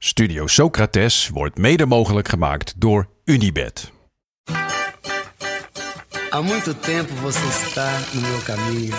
Studio 0.00 0.46
Socrates 0.46 1.28
wordt 1.28 1.58
mede 1.58 1.86
mogelijk 1.86 2.28
gemaakt 2.28 2.80
door 2.80 3.08
Unibed. 3.24 3.92
Há 6.30 6.42
muito 6.42 6.74
tempo 6.74 7.14
você 7.14 7.46
está 7.66 7.90
no 8.12 8.20
meu 8.20 8.40
caminho. 8.44 8.96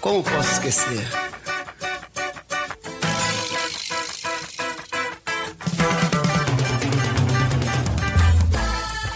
Como 0.00 0.22
posso 0.22 0.52
esquecer? 0.52 1.30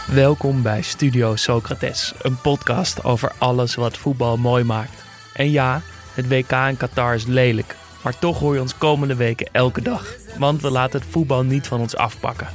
Welkom 0.07 0.63
bij 0.63 0.83
Studio 0.83 1.37
Socrates, 1.37 2.13
een 2.23 2.41
podcast 2.41 3.05
over 3.05 3.33
alles 3.39 3.75
wat 3.75 3.97
voetbal 3.97 4.37
mooi 4.37 4.65
maakt. 4.65 5.05
En 5.33 5.51
ja, 5.51 5.83
het 6.15 6.29
WK 6.29 6.53
in 6.53 6.77
Qatar 6.77 7.15
is 7.15 7.27
lelijk, 7.27 7.77
maar 8.03 8.19
toch 8.19 8.39
hoor 8.39 8.55
je 8.55 8.61
ons 8.61 8.79
komende 8.79 9.15
weken 9.15 9.49
elke 9.53 9.83
dag. 9.83 10.07
Want 10.39 10.63
we 10.63 10.71
laten 10.71 11.01
het 11.01 11.09
voetbal 11.11 11.43
niet 11.43 11.67
van 11.67 11.81
ons 11.81 11.97
afpakken. 11.97 12.49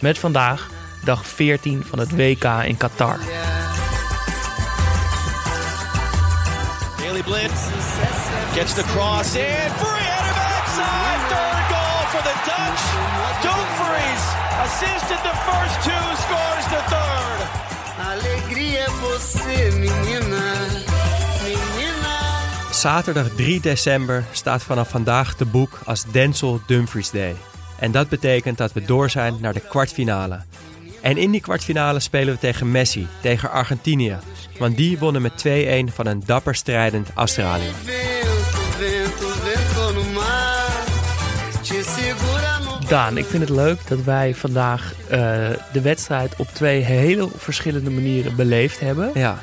Met 0.00 0.18
vandaag 0.18 0.70
dag 1.04 1.26
14 1.26 1.82
van 1.84 1.98
het 1.98 2.16
WK 2.16 2.44
in 2.44 2.76
Qatar. 2.76 3.18
Haley 7.04 7.22
Blitz 7.22 7.60
gets 8.54 8.74
the 8.74 8.82
cross 8.82 9.34
in. 9.34 9.70
Free 9.80 10.08
header 10.12 10.34
backside. 10.34 11.20
Third 11.32 11.64
goal 11.72 12.02
for 12.12 12.22
the 12.28 12.36
Dutch. 12.48 12.84
Dumfries 13.46 14.24
assisted 14.64 15.20
the 15.28 15.36
first 15.48 15.76
two, 15.86 16.04
scores 16.24 16.66
the 16.74 16.82
third. 16.92 17.40
Alegria 18.10 18.86
você. 19.00 19.70
Menina. 19.70 20.85
Zaterdag 22.86 23.28
3 23.28 23.60
december 23.60 24.24
staat 24.32 24.62
vanaf 24.62 24.88
vandaag 24.88 25.34
te 25.34 25.44
boek 25.44 25.78
als 25.84 26.04
Denzel 26.10 26.60
Dumfries 26.66 27.10
Day. 27.10 27.36
En 27.78 27.90
dat 27.90 28.08
betekent 28.08 28.58
dat 28.58 28.72
we 28.72 28.84
door 28.84 29.10
zijn 29.10 29.36
naar 29.40 29.52
de 29.52 29.60
kwartfinale. 29.60 30.40
En 31.02 31.16
in 31.16 31.30
die 31.30 31.40
kwartfinale 31.40 32.00
spelen 32.00 32.34
we 32.34 32.40
tegen 32.40 32.70
Messi, 32.70 33.06
tegen 33.20 33.50
Argentinië. 33.50 34.16
Want 34.58 34.76
die 34.76 34.98
wonnen 34.98 35.22
met 35.22 35.44
2-1 35.90 35.94
van 35.94 36.06
een 36.06 36.22
dapper 36.26 36.54
strijdend 36.54 37.10
Australië. 37.14 37.70
Daan, 42.88 43.16
ik 43.16 43.24
vind 43.24 43.42
het 43.48 43.56
leuk 43.56 43.88
dat 43.88 44.02
wij 44.02 44.34
vandaag 44.34 44.92
eh, 45.08 45.18
de 45.72 45.80
wedstrijd 45.82 46.34
op 46.36 46.48
twee 46.48 46.82
hele 46.82 47.28
verschillende 47.36 47.90
manieren 47.90 48.36
beleefd 48.36 48.80
hebben. 48.80 49.10
Ja, 49.14 49.38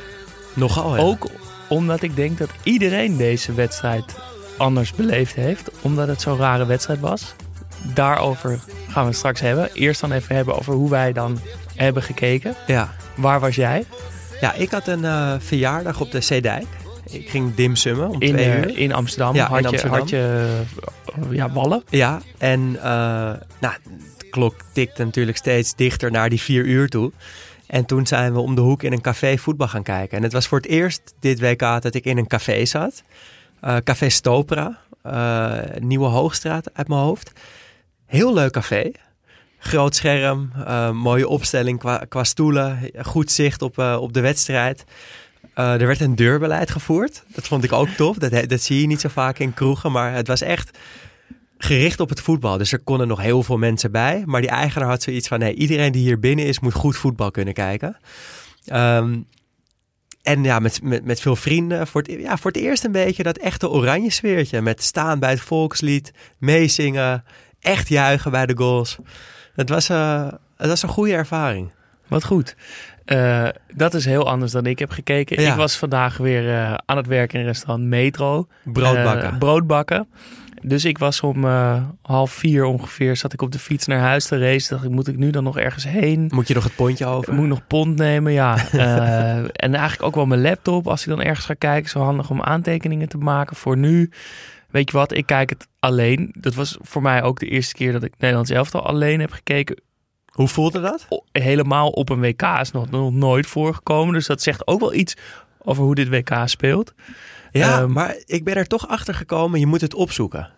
nogal. 0.53 0.95
Ja. 0.95 1.01
Ook 1.01 1.27
omdat 1.69 2.01
ik 2.01 2.15
denk 2.15 2.37
dat 2.37 2.49
iedereen 2.63 3.17
deze 3.17 3.53
wedstrijd 3.53 4.15
anders 4.57 4.93
beleefd 4.93 5.35
heeft. 5.35 5.71
Omdat 5.81 6.07
het 6.07 6.21
zo'n 6.21 6.37
rare 6.37 6.65
wedstrijd 6.65 6.99
was. 6.99 7.33
Daarover 7.93 8.59
gaan 8.87 9.03
we 9.03 9.09
het 9.09 9.17
straks 9.17 9.39
hebben. 9.39 9.69
Eerst 9.73 10.01
dan 10.01 10.11
even 10.11 10.35
hebben 10.35 10.57
over 10.57 10.73
hoe 10.73 10.89
wij 10.89 11.13
dan 11.13 11.39
hebben 11.75 12.03
gekeken. 12.03 12.55
Ja. 12.67 12.93
Waar 13.15 13.39
was 13.39 13.55
jij? 13.55 13.85
ja, 14.43 14.53
ik 14.53 14.71
had 14.71 14.87
een 14.87 15.05
eh, 15.05 15.33
verjaardag 15.39 16.01
op 16.01 16.11
de 16.11 16.21
Zeedijk. 16.21 16.65
Ik 17.09 17.29
ging 17.29 17.55
dimsummen 17.55 18.09
om 18.09 18.21
In, 18.21 18.33
twee 18.33 18.45
eh, 18.45 18.57
uur. 18.57 18.77
in 18.77 18.93
Amsterdam. 18.93 19.35
Ja, 19.35 19.45
in 19.45 19.51
had, 19.51 19.61
je, 19.61 19.67
Amsterdam. 19.67 19.99
had 19.99 20.09
je 20.09 20.47
eh, 21.29 21.35
ja, 21.35 21.51
wallen. 21.51 21.83
Ja, 21.89 22.21
en 22.37 22.71
nou, 22.71 23.73
de 24.17 24.29
klok 24.29 24.55
tikte 24.73 25.03
natuurlijk 25.03 25.37
steeds 25.37 25.75
dichter 25.75 26.11
naar 26.11 26.29
die 26.29 26.41
vier 26.41 26.65
uur 26.65 26.89
toe. 26.89 27.11
En 27.73 27.85
toen 27.85 28.07
zijn 28.07 28.33
we 28.33 28.39
om 28.39 28.55
de 28.55 28.61
hoek 28.61 28.83
in 28.83 28.91
een 28.91 29.01
café 29.01 29.37
voetbal 29.37 29.67
gaan 29.67 29.83
kijken. 29.83 30.17
En 30.17 30.23
het 30.23 30.33
was 30.33 30.47
voor 30.47 30.57
het 30.57 30.67
eerst 30.67 31.13
dit 31.19 31.39
WK 31.39 31.59
dat 31.59 31.93
ik 31.93 32.05
in 32.05 32.17
een 32.17 32.27
café 32.27 32.65
zat. 32.65 33.03
Eh, 33.59 33.77
café 33.77 34.09
Stopera, 34.09 34.79
eh, 35.01 35.59
Nieuwe 35.79 36.05
Hoogstraat 36.05 36.73
uit 36.73 36.87
mijn 36.87 37.01
hoofd. 37.01 37.31
Heel 38.05 38.33
leuk 38.33 38.51
café. 38.51 38.91
Groot 39.57 39.95
scherm, 39.95 40.51
eh, 40.65 40.91
mooie 40.91 41.27
opstelling 41.27 41.79
qua, 41.79 42.05
qua 42.09 42.23
stoelen, 42.23 42.79
goed 43.01 43.31
zicht 43.31 43.61
op, 43.61 43.77
op 43.77 44.13
de 44.13 44.21
wedstrijd. 44.21 44.83
Er 45.53 45.87
werd 45.87 45.99
een 45.99 46.15
deurbeleid 46.15 46.71
gevoerd. 46.71 47.23
Dat 47.27 47.47
vond 47.47 47.63
ik 47.63 47.71
ook 47.71 47.89
tof. 47.89 48.17
Dat, 48.17 48.49
dat 48.49 48.61
zie 48.61 48.81
je 48.81 48.87
niet 48.87 49.01
zo 49.01 49.09
vaak 49.09 49.39
in 49.39 49.53
kroegen, 49.53 49.91
maar 49.91 50.13
het 50.13 50.27
was 50.27 50.41
echt 50.41 50.77
gericht 51.63 51.99
op 51.99 52.09
het 52.09 52.21
voetbal. 52.21 52.57
Dus 52.57 52.71
er 52.71 52.79
konden 52.79 53.07
nog 53.07 53.21
heel 53.21 53.43
veel 53.43 53.57
mensen 53.57 53.91
bij. 53.91 54.23
Maar 54.25 54.41
die 54.41 54.49
eigenaar 54.49 54.89
had 54.89 55.03
zoiets 55.03 55.27
van: 55.27 55.39
nee, 55.39 55.53
iedereen 55.53 55.91
die 55.91 56.01
hier 56.01 56.19
binnen 56.19 56.45
is, 56.45 56.59
moet 56.59 56.73
goed 56.73 56.95
voetbal 56.97 57.31
kunnen 57.31 57.53
kijken. 57.53 57.97
Ehm, 58.65 59.15
en 60.21 60.43
ja, 60.43 60.59
met, 60.59 60.79
met, 60.83 61.05
met 61.05 61.19
veel 61.19 61.35
vrienden. 61.35 61.87
Voor 61.87 62.01
het, 62.01 62.11
ja, 62.19 62.37
voor 62.37 62.51
het 62.51 62.59
eerst 62.61 62.83
een 62.83 62.91
beetje 62.91 63.23
dat 63.23 63.37
echte 63.37 63.69
oranje 63.69 64.09
sfeertje. 64.11 64.61
Met 64.61 64.83
staan 64.83 65.19
bij 65.19 65.29
het 65.29 65.41
volkslied, 65.41 66.11
meezingen, 66.37 67.23
echt 67.59 67.87
juichen 67.87 68.31
bij 68.31 68.45
de 68.45 68.57
goals. 68.57 68.97
Het 69.55 69.69
was, 69.69 69.89
eh, 69.89 70.27
het 70.57 70.67
was 70.69 70.83
een 70.83 70.89
goede 70.89 71.13
ervaring. 71.13 71.71
Wat 72.07 72.23
goed. 72.23 72.55
Eh, 73.05 73.47
dat 73.73 73.93
is 73.93 74.05
heel 74.05 74.29
anders 74.29 74.51
dan 74.51 74.65
ik 74.65 74.79
heb 74.79 74.89
gekeken. 74.91 75.41
Ja. 75.41 75.51
Ik 75.51 75.57
was 75.57 75.77
vandaag 75.77 76.17
weer 76.17 76.49
eh, 76.49 76.73
aan 76.85 76.97
het 76.97 77.07
werken 77.07 77.39
in 77.39 77.45
restaurant 77.45 77.83
Metro. 77.87 78.47
Brood 78.63 78.95
Eh, 78.95 79.03
bakken. 79.03 79.37
brood 79.37 79.67
bakken. 79.67 80.07
Dus 80.65 80.85
ik 80.85 80.97
was 80.97 81.21
om 81.21 81.45
eh, 81.45 81.83
half 82.01 82.31
vier 82.31 82.65
ongeveer, 82.65 83.15
zat 83.17 83.33
ik 83.33 83.41
op 83.41 83.51
de 83.51 83.59
fiets 83.59 83.85
naar 83.85 83.99
huis 83.99 84.25
te 84.25 84.37
racen. 84.37 84.73
Dacht 84.75 84.83
ik, 84.83 84.91
moet 84.91 85.07
ik 85.07 85.17
nu 85.17 85.29
dan 85.29 85.43
nog 85.43 85.57
ergens 85.57 85.83
heen? 85.83 86.29
Moet 86.33 86.47
je 86.47 86.53
nog 86.53 86.63
het 86.63 86.75
pontje 86.75 87.05
over? 87.05 87.33
Moet 87.33 87.43
ik 87.43 87.49
nog 87.49 87.67
pond 87.67 87.97
nemen? 87.97 88.31
Ja. 88.31 88.57
Eh, 88.83 89.37
en 89.37 89.73
eigenlijk 89.73 90.03
ook 90.03 90.15
wel 90.15 90.25
mijn 90.25 90.41
laptop. 90.41 90.87
Als 90.87 91.01
ik 91.01 91.09
dan 91.09 91.21
ergens 91.21 91.45
ga 91.45 91.53
kijken, 91.53 91.89
zo 91.89 91.99
handig 91.99 92.29
om 92.29 92.41
aantekeningen 92.41 93.09
te 93.09 93.17
maken. 93.17 93.55
Voor 93.55 93.77
nu, 93.77 94.11
weet 94.69 94.91
je 94.91 94.97
wat, 94.97 95.13
ik 95.13 95.25
kijk 95.25 95.49
het 95.49 95.67
alleen. 95.79 96.35
Dat 96.39 96.53
was 96.53 96.77
voor 96.81 97.01
mij 97.01 97.23
ook 97.23 97.39
de 97.39 97.47
eerste 97.47 97.73
keer 97.73 97.91
dat 97.91 98.03
ik 98.03 98.13
Nederlands 98.17 98.51
elftal 98.51 98.85
alleen 98.85 99.19
heb 99.19 99.31
gekeken. 99.31 99.81
Hoe 100.25 100.47
voelde 100.47 100.81
dat? 100.81 101.07
Helemaal 101.31 101.89
op 101.89 102.09
een 102.09 102.19
WK 102.19 102.41
is 102.41 102.71
nog, 102.71 102.89
nog 102.89 103.11
nooit 103.11 103.47
voorgekomen. 103.47 104.13
Dus 104.13 104.27
dat 104.27 104.41
zegt 104.41 104.67
ook 104.67 104.79
wel 104.79 104.93
iets 104.93 105.15
over 105.63 105.83
hoe 105.83 105.95
dit 105.95 106.09
WK 106.09 106.41
speelt. 106.45 106.93
Ja, 107.53 107.79
Ehm, 107.81 107.91
maar 107.91 108.15
ik 108.25 108.43
ben 108.43 108.55
er 108.55 108.67
toch 108.67 108.87
achter 108.87 109.13
gekomen. 109.13 109.59
Je 109.59 109.65
moet 109.67 109.81
het 109.81 109.93
opzoeken. 109.93 110.49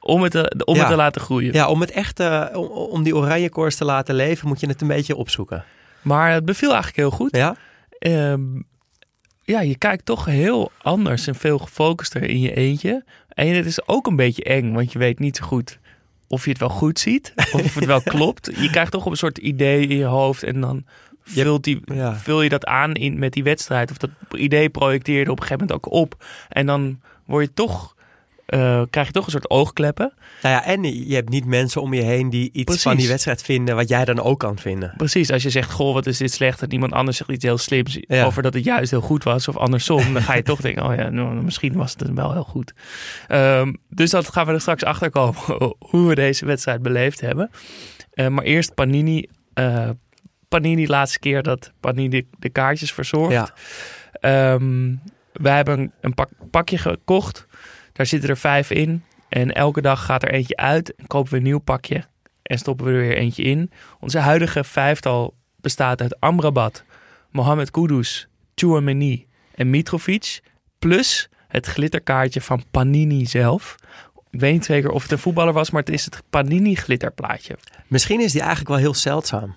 Om 0.00 0.22
het 0.22 0.32
te, 0.32 0.62
om 0.64 0.74
Ja. 0.74 0.80
het 0.80 0.90
te 0.90 0.96
laten 0.96 1.20
groeien. 1.20 1.52
Ja, 1.52 1.68
om 1.68 1.80
het 1.80 1.90
echt, 1.90 2.20
eh, 2.20 2.44
om, 2.52 2.66
om 2.66 3.02
die 3.02 3.16
oranje 3.16 3.48
koers 3.50 3.76
te 3.76 3.84
laten 3.84 4.14
leven, 4.14 4.48
moet 4.48 4.60
je 4.60 4.66
het 4.66 4.80
een 4.80 4.88
beetje 4.88 5.16
opzoeken. 5.16 5.64
Maar 6.02 6.32
het 6.32 6.44
beviel 6.44 6.68
eigenlijk 6.68 6.96
heel 6.98 7.10
goed. 7.10 7.36
Ja? 7.36 7.56
Ehm, 7.98 8.40
ja, 9.44 9.60
je 9.60 9.78
kijkt 9.78 10.04
toch 10.04 10.24
heel 10.24 10.72
anders 10.82 11.26
en 11.26 11.34
veel 11.34 11.58
gefocuster 11.58 12.22
in 12.22 12.40
je 12.40 12.54
eentje. 12.54 13.04
En 13.28 13.48
het 13.54 13.66
is 13.66 13.88
ook 13.88 14.06
een 14.06 14.16
beetje 14.16 14.44
eng, 14.44 14.72
want 14.72 14.92
je 14.92 14.98
weet 14.98 15.18
niet 15.18 15.36
zo 15.36 15.44
goed 15.46 15.78
of 16.28 16.44
je 16.44 16.50
het 16.50 16.58
wel 16.58 16.68
goed 16.68 16.98
ziet. 16.98 17.32
Of 17.52 17.74
het 17.74 17.84
wel 17.84 18.02
klopt. 18.14 18.50
Je 18.56 18.70
krijgt 18.70 18.92
toch 18.92 19.06
een 19.06 19.16
soort 19.16 19.38
idee 19.38 19.86
in 19.86 19.96
je 19.96 20.04
hoofd 20.04 20.42
en 20.42 20.60
dan 20.60 20.84
vult, 21.26 21.64
die, 21.64 21.80
Ja. 21.84 22.14
vul 22.16 22.42
je 22.42 22.48
dat 22.48 22.64
aan 22.64 22.92
in, 22.94 23.18
met 23.18 23.32
die 23.32 23.42
wedstrijd. 23.44 23.90
Of 23.90 23.96
dat 23.96 24.10
idee 24.36 24.68
projecteer 24.68 25.18
je 25.18 25.24
er 25.24 25.30
op 25.30 25.40
een 25.40 25.46
gegeven 25.46 25.66
moment 25.66 25.86
ook 25.86 25.92
op. 25.92 26.24
En 26.48 26.66
dan 26.66 27.00
word 27.26 27.44
je 27.46 27.52
toch, 27.54 27.94
eh, 28.46 28.82
krijg 28.90 29.06
je 29.06 29.12
toch 29.12 29.24
een 29.24 29.30
soort 29.30 29.50
oogkleppen. 29.50 30.12
Nou 30.42 30.54
ja, 30.54 30.64
en 30.64 31.08
je 31.08 31.14
hebt 31.14 31.28
niet 31.28 31.44
mensen 31.44 31.82
om 31.82 31.94
je 31.94 32.02
heen 32.02 32.30
die 32.30 32.44
iets 32.52 32.64
Precies. 32.64 32.82
van 32.82 32.96
die 32.96 33.08
wedstrijd 33.08 33.42
vinden 33.42 33.76
wat 33.76 33.88
jij 33.88 34.04
dan 34.04 34.20
ook 34.20 34.38
kan 34.38 34.58
vinden. 34.58 34.94
Precies, 34.96 35.32
als 35.32 35.42
je 35.42 35.50
zegt, 35.50 35.70
goh, 35.70 35.94
wat 35.94 36.06
is 36.06 36.18
dit 36.18 36.32
slecht? 36.32 36.62
En 36.62 36.72
iemand 36.72 36.92
anders 36.92 37.16
zegt 37.16 37.30
iets 37.30 37.44
heel 37.44 37.58
slims 37.58 37.98
Ja. 38.00 38.24
over 38.24 38.42
dat 38.42 38.54
het 38.54 38.64
juist 38.64 38.90
heel 38.90 39.00
goed 39.00 39.24
was. 39.24 39.48
Of 39.48 39.56
andersom, 39.56 40.12
dan 40.12 40.22
ga 40.22 40.34
je 40.34 40.42
toch 40.52 40.60
denken, 40.60 40.84
oh 40.84 40.94
ja, 40.94 41.08
nou, 41.08 41.34
misschien 41.42 41.72
was 41.72 41.94
het 41.98 42.12
wel 42.14 42.32
heel 42.32 42.42
goed. 42.44 42.72
Ehm, 43.28 43.72
dus 43.88 44.10
dat 44.10 44.28
gaan 44.32 44.46
we 44.46 44.52
er 44.52 44.60
straks 44.60 44.84
achter 44.84 45.10
komen, 45.10 45.40
hoe 45.90 46.08
we 46.08 46.14
deze 46.14 46.46
wedstrijd 46.46 46.82
beleefd 46.82 47.20
hebben. 47.20 47.50
Eh, 48.12 48.28
maar 48.28 48.44
eerst 48.44 48.74
Panini. 48.74 49.26
eh, 49.54 49.88
Panini, 50.60 50.86
laatste 50.86 51.18
keer 51.18 51.42
dat 51.42 51.72
Panini 51.80 52.26
de 52.38 52.48
kaartjes 52.48 52.92
verzorgt. 52.92 53.32
Ja, 53.32 53.48
Ehm, 54.20 54.94
wij 55.32 55.56
hebben 55.56 55.78
een, 55.78 55.92
een 56.00 56.14
pak, 56.14 56.28
pakje 56.50 56.78
gekocht. 56.78 57.46
Daar 57.92 58.06
zitten 58.06 58.28
er 58.30 58.36
vijf 58.36 58.70
in. 58.70 59.04
En 59.28 59.52
elke 59.52 59.80
dag 59.80 60.04
gaat 60.04 60.22
er 60.22 60.30
eentje 60.30 60.56
uit. 60.56 60.94
En 60.94 61.06
kopen 61.06 61.30
we 61.30 61.36
een 61.36 61.42
nieuw 61.42 61.58
pakje. 61.58 62.04
En 62.42 62.58
stoppen 62.58 62.86
we 62.86 62.92
er 62.92 62.98
weer 62.98 63.16
eentje 63.16 63.42
in. 63.42 63.70
Onze 64.00 64.18
huidige 64.18 64.64
vijftal 64.64 65.34
bestaat 65.60 66.00
uit 66.00 66.20
Amrabat, 66.20 66.84
Mohamed 67.30 67.70
Kudus, 67.70 68.28
Chouameni 68.54 69.26
en 69.54 69.70
Mitrovic. 69.70 70.40
Plus 70.78 71.28
het 71.48 71.66
glitterkaartje 71.66 72.40
van 72.40 72.62
Panini 72.70 73.26
zelf. 73.26 73.76
Ik 74.30 74.40
weet 74.40 74.52
niet 74.52 74.64
zeker 74.64 74.90
of 74.90 75.02
het 75.02 75.12
een 75.12 75.18
voetballer 75.18 75.52
was, 75.52 75.70
maar 75.70 75.80
het 75.80 75.90
is 75.90 76.04
het 76.04 76.22
Panini 76.30 76.74
glitterplaatje. 76.74 77.56
misschien 77.86 78.20
is 78.20 78.32
die 78.32 78.40
eigenlijk 78.40 78.70
wel 78.70 78.78
heel 78.78 78.94
zeldzaam. 78.94 79.54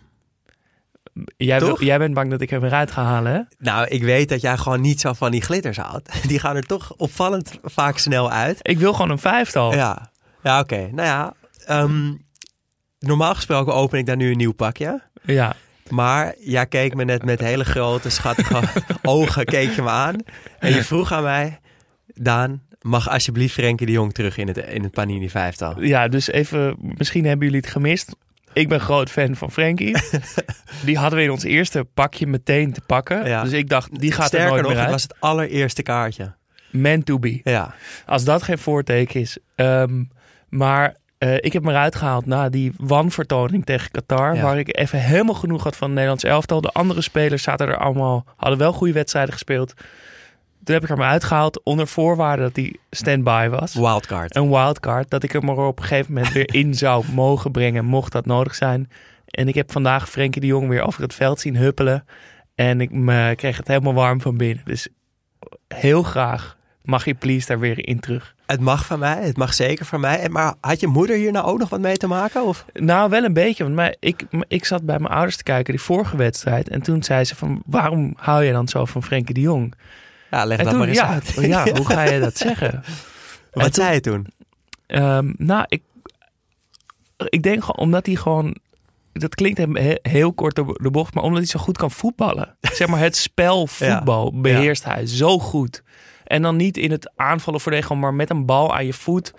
Jij, 1.38 1.98
bent 1.98 2.14
bang 2.14 2.30
dat 2.30 2.42
ik 2.42 2.50
hem 2.50 2.64
eruit 2.64 2.92
ga 2.92 3.04
halen, 3.04 3.34
hè? 3.34 3.42
Nou, 3.58 3.88
ik 3.88 4.04
weet 4.04 4.30
dat 4.30 4.42
jij 4.42 4.58
gewoon 4.58 4.82
niet 4.82 5.00
zo 5.00 5.14
van 5.14 5.32
die 5.32 5.42
glitters 5.42 5.78
houdt. 5.78 6.12
Die 6.30 6.40
gaan 6.40 6.56
er 6.56 6.66
toch 6.66 6.94
opvallend 6.98 7.52
vaak 7.64 7.98
snel 7.98 8.32
uit. 8.32 8.60
Ik 8.62 8.80
wil 8.80 8.94
gewoon 8.94 9.10
een 9.12 9.20
vijftal. 9.20 9.74
Ja, 9.74 10.12
ja 10.44 10.60
oké. 10.60 10.90
Nou 10.92 11.08
ja, 11.08 11.34
ehm, 11.66 12.14
normaal 13.00 13.36
gesproken 13.36 13.74
open 13.74 14.00
ik 14.00 14.06
daar 14.06 14.16
nu 14.16 14.32
een 14.32 14.38
nieuw 14.38 14.54
pakje. 14.54 15.02
ja. 15.22 15.56
Maar 15.90 16.36
jij 16.40 16.66
keek 16.66 16.96
me 16.96 17.04
net 17.04 17.26
met 17.26 17.40
hele 17.40 17.66
grote, 17.66 18.10
schattige 18.10 18.62
ogen 19.02 19.46
keek 19.46 19.72
je 19.72 19.82
me 19.82 19.90
aan. 19.90 20.16
En 20.60 20.74
je 20.74 20.84
vroeg 20.84 21.12
aan 21.12 21.24
mij, 21.24 21.60
Daan, 22.14 22.62
mag 22.82 23.10
alsjeblieft 23.10 23.54
Frenkie 23.54 23.86
de 23.86 23.92
Jong 23.92 24.14
terug 24.14 24.38
in 24.38 24.48
het, 24.48 24.58
in 24.58 24.84
het 24.84 24.92
Panini 24.92 25.30
vijftal. 25.30 25.82
Ja, 25.82 26.08
dus 26.08 26.28
even, 26.28 26.76
misschien 26.80 27.26
hebben 27.26 27.46
jullie 27.46 27.62
het 27.62 27.72
gemist. 27.72 28.16
Ik 28.54 28.70
ben 28.70 28.80
groot 28.80 29.10
fan 29.10 29.36
van 29.36 29.52
Frenkie. 29.52 29.96
die 30.86 30.98
hadden 30.98 31.20
we 31.20 31.26
in 31.26 31.32
ons 31.32 31.44
eerste 31.44 31.86
pakje 31.94 32.28
meteen 32.28 32.74
te 32.74 32.82
pakken. 32.82 33.26
Ja. 33.26 33.44
Dus 33.44 33.52
ik 33.52 33.70
dacht, 33.70 34.00
die 34.00 34.12
gaat 34.12 34.28
Sterker 34.28 34.48
er 34.48 34.52
nooit 34.52 34.64
nog, 34.64 34.72
meer 34.72 34.82
uit. 34.82 34.92
was 34.92 35.04
het 35.04 35.16
allereerste 35.20 35.84
kaartje. 35.84 36.34
Man 36.70 37.04
to 37.04 37.20
be. 37.20 37.40
Ja, 37.44 37.74
Als 38.06 38.24
dat 38.24 38.44
geen 38.44 38.58
voorteken 38.58 39.20
is. 39.20 39.38
Ehm, 39.56 40.04
maar 40.50 40.96
eh, 41.18 41.36
ik 41.36 41.54
heb 41.54 41.64
me 41.64 41.72
eruit 41.72 41.96
gehaald 41.96 42.26
na 42.26 42.50
die 42.50 42.74
wanvertoning 42.78 43.66
tegen 43.66 43.92
Qatar. 43.92 44.36
Ja. 44.36 44.42
Waar 44.42 44.60
ik 44.60 44.78
even 44.78 45.00
helemaal 45.00 45.36
genoeg 45.36 45.64
had 45.64 45.76
van 45.76 45.88
het 45.88 45.96
Nederlands 45.96 46.24
elftal. 46.24 46.62
De 46.62 46.72
andere 46.72 47.02
spelers 47.02 47.44
zaten 47.44 47.68
er 47.68 47.78
allemaal, 47.78 48.26
hadden 48.36 48.60
wel 48.60 48.74
goede 48.74 48.94
wedstrijden 48.94 49.34
gespeeld. 49.34 49.74
Toen 50.70 50.80
heb 50.80 50.90
ik 50.90 50.98
maar 50.98 51.10
uitgehaald 51.10 51.64
onder 51.64 51.88
voorwaarde 51.88 52.42
dat 52.42 52.56
hij 52.56 52.76
stand-by 52.92 53.48
was. 53.50 53.74
wildcard. 53.74 54.36
Een 54.36 54.50
wildcard. 54.50 55.10
Dat 55.10 55.24
ik 55.24 55.32
hem 55.32 55.50
er 55.50 55.58
op 55.58 55.80
een 55.80 55.86
gegeven 55.86 56.14
moment 56.14 56.34
weer 56.34 56.54
in 56.54 56.74
zou 56.74 57.06
mogen 57.14 57.52
brengen, 57.52 57.86
mocht 57.86 58.12
dat 58.12 58.26
nodig 58.26 58.56
zijn. 58.56 58.90
En 59.26 59.48
ik 59.48 59.56
heb 59.56 59.72
vandaag 59.72 60.10
Frenkie 60.10 60.42
de 60.42 60.48
Jong 60.48 60.68
weer 60.68 60.82
over 60.82 61.02
het 61.02 61.14
veld 61.14 61.40
zien 61.40 61.56
huppelen. 61.56 62.06
En 62.56 62.82
ik 62.82 62.92
me, 62.92 63.34
kreeg 63.36 63.58
het 63.58 63.68
helemaal 63.68 63.94
warm 63.94 64.22
van 64.22 64.38
binnen. 64.38 64.64
Dus 64.66 64.88
heel 65.68 66.04
graag 66.04 66.58
mag 66.84 67.06
je 67.06 67.14
please 67.14 67.48
daar 67.48 67.60
weer 67.60 67.88
in 67.88 68.00
terug. 68.00 68.36
Het 68.46 68.60
mag 68.60 68.86
van 68.86 69.00
mij, 69.00 69.24
het 69.24 69.38
mag 69.38 69.54
zeker 69.54 69.86
van 69.86 70.00
mij. 70.00 70.30
Maar 70.30 70.54
had 70.62 70.80
je 70.80 70.88
moeder 70.88 71.16
hier 71.16 71.32
nou 71.32 71.46
ook 71.46 71.60
nog 71.60 71.70
wat 71.70 71.80
mee 71.80 71.98
te 71.98 72.08
maken? 72.08 72.44
Of? 72.44 72.66
Nou, 72.74 73.10
wel 73.10 73.24
een 73.24 73.34
beetje. 73.34 73.64
Want 73.64 73.76
mij, 73.76 73.96
ik, 74.00 74.26
ik 74.48 74.66
zat 74.66 74.84
bij 74.84 75.00
mijn 75.00 75.14
ouders 75.14 75.38
te 75.38 75.44
kijken 75.44 75.74
die 75.74 75.84
vorige 75.84 76.18
wedstrijd. 76.18 76.70
En 76.70 76.82
toen 76.82 77.04
zei 77.04 77.24
ze 77.24 77.36
van, 77.36 77.62
waarom 77.66 78.14
hou 78.18 78.44
je 78.44 78.52
dan 78.52 78.68
zo 78.68 78.86
van 78.86 79.04
Frenkie 79.04 79.34
de 79.34 79.42
Jong? 79.42 79.74
Ja, 80.32 80.46
leg 80.46 80.58
En 80.58 80.64
dat 80.64 80.74
toen, 80.74 80.80
maar 80.80 80.90
eens 80.90 80.98
ja, 80.98 81.08
uit. 81.08 81.34
ja, 81.36 81.68
hoe 81.78 81.86
ga 81.86 82.02
je 82.04 82.20
dat 82.20 82.38
zeggen? 82.38 82.84
Wat 83.52 83.64
toen- 83.64 83.74
zei 83.84 83.94
je 83.94 84.00
toen? 84.00 84.28
Ehm, 84.88 85.34
nou, 85.38 85.66
ik, 85.68 85.82
ik 87.18 87.44
denk 87.44 87.60
gewoon 87.64 87.78
omdat 87.78 88.06
hij 88.06 88.16
gewoon. 88.16 88.56
Dat 89.14 89.36
klinkt 89.36 89.58
hem 89.58 89.76
he- 89.76 90.00
heel 90.02 90.34
kort 90.34 90.56
de, 90.56 90.80
de 90.82 90.92
bocht, 90.92 91.14
maar 91.14 91.24
omdat 91.24 91.40
hij 91.40 91.48
zo 91.48 91.60
goed 91.60 91.78
kan 91.78 91.92
voetballen. 91.92 92.56
Zeg 92.62 92.88
maar, 92.88 93.00
het 93.00 93.16
spel 93.18 93.68
voetbal 93.78 94.40
beheerst 94.42 94.84
hij 94.84 95.06
zo 95.06 95.40
goed. 95.40 95.84
En 96.24 96.42
dan 96.42 96.56
niet 96.56 96.78
in 96.78 96.92
het 96.92 97.12
aanvallen 97.16 97.60
verdedigen, 97.60 98.00
maar 98.00 98.14
met 98.14 98.30
een 98.30 98.46
bal 98.46 98.76
aan 98.76 98.86
je 98.86 98.94
voet 98.94 99.34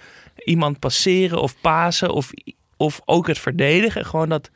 iemand 0.45 0.79
passeren 0.79 1.41
of 1.43 1.61
pasen 1.61 2.11
of, 2.13 2.31
of 2.77 3.01
ook 3.05 3.27
het 3.27 3.39
verdedigen. 3.39 4.05
Gewoon 4.07 4.29
dat 4.29 4.51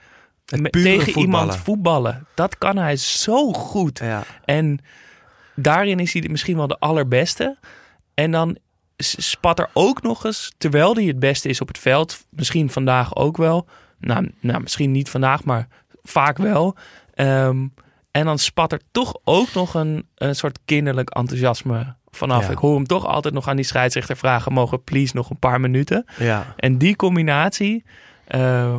tegen 0.71 1.19
iemand 1.19 1.57
voetballen. 1.57 1.59
voetballen. 1.59 2.27
Dat 2.35 2.59
kan 2.59 2.77
hij 2.77 2.97
zo 2.97 3.53
goed. 3.53 3.99
Ja. 3.99 4.23
En 4.45 4.79
daarin 5.57 6.01
is 6.01 6.13
hij 6.13 6.29
misschien 6.31 6.57
wel 6.57 6.67
de 6.67 6.79
allerbeste. 6.79 7.57
En 8.15 8.31
dan 8.31 8.59
spat 8.97 9.59
er 9.59 9.71
ook 9.73 10.03
nog 10.03 10.25
eens, 10.25 10.53
terwijl 10.59 10.95
hij 10.95 11.05
het 11.05 11.19
beste 11.19 11.49
is 11.49 11.61
op 11.61 11.69
het 11.69 11.79
veld, 11.79 12.25
misschien 12.31 12.71
vandaag 12.71 13.17
ook 13.17 13.37
wel. 13.37 13.67
Nou, 13.99 14.31
nou 14.41 14.61
misschien 14.61 14.91
niet 14.91 15.11
vandaag, 15.11 15.45
maar 15.45 15.69
vaak 16.03 16.39
wel. 16.39 16.77
Ehm, 17.15 17.67
en 18.11 18.25
dan 18.25 18.39
spat 18.39 18.73
er 18.73 18.81
toch 18.91 19.17
ook 19.25 19.53
nog 19.55 19.75
een, 19.75 20.07
een 20.15 20.37
soort 20.37 20.59
kinderlijk 20.65 21.11
enthousiasme 21.11 21.95
vanaf. 22.11 22.47
Ja. 22.47 22.51
Ik 22.51 22.59
hoor 22.59 22.75
hem 22.75 22.87
toch 22.87 23.07
altijd 23.07 23.35
nog 23.35 23.49
aan 23.49 23.57
die 23.57 23.65
scheidsrechter 23.65 24.17
vragen: 24.17 24.53
mogen 24.53 24.85
please 24.85 25.17
nog 25.17 25.31
een 25.31 25.39
paar 25.39 25.61
minuten? 25.61 26.05
ja. 26.19 26.55
En 26.57 26.79
die 26.79 26.97
combinatie, 26.97 27.85
eh, 28.27 28.79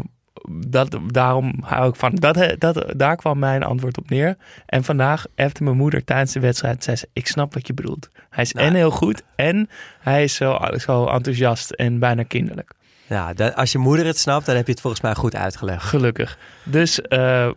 dat, 0.50 0.98
daarom 1.08 1.54
hou 1.62 1.90
ik 1.90 1.96
van. 1.96 2.16
Dat, 2.16 2.56
dat, 2.60 2.94
daar 2.98 3.16
kwam 3.16 3.40
mijn 3.40 3.64
antwoord 3.64 3.98
op 3.98 4.10
neer. 4.10 4.38
En 4.66 4.84
vandaag 4.84 5.26
appte 5.36 5.64
mijn 5.64 5.78
moeder 5.78 6.04
tijdens 6.04 6.32
de 6.32 6.40
wedstrijd. 6.40 6.84
Zei 6.84 6.96
ze, 6.96 7.08
ik 7.14 7.28
snap 7.28 7.54
wat 7.54 7.68
je 7.68 7.74
bedoelt. 7.74 8.10
Hij 8.30 8.44
is 8.44 8.52
Nou. 8.52 8.68
en 8.68 8.74
heel 8.74 8.92
goed 8.92 9.24
en 9.36 9.70
hij 10.00 10.24
is 10.24 10.36
zo, 10.36 10.58
zo 10.78 11.06
enthousiast 11.08 11.72
en 11.72 12.00
bijna 12.00 12.24
kinderlijk. 12.24 12.72
ja 13.08 13.34
dat- 13.34 13.56
als 13.56 13.72
je 13.72 13.78
moeder 13.78 14.06
het 14.06 14.18
snapt, 14.20 14.46
dan 14.46 14.56
heb 14.56 14.66
je 14.66 14.72
het 14.72 14.82
volgens 14.82 15.02
mij 15.02 15.16
goed 15.16 15.36
uitgelegd. 15.36 15.84
Gelukkig. 15.84 16.38
Dus, 16.64 17.02
eh, 17.02 17.52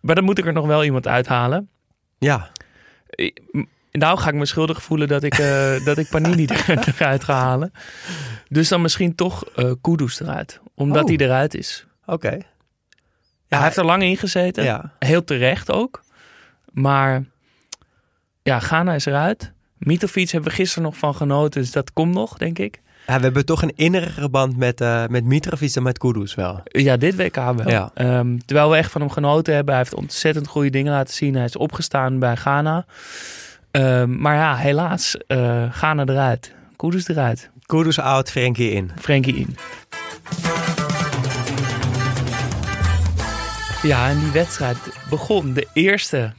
maar 0.00 0.14
dan 0.14 0.24
moet 0.24 0.38
ik 0.38 0.46
er 0.46 0.52
nog 0.52 0.66
wel 0.66 0.84
iemand 0.84 1.06
uithalen. 1.08 1.68
Ja, 2.18 2.50
Nou 3.92 4.18
ga 4.18 4.28
ik 4.28 4.34
me 4.34 4.46
schuldig 4.46 4.82
voelen 4.82 5.08
dat 5.08 5.22
ik, 5.22 5.38
eh, 5.38 5.84
dat 5.84 5.98
ik 5.98 6.08
Panini 6.08 6.46
er- 6.46 6.88
eruit 6.98 7.24
ga 7.24 7.34
halen. 7.34 7.72
Dus 8.48 8.68
dan 8.68 8.82
misschien 8.82 9.14
toch 9.14 9.44
Kudus 9.80 10.20
eruit. 10.20 10.60
Omdat 10.74 11.02
Oh. 11.02 11.08
hij 11.08 11.16
eruit 11.16 11.54
is. 11.54 11.86
Oké. 12.06 12.38
Ja, 13.46 13.56
hij 13.56 13.62
heeft 13.62 13.76
er 13.76 13.84
lang 13.84 14.02
in 14.02 14.16
gezeten. 14.16 14.64
Ja. 14.64 14.92
Heel 14.98 15.24
terecht 15.24 15.70
ook. 15.72 16.02
Maar 16.72 17.24
ja, 18.42 18.58
Ghana 18.58 18.94
is 18.94 19.06
eruit. 19.06 19.52
Mitrovic 19.78 20.30
hebben 20.30 20.50
we 20.50 20.56
gisteren 20.56 20.82
nog 20.84 20.96
van 20.96 21.14
genoten. 21.14 21.60
Dus 21.60 21.72
dat 21.72 21.92
komt 21.92 22.14
nog, 22.14 22.36
denk 22.38 22.58
ik. 22.58 22.80
Ja, 23.06 23.16
we 23.16 23.22
hebben 23.22 23.44
toch 23.46 23.62
een 23.62 23.72
innige 23.76 24.28
band 24.28 24.56
met, 24.56 24.80
eh 24.80 25.06
met 25.06 25.24
Mitrovic 25.24 25.72
dan 25.74 25.82
met 25.82 25.98
Kudus 25.98 26.34
wel. 26.34 26.60
Ja, 26.64 26.96
dit 26.96 27.16
WK 27.16 27.34
wel. 27.36 27.68
Ja. 27.68 27.90
Ehm, 27.94 28.38
terwijl 28.46 28.70
we 28.70 28.76
echt 28.76 28.90
van 28.90 29.00
hem 29.00 29.10
genoten 29.10 29.54
hebben. 29.54 29.74
Hij 29.74 29.82
heeft 29.82 29.94
ontzettend 29.94 30.46
goede 30.46 30.70
dingen 30.70 30.92
laten 30.92 31.14
zien. 31.14 31.34
Hij 31.34 31.44
is 31.44 31.56
opgestaan 31.56 32.18
bij 32.18 32.36
Ghana. 32.36 32.84
Ehm, 33.70 34.20
maar 34.20 34.34
ja, 34.34 34.56
helaas. 34.56 35.16
eh 35.26 35.72
Ghana 35.72 36.04
eruit. 36.06 36.54
Kudus 36.76 37.08
eruit. 37.08 37.50
Kudus 37.66 37.98
out, 37.98 38.30
Frenkie 38.30 38.70
in. 38.70 38.90
Frenkie 39.00 39.36
in. 39.36 39.56
Ja, 43.84 44.08
en 44.08 44.18
die 44.18 44.30
wedstrijd 44.30 44.76
begon. 45.10 45.52
De 45.52 45.66
eerste 45.72 46.32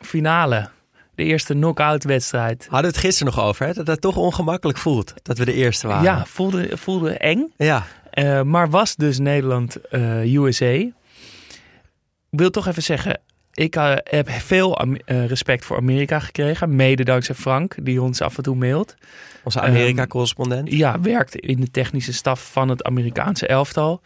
finale. 0.00 0.68
De 1.14 1.24
eerste 1.24 1.52
knock-out 1.52 2.04
wedstrijd. 2.04 2.62
Hadden 2.62 2.80
we 2.90 2.96
het 2.96 3.06
gisteren 3.06 3.34
nog 3.34 3.44
over, 3.44 3.66
hè? 3.66 3.72
dat 3.72 3.86
het 3.86 4.00
toch 4.00 4.16
ongemakkelijk 4.16 4.78
voelt 4.78 5.14
dat 5.22 5.38
we 5.38 5.44
de 5.44 5.52
eerste 5.52 5.86
waren. 5.86 6.02
Ja, 6.02 6.24
voelde, 6.26 6.76
voelde 6.76 7.10
eng. 7.10 7.52
Ja, 7.56 7.86
Eh, 8.10 8.42
maar 8.42 8.70
was 8.70 8.96
dus 8.96 9.18
Nederland-USA. 9.18 10.72
Ik 10.72 10.92
wil 12.30 12.50
toch 12.50 12.66
even 12.66 12.82
zeggen, 12.82 13.20
ik 13.52 13.76
eh, 13.76 13.94
heb 14.02 14.30
veel 14.30 14.76
eh, 14.76 15.26
respect 15.26 15.64
voor 15.64 15.76
Amerika 15.76 16.18
gekregen. 16.18 16.76
Mede 16.76 17.04
dankzij 17.04 17.34
Frank, 17.34 17.74
die 17.82 18.02
ons 18.02 18.20
af 18.20 18.36
en 18.36 18.42
toe 18.42 18.56
mailt. 18.56 18.94
onze 19.44 19.60
Ehm, 19.60 19.68
Amerika-correspondent. 19.68 20.72
Ja, 20.72 21.00
werkt 21.00 21.36
in 21.36 21.60
de 21.60 21.70
technische 21.70 22.12
staf 22.12 22.50
van 22.52 22.68
het 22.68 22.84
Amerikaanse 22.84 23.46
elftal. 23.46 24.00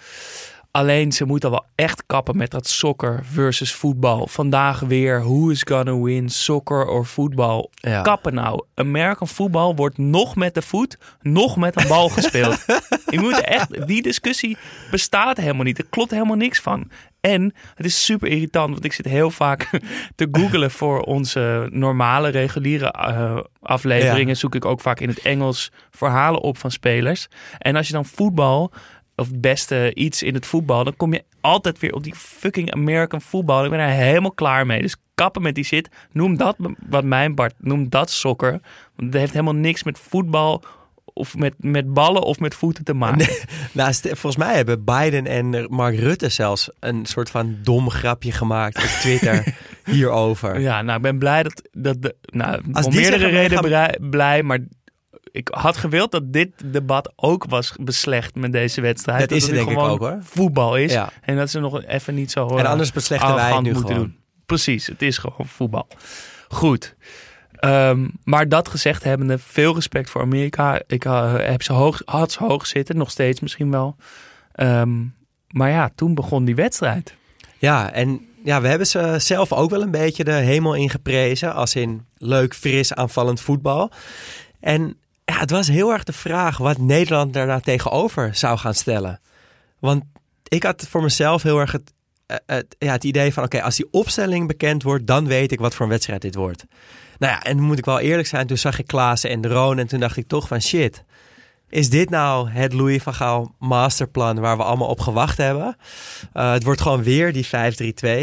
Alleen 0.76 1.12
ze 1.12 1.24
moeten 1.24 1.50
wel 1.50 1.64
echt 1.74 2.02
kappen 2.06 2.36
met 2.36 2.50
dat 2.50 2.68
soccer 2.68 3.20
versus 3.24 3.72
voetbal. 3.72 4.26
Vandaag 4.26 4.80
weer, 4.80 5.22
who 5.22 5.48
is 5.48 5.62
gonna 5.68 5.98
win, 6.00 6.28
soccer 6.28 6.86
of 6.86 7.08
voetbal? 7.08 7.70
Ja. 7.74 8.02
Kappen 8.02 8.34
nou. 8.34 8.64
American 8.74 9.28
voetbal 9.28 9.74
wordt 9.74 9.98
nog 9.98 10.36
met 10.36 10.54
de 10.54 10.62
voet, 10.62 10.98
nog 11.20 11.56
met 11.56 11.80
een 11.80 11.88
bal 11.88 12.08
gespeeld. 12.08 12.64
Je 13.10 13.20
moet 13.20 13.40
echt, 13.40 13.86
die 13.86 14.02
discussie 14.02 14.56
bestaat 14.90 15.36
helemaal 15.36 15.64
niet. 15.64 15.78
Er 15.78 15.86
klopt 15.90 16.10
helemaal 16.10 16.36
niks 16.36 16.60
van. 16.60 16.90
En 17.20 17.54
het 17.74 17.86
is 17.86 18.04
super 18.04 18.28
irritant, 18.28 18.72
want 18.72 18.84
ik 18.84 18.92
zit 18.92 19.06
heel 19.06 19.30
vaak 19.30 19.70
te 20.14 20.28
googlen 20.32 20.70
voor 20.70 21.00
onze 21.00 21.68
normale, 21.70 22.28
reguliere 22.28 22.90
eh, 22.90 23.38
afleveringen. 23.60 24.28
Ja. 24.28 24.34
Zoek 24.34 24.54
ik 24.54 24.64
ook 24.64 24.80
vaak 24.80 25.00
in 25.00 25.08
het 25.08 25.22
Engels 25.22 25.72
verhalen 25.90 26.40
op 26.40 26.58
van 26.58 26.70
spelers. 26.70 27.28
En 27.58 27.76
als 27.76 27.86
je 27.86 27.92
dan 27.92 28.04
voetbal, 28.04 28.72
of 29.16 29.26
het 29.26 29.40
beste 29.40 29.94
iets 29.94 30.22
in 30.22 30.34
het 30.34 30.46
voetbal, 30.46 30.84
dan 30.84 30.96
kom 30.96 31.12
je 31.12 31.22
altijd 31.40 31.78
weer 31.78 31.92
op 31.94 32.02
die 32.04 32.14
fucking 32.14 32.72
American 32.72 33.20
voetbal. 33.20 33.64
Ik 33.64 33.70
ben 33.70 33.78
er 33.80 33.88
helemaal 33.90 34.32
klaar 34.32 34.66
mee. 34.66 34.82
Dus 34.82 34.96
kappen 35.14 35.42
met 35.42 35.54
die 35.54 35.64
shit. 35.64 35.88
Noem 36.12 36.36
dat, 36.36 36.56
wat 36.88 37.04
mijn 37.04 37.34
Bart, 37.34 37.54
noem 37.58 37.88
dat 37.88 38.10
soccer. 38.10 38.50
Want 38.96 39.12
het 39.12 39.14
heeft 39.14 39.32
helemaal 39.32 39.54
niks 39.54 39.82
met 39.82 39.98
voetbal 39.98 40.62
of 41.04 41.36
met, 41.36 41.54
met 41.58 41.92
ballen 41.94 42.22
of 42.22 42.38
met 42.40 42.54
voeten 42.54 42.84
te 42.84 42.94
maken. 42.94 43.28
Nou, 43.72 43.92
st- 43.92 44.08
volgens 44.08 44.36
mij 44.36 44.54
hebben 44.56 44.84
Biden 44.84 45.26
en 45.26 45.66
Mark 45.70 45.98
Rutte 45.98 46.28
zelfs 46.28 46.70
een 46.80 47.06
soort 47.06 47.30
van 47.30 47.56
dom 47.62 47.90
grapje 47.90 48.32
gemaakt 48.32 48.76
op 48.76 48.82
Twitter 49.00 49.54
hierover. 49.90 50.60
Ja, 50.60 50.82
nou, 50.82 50.96
ik 50.96 51.02
ben 51.02 51.18
blij 51.18 51.42
dat... 51.42 51.62
dat 51.72 52.02
de, 52.02 52.14
nou, 52.22 52.62
Als 52.72 52.86
om 52.86 52.94
meerdere 52.94 53.26
redenen 53.28 53.70
gaan- 53.72 54.10
blij, 54.10 54.42
maar 54.42 54.58
ik 55.36 55.48
had 55.50 55.76
gewild 55.76 56.10
dat 56.10 56.32
dit 56.32 56.50
debat 56.64 57.12
ook 57.16 57.44
was 57.44 57.72
beslecht 57.80 58.34
met 58.34 58.52
deze 58.52 58.80
wedstrijd. 58.80 59.20
Dat 59.20 59.30
is 59.30 59.42
het 59.42 59.54
denk 59.54 59.68
ik 59.68 59.72
gewoon 59.72 59.90
ook, 59.90 59.98
hoor. 59.98 60.18
voetbal 60.22 60.76
is. 60.76 60.92
Ja. 60.92 61.10
En 61.20 61.36
dat 61.36 61.50
ze 61.50 61.60
nog 61.60 61.84
even 61.84 62.14
niet 62.14 62.30
zo... 62.30 62.48
En 62.48 62.64
eh, 62.64 62.70
anders 62.70 62.92
beslechten 62.92 63.34
wij 63.34 63.52
het 63.52 63.62
nu 63.62 63.72
moeten 63.72 63.94
gewoon. 63.94 64.02
doen. 64.02 64.16
Precies, 64.46 64.86
het 64.86 65.02
is 65.02 65.18
gewoon 65.18 65.46
voetbal. 65.46 65.86
Goed. 66.48 66.94
Ehm, 67.52 68.08
maar 68.24 68.48
dat 68.48 68.68
gezegd 68.68 69.04
hebbende, 69.04 69.38
veel 69.38 69.74
respect 69.74 70.10
voor 70.10 70.20
Amerika. 70.20 70.82
Ik 70.86 71.04
eh, 71.04 71.34
heb 71.36 71.62
ze 71.62 71.72
hoog, 71.72 72.02
had 72.04 72.32
ze 72.32 72.44
hoog 72.44 72.66
zitten, 72.66 72.96
nog 72.96 73.10
steeds 73.10 73.40
misschien 73.40 73.70
wel. 73.70 73.96
Ehm, 74.52 75.04
maar 75.50 75.70
ja, 75.70 75.90
toen 75.94 76.14
begon 76.14 76.44
die 76.44 76.54
wedstrijd. 76.54 77.14
Ja, 77.58 77.92
en 77.92 78.20
ja, 78.44 78.60
we 78.60 78.68
hebben 78.68 78.86
ze 78.86 79.14
zelf 79.18 79.52
ook 79.52 79.70
wel 79.70 79.82
een 79.82 79.90
beetje 79.90 80.24
de 80.24 80.32
hemel 80.32 80.74
ingeprezen. 80.74 81.54
Als 81.54 81.74
in 81.74 82.06
leuk, 82.16 82.54
fris, 82.54 82.94
aanvallend 82.94 83.40
voetbal. 83.40 83.90
En 84.60 84.96
ja, 85.26 85.38
het 85.38 85.50
was 85.50 85.68
heel 85.68 85.92
erg 85.92 86.04
de 86.04 86.12
vraag 86.12 86.58
wat 86.58 86.78
Nederland 86.78 87.32
daarna 87.32 87.60
tegenover 87.60 88.34
zou 88.34 88.58
gaan 88.58 88.74
stellen. 88.74 89.20
Want 89.78 90.04
ik 90.48 90.62
had 90.62 90.86
voor 90.88 91.02
mezelf 91.02 91.42
heel 91.42 91.58
erg 91.58 91.72
het 91.72 91.94
eh, 92.26 92.36
het, 92.46 92.76
ja, 92.78 92.92
het 92.92 93.04
idee 93.04 93.32
van, 93.32 93.44
oké, 93.44 93.62
als 93.62 93.76
die 93.76 93.88
opstelling 93.90 94.46
bekend 94.46 94.82
wordt, 94.82 95.06
dan 95.06 95.26
weet 95.26 95.52
ik 95.52 95.58
wat 95.58 95.74
voor 95.74 95.84
een 95.84 95.90
wedstrijd 95.90 96.22
dit 96.22 96.34
wordt. 96.34 96.64
Nou 97.18 97.32
ja, 97.32 97.42
en 97.42 97.60
moet 97.60 97.78
ik 97.78 97.84
wel 97.84 98.00
eerlijk 98.00 98.28
zijn, 98.28 98.46
toen 98.46 98.56
zag 98.56 98.78
ik 98.78 98.86
Klaassen 98.86 99.30
en 99.30 99.40
de 99.40 99.48
Roon 99.48 99.78
en 99.78 99.86
toen 99.86 100.00
dacht 100.00 100.16
ik 100.16 100.28
toch 100.28 100.48
van, 100.48 100.60
shit, 100.60 101.04
is 101.68 101.90
dit 101.90 102.10
nou 102.10 102.50
het 102.50 102.72
Louis 102.72 103.02
van 103.02 103.14
Gaal 103.14 103.54
masterplan 103.58 104.40
waar 104.40 104.56
we 104.56 104.62
allemaal 104.62 104.88
op 104.88 105.00
gewacht 105.00 105.36
hebben? 105.36 105.76
Uh, 106.34 106.52
het 106.52 106.62
wordt 106.62 106.80
gewoon 106.80 107.02
weer 107.02 107.32
die 107.32 107.46
5-3-2. 107.46 107.50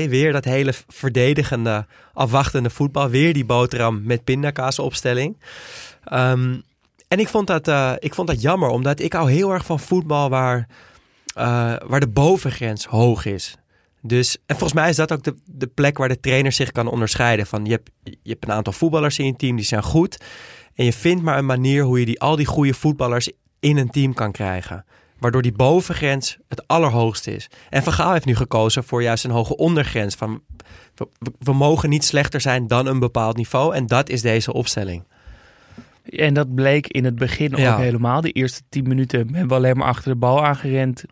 Weer 0.10 0.32
dat 0.32 0.46
hele 0.46 0.74
verdedigende, 0.88 1.86
afwachtende 2.14 2.70
voetbal. 2.70 3.10
Weer 3.10 3.34
die 3.34 3.46
boterham 3.46 4.02
met 4.04 4.24
pindakaas 4.24 4.80
opstelling. 4.80 5.38
Um, 6.14 6.64
en 7.14 7.20
ik 7.20 7.28
vond, 7.28 7.48
dat, 7.48 7.68
uh, 7.68 7.94
ik 8.00 8.14
vond 8.14 8.28
dat 8.28 8.42
jammer, 8.42 8.70
omdat 8.70 9.00
ik 9.00 9.14
hou 9.14 9.32
heel 9.32 9.52
erg 9.52 9.66
van 9.66 9.80
voetbal 9.80 10.30
waar, 10.30 10.68
uh, 11.38 11.76
waar 11.86 12.00
de 12.00 12.08
bovengrens 12.08 12.86
hoog 12.86 13.26
is. 13.26 13.56
Dus, 14.02 14.38
en 14.46 14.56
volgens 14.56 14.74
mij 14.74 14.90
is 14.90 14.96
dat 14.96 15.12
ook 15.12 15.24
de, 15.24 15.36
de 15.46 15.68
plek 15.68 15.98
waar 15.98 16.08
de 16.08 16.20
trainer 16.20 16.52
zich 16.52 16.72
kan 16.72 16.88
onderscheiden. 16.88 17.48
Van 17.48 17.66
je, 17.66 17.72
hebt, 17.72 17.92
je 18.04 18.30
hebt 18.30 18.44
een 18.44 18.52
aantal 18.52 18.74
voetballers 18.74 19.20
in 19.20 19.26
je 19.26 19.36
team 19.36 19.56
die 19.56 19.66
zijn 19.66 19.84
goed. 19.84 20.18
En 20.76 20.86
je 20.86 20.94
vindt 20.94 21.24
maar 21.24 21.38
een 21.38 21.46
manier 21.46 21.84
hoe 21.84 22.00
je 22.00 22.06
die, 22.06 22.20
al 22.20 22.36
die 22.36 22.46
goede 22.46 22.74
voetballers 22.74 23.30
in 23.60 23.78
een 23.78 23.90
team 23.90 24.14
kan 24.14 24.32
krijgen. 24.32 24.86
Waardoor 25.20 25.42
die 25.42 25.52
bovengrens 25.52 26.38
het 26.48 26.68
allerhoogste 26.68 27.36
is. 27.36 27.50
En 27.70 27.84
Van 27.84 27.94
Gaal 27.94 28.14
heeft 28.14 28.26
nu 28.26 28.36
gekozen 28.36 28.84
voor 28.84 29.04
juist 29.04 29.24
een 29.24 29.32
hoge 29.32 29.56
ondergrens. 29.56 30.16
Van, 30.16 30.42
we 31.40 31.54
mogen 31.54 31.90
niet 31.90 32.06
slechter 32.06 32.42
zijn 32.42 32.68
dan 32.68 32.86
een 32.86 33.00
bepaald 33.00 33.38
niveau. 33.38 33.76
En 33.76 33.88
dat 33.88 34.10
is 34.10 34.22
deze 34.22 34.54
opstelling. 34.54 35.04
En 36.04 36.34
dat 36.34 36.56
bleek 36.56 36.88
in 36.88 37.06
het 37.06 37.16
begin 37.16 37.54
Ja. 37.56 37.74
ook 37.74 37.80
helemaal. 37.80 38.22
De 38.22 38.32
eerste 38.32 38.62
tien 38.70 38.88
minuten 38.88 39.20
hebben 39.20 39.48
we 39.48 39.54
alleen 39.56 39.78
maar 39.78 39.88
achter 39.88 40.12
de 40.12 40.18
bal 40.18 40.46
aangerend. 40.46 41.04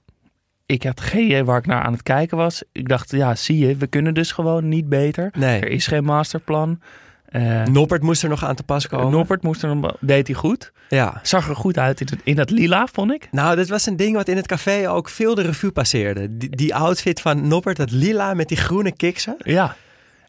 Ik 0.66 0.84
had 0.84 1.02
geen 1.02 1.26
idee 1.26 1.44
waar 1.44 1.58
ik 1.58 1.66
naar 1.66 1.82
aan 1.82 1.92
het 1.94 2.04
kijken 2.04 2.38
was. 2.38 2.64
Ik 2.72 2.88
dacht, 2.88 3.12
ja, 3.12 3.36
zie 3.36 3.68
je, 3.68 3.76
we 3.76 3.88
kunnen 3.88 4.14
dus 4.14 4.32
gewoon 4.32 4.70
niet 4.70 4.90
beter. 4.90 5.24
Er 5.34 5.40
Nee. 5.40 5.60
is 5.62 5.88
geen 5.88 6.04
masterplan. 6.04 6.82
Eh 7.26 7.64
Noppert 7.66 8.02
moest 8.04 8.24
er 8.24 8.30
nog 8.30 8.44
aan 8.46 8.56
te 8.56 8.64
pas 8.64 8.88
komen. 8.88 9.12
Noppert 9.12 9.44
moest 9.44 9.64
er 9.64 9.76
nog, 9.76 9.96
deed 10.00 10.28
hij 10.28 10.36
goed. 10.36 10.72
Ja. 10.90 11.20
Zag 11.24 11.50
er 11.50 11.56
goed 11.56 11.78
uit 11.78 12.02
in, 12.02 12.08
het, 12.10 12.20
in 12.24 12.36
dat 12.36 12.50
lila, 12.50 12.88
vond 12.92 13.12
ik. 13.12 13.28
Nou, 13.32 13.56
dit 13.56 13.70
was 13.70 13.86
een 13.86 13.96
ding 13.96 14.16
wat 14.16 14.28
in 14.28 14.36
het 14.36 14.48
café 14.48 14.90
ook 14.90 15.10
veel 15.10 15.36
de 15.36 15.42
revue 15.42 15.72
passeerde. 15.72 16.38
Die, 16.38 16.50
die 16.56 16.76
outfit 16.76 17.22
van 17.22 17.48
Noppert, 17.48 17.78
dat 17.78 17.92
lila 17.92 18.34
met 18.34 18.48
die 18.48 18.58
groene 18.58 18.92
kiksen. 18.92 19.36
Ja. 19.38 19.76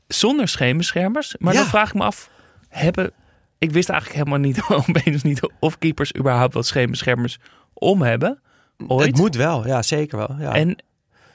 Zonder 0.09 0.49
scheenbeschermers. 0.49 1.35
Maar 1.38 1.52
Ja. 1.52 1.59
dan 1.61 1.69
vraag 1.69 1.88
ik 1.88 1.95
me 1.95 2.02
af, 2.02 2.31
hebben... 2.69 3.11
Ik 3.62 3.71
wist 3.73 3.88
eigenlijk 3.88 4.19
helemaal 4.19 4.49
niet, 4.49 4.62
opeens 4.88 5.23
niet 5.23 5.40
of 5.59 5.78
keepers 5.78 6.16
überhaupt 6.16 6.54
wel 6.54 6.62
scheenbeschermers 6.62 7.38
om 7.73 8.02
hebben. 8.02 8.40
Ooit. 8.87 9.07
Het 9.07 9.16
moet 9.16 9.37
wel, 9.37 9.66
ja, 9.66 9.83
zeker 9.83 10.19
wel. 10.19 10.37
Ja. 10.38 10.52
En 10.54 10.76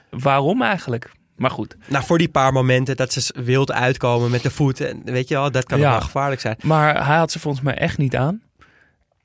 waarom 0.09 0.61
eigenlijk? 0.61 1.11
Maar 1.35 1.51
goed. 1.51 1.75
nou, 1.87 2.05
voor 2.05 2.17
die 2.17 2.29
paar 2.29 2.53
momenten 2.53 2.95
dat 2.95 3.13
ze 3.13 3.33
wild 3.43 3.71
uitkomen 3.71 4.31
met 4.31 4.41
de 4.41 4.51
voet. 4.51 4.81
En 4.81 5.01
weet 5.03 5.27
je 5.27 5.35
wel, 5.35 5.51
dat 5.51 5.63
kan 5.65 5.79
Ja. 5.79 5.89
wel 5.91 6.01
gevaarlijk 6.01 6.41
zijn. 6.41 6.55
Maar 6.63 7.05
hij 7.05 7.17
had 7.17 7.31
ze 7.31 7.39
volgens 7.39 7.63
mij 7.63 7.75
echt 7.77 7.97
niet 7.97 8.15
aan. 8.15 8.41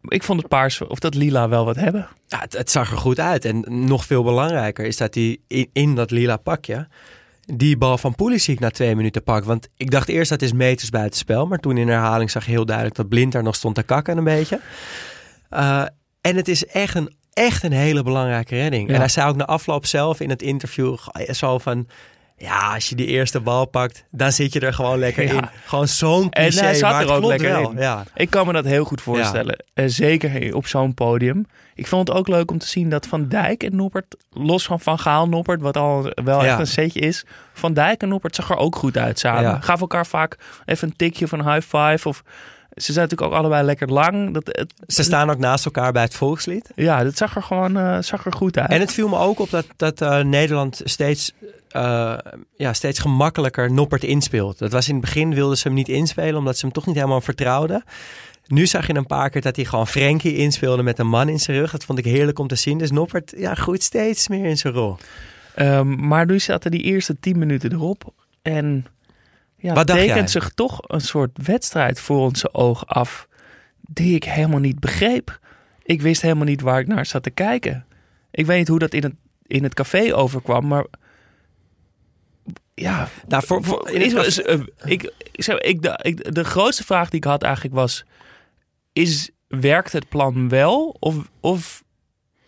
Ik 0.09 0.23
vond 0.23 0.39
het 0.39 0.49
paars 0.49 0.81
of 0.81 0.99
dat 0.99 1.15
lila 1.15 1.49
wel 1.49 1.65
wat 1.65 1.77
hebben. 1.77 2.09
Ja, 2.27 2.39
het, 2.41 2.53
het 2.53 2.71
zag 2.71 2.91
er 2.91 2.97
goed 2.97 3.21
uit. 3.21 3.45
En 3.45 3.65
nog 3.87 4.05
veel 4.05 4.23
belangrijker 4.23 4.85
is 4.85 4.97
dat 4.97 5.15
hij 5.15 5.39
in, 5.47 5.69
in 5.73 5.95
dat 5.95 6.11
lila 6.11 6.37
pakje 6.37 6.89
die 7.47 7.77
bal 7.77 7.99
van 7.99 8.15
Pulisic 8.15 8.61
na 8.61 8.71
twee 8.71 8.97
minuten 8.97 9.23
pakt. 9.23 9.47
Want 9.47 9.69
ik 9.77 9.91
dacht 9.91 10.09
eerst 10.09 10.31
dat 10.31 10.43
is 10.43 10.53
meters 10.53 10.91
buiten 10.91 11.19
spel. 11.19 11.47
Maar 11.47 11.59
toen 11.59 11.77
in 11.77 11.89
herhaling 11.89 12.31
zag 12.31 12.45
je 12.45 12.51
heel 12.51 12.67
duidelijk 12.67 12.97
dat 12.97 13.09
Blind 13.09 13.33
daar 13.33 13.43
nog 13.43 13.55
stond 13.55 13.75
te 13.75 13.83
kakken 13.83 14.17
een 14.17 14.25
beetje. 14.25 14.61
Uh, 15.51 15.85
en 16.21 16.37
het 16.37 16.49
is 16.49 16.67
echt 16.67 16.95
een, 16.95 17.15
echt 17.33 17.63
een 17.63 17.73
hele 17.73 18.03
belangrijke 18.03 18.55
redding. 18.55 18.89
Ja. 18.89 18.95
En 18.95 19.01
hij 19.01 19.09
zei 19.09 19.29
ook 19.29 19.37
na 19.37 19.45
afloop 19.45 19.87
zelf 19.87 20.21
in 20.21 20.31
het 20.31 20.43
interview 20.43 20.97
zo 21.31 21.59
van... 21.59 21.87
Ja, 22.43 22.75
als 22.75 22.89
je 22.89 22.95
die 22.95 23.07
eerste 23.07 23.41
bal 23.41 23.67
pakt, 23.67 24.05
dan 24.11 24.33
zit 24.33 24.53
je 24.53 24.61
er 24.61 24.75
gewoon 24.75 24.99
lekker 24.99 25.23
Ja. 25.33 25.33
in. 25.33 25.49
Gewoon 25.67 25.89
zo'n 25.89 26.31
En 26.31 26.49
cliché, 26.49 26.65
hij 26.65 26.75
zat 26.75 26.91
maar 26.91 27.03
er 27.03 27.13
ook 27.13 27.25
lekker 27.25 27.49
wel. 27.51 27.71
in. 27.71 27.79
Ja. 27.79 28.05
Ik 28.15 28.31
kan 28.31 28.47
me 28.47 28.53
dat 28.53 28.65
heel 28.65 28.85
goed 28.85 29.01
voorstellen. 29.01 29.65
Eh, 29.75 29.85
zeker 29.89 30.55
op 30.55 30.67
zo'n 30.67 30.95
podium. 30.95 31.47
Ik 31.75 31.87
vond 31.87 32.09
het 32.09 32.17
ook 32.17 32.29
leuk 32.29 32.51
om 32.51 32.59
te 32.59 32.67
zien 32.67 32.89
dat 32.89 33.07
Van 33.07 33.29
Dijk 33.29 33.63
en 33.63 33.77
Noppert, 33.77 34.17
los 34.31 34.65
van 34.65 34.81
Van 34.81 34.99
Gaal 34.99 35.29
Noppert, 35.29 35.61
wat 35.61 35.77
al 35.77 36.11
wel 36.25 36.43
Ja. 36.45 36.47
echt 36.51 36.59
een 36.59 36.67
setje 36.67 37.01
is, 37.01 37.25
Van 37.53 37.73
Dijk 37.75 38.03
en 38.03 38.09
Noppert 38.09 38.35
zag 38.35 38.51
er 38.51 38.57
ook 38.57 38.77
goed 38.77 38.97
uit 38.99 39.19
samen. 39.19 39.43
Ja. 39.43 39.61
Gaf 39.61 39.81
elkaar 39.81 40.07
vaak 40.07 40.37
even 40.65 40.89
een 40.89 40.97
tikje 40.97 41.29
van 41.29 41.53
high 41.53 41.77
five. 41.77 42.09
Of, 42.09 42.23
ze 42.77 42.93
zijn 42.93 43.05
natuurlijk 43.09 43.33
ook 43.33 43.39
allebei 43.39 43.65
lekker 43.65 43.89
lang. 43.89 44.35
Dat, 44.35 44.47
het, 44.47 44.73
Ze 44.87 45.03
staan 45.03 45.31
ook 45.31 45.39
naast 45.39 45.65
elkaar 45.65 45.93
bij 45.93 46.03
het 46.03 46.15
volkslied. 46.15 46.71
ja, 46.77 47.05
dat 47.05 47.17
zag 47.17 47.37
er 47.37 47.43
gewoon 47.43 47.77
eh, 47.79 47.99
zag 48.01 48.25
er 48.27 48.33
goed 48.33 48.59
uit. 48.59 48.71
En 48.71 48.81
het 48.81 48.93
viel 48.93 49.09
me 49.09 49.17
ook 49.19 49.39
op 49.41 49.51
dat, 49.51 49.67
dat 49.77 50.01
eh, 50.01 50.19
Nederland 50.21 50.81
steeds, 50.85 51.33
eh, 51.73 52.19
ja, 52.57 52.73
steeds 52.73 52.99
gemakkelijker 52.99 53.73
Noppert 53.73 54.05
inspeelt. 54.05 54.59
Dat 54.59 54.73
was 54.73 54.88
in 54.88 54.95
het 54.95 55.05
begin 55.05 55.35
wilden 55.35 55.59
ze 55.59 55.67
hem 55.67 55.76
niet 55.76 55.88
inspelen, 55.88 56.37
omdat 56.37 56.59
ze 56.59 56.64
hem 56.64 56.75
toch 56.75 56.87
niet 56.87 56.95
helemaal 56.95 57.21
vertrouwden. 57.21 57.85
Nu 58.47 58.67
zag 58.67 58.87
je 58.87 58.95
een 58.95 59.07
paar 59.07 59.31
keer 59.31 59.41
dat 59.41 59.57
hij 59.57 59.64
gewoon 59.64 59.87
Frenkie 59.87 60.37
inspeelde 60.37 60.83
met 60.83 60.99
een 60.99 61.09
man 61.09 61.29
in 61.29 61.41
zijn 61.41 61.57
rug. 61.57 61.71
Dat 61.71 61.85
vond 61.85 61.99
ik 61.99 62.05
heerlijk 62.05 62.38
om 62.38 62.47
te 62.47 62.55
zien. 62.55 62.79
Dus 62.79 62.91
Noppert 62.91 63.33
ja, 63.37 63.55
groeit 63.55 63.83
steeds 63.83 64.29
meer 64.29 64.45
in 64.45 64.59
zijn 64.59 64.75
rol. 64.75 64.97
Ehm, 65.55 66.07
maar 66.07 66.26
nu 66.26 66.38
zaten 66.38 66.71
die 66.71 66.83
eerste 66.83 67.19
tien 67.21 67.38
minuten 67.38 67.73
erop. 67.73 68.12
En 68.43 68.87
ja, 69.57 69.75
Wat 69.75 69.87
tekent 69.87 70.31
zich 70.31 70.50
toch 70.55 70.79
een 70.87 71.00
soort 71.00 71.38
wedstrijd 71.45 72.00
voor 72.00 72.19
onze 72.19 72.55
ogen 72.55 72.87
af. 72.87 73.29
Die 73.81 74.14
ik 74.14 74.25
helemaal 74.25 74.61
niet 74.61 74.81
begreep. 74.81 75.38
Ik 75.83 76.02
wist 76.02 76.23
helemaal 76.23 76.45
niet 76.45 76.61
waar 76.61 76.81
ik 76.81 76.87
naar 76.87 77.07
zat 77.07 77.23
te 77.23 77.31
kijken. 77.31 77.85
Ik 78.31 78.47
weet 78.47 78.59
niet 78.59 78.69
hoe 78.69 78.79
dat 78.79 78.95
in 78.95 79.02
het, 79.02 79.14
in 79.47 79.62
het 79.62 79.75
café 79.75 80.14
overkwam, 80.14 80.67
maar. 80.67 80.85
Ja, 82.83 83.09
Nou, 83.29 83.43
voor, 83.47 83.91
in 83.91 84.17
eh, 84.17 84.61
ik, 84.85 85.12
ik, 85.33 85.43
zeg, 85.43 85.59
ik, 85.59 85.83
de, 85.83 85.99
ik, 86.03 86.35
de 86.35 86.45
grootste 86.45 86.85
vraag 86.85 87.09
die 87.09 87.19
ik 87.19 87.25
had 87.25 87.43
eigenlijk 87.43 87.75
was: 87.75 88.05
is, 88.93 89.31
werkt 89.49 89.93
het 89.93 90.09
plan 90.09 90.49
wel 90.49 90.97
of, 90.99 91.17
of 91.41 91.83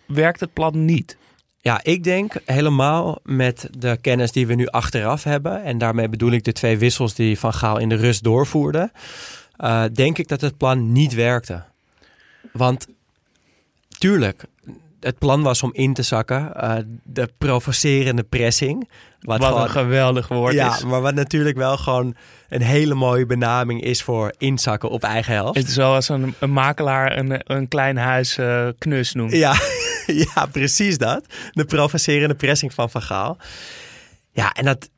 werkt 0.07 0.41
het 0.41 0.53
plan 0.53 0.85
niet? 0.85 1.17
Ja, 1.59 1.81
ik 1.83 2.05
denk 2.05 2.35
helemaal 2.45 3.19
met 3.23 3.69
de 3.79 3.99
kennis 4.01 4.33
die 4.33 4.47
we 4.47 4.55
nu 4.55 4.67
achteraf 4.67 5.23
hebben. 5.25 5.63
En 5.63 5.79
daarmee 5.79 6.09
bedoel 6.09 6.31
ik 6.31 6.45
de 6.45 6.53
twee 6.53 6.79
wissels 6.79 7.15
die 7.15 7.39
Van 7.39 7.53
Gaal 7.53 7.79
in 7.79 7.89
de 7.89 7.95
rust 7.95 8.23
doorvoerde. 8.23 8.91
eh, 9.57 9.85
denk 9.93 10.19
ik 10.19 10.29
dat 10.29 10.41
het 10.41 10.57
plan 10.57 10.93
niet 10.93 11.15
werkte. 11.15 11.65
Want 12.53 12.87
tuurlijk, 13.99 14.45
het 15.05 15.19
plan 15.19 15.43
was 15.43 15.63
om 15.63 15.71
in 15.73 15.95
te 15.95 16.03
zakken. 16.03 16.55
eh, 16.55 16.77
de 17.03 17.29
provocerende 17.39 18.23
pressing. 18.23 18.89
Wat, 19.21 19.39
Wat 19.39 19.49
gewoon- 19.49 19.63
een 19.63 19.71
geweldig 19.71 20.29
woord 20.29 20.53
ja, 20.55 20.75
is. 20.77 20.85
maar 20.85 21.01
wat 21.01 21.15
natuurlijk 21.15 21.57
wel 21.57 21.77
gewoon 21.77 22.15
een 22.49 22.63
hele 22.63 22.95
mooie 22.95 23.27
benaming 23.27 23.83
is 23.83 24.03
voor 24.03 24.35
inzakken 24.39 24.91
op 24.91 25.03
eigen 25.03 25.35
helft. 25.35 25.59
Het 25.59 25.69
is 25.69 25.75
zoals 25.75 26.09
een, 26.09 26.35
een 26.39 26.53
makelaar 26.53 27.19
een, 27.19 27.41
een 27.57 27.69
klein 27.69 27.97
huis 27.97 28.39
eh, 28.39 28.69
knus 28.79 29.13
noemt. 29.13 29.33
Ja, 29.33 29.55
ja, 30.35 30.47
precies 30.53 30.99
dat. 30.99 31.27
De 31.53 31.65
provocerende 31.65 32.35
pressing 32.35 32.75
van 32.75 32.91
Van 32.91 33.03
Gaal. 33.03 33.37
Ja, 34.33 34.53
en 34.53 34.65
dat... 34.65 34.89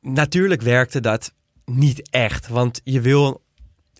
Natuurlijk 0.00 0.62
werkte 0.62 1.00
dat 1.00 1.32
niet 1.64 2.10
echt. 2.10 2.48
Want 2.48 2.80
je 2.84 3.00
wil 3.00 3.42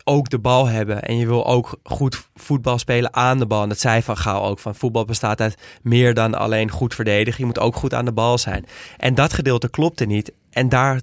ook 0.05 0.31
de 0.31 0.39
bal 0.39 0.67
hebben. 0.67 1.03
En 1.03 1.17
je 1.17 1.27
wil 1.27 1.47
ook 1.47 1.79
goed 1.83 2.29
voetbal 2.35 2.79
spelen 2.79 3.15
aan 3.15 3.39
de 3.39 3.47
bal. 3.47 3.63
En 3.63 3.69
dat 3.69 3.81
zei 3.81 4.03
Van 4.03 4.17
Gaal 4.17 4.45
ook. 4.45 4.59
Van 4.59 4.75
voetbal 4.75 5.05
bestaat 5.05 5.41
uit 5.41 5.59
meer 5.83 6.15
dan 6.15 6.35
alleen 6.35 6.71
goed 6.71 6.95
verdedigen. 6.95 7.41
Je 7.41 7.47
moet 7.47 7.59
ook 7.59 7.77
goed 7.77 7.95
aan 7.95 8.05
de 8.05 8.13
bal 8.13 8.39
zijn. 8.39 8.67
En 8.97 9.15
dat 9.15 9.33
gedeelte 9.33 9.69
klopte 9.71 10.05
niet. 10.05 10.33
En 10.51 10.69
daar, 10.69 11.01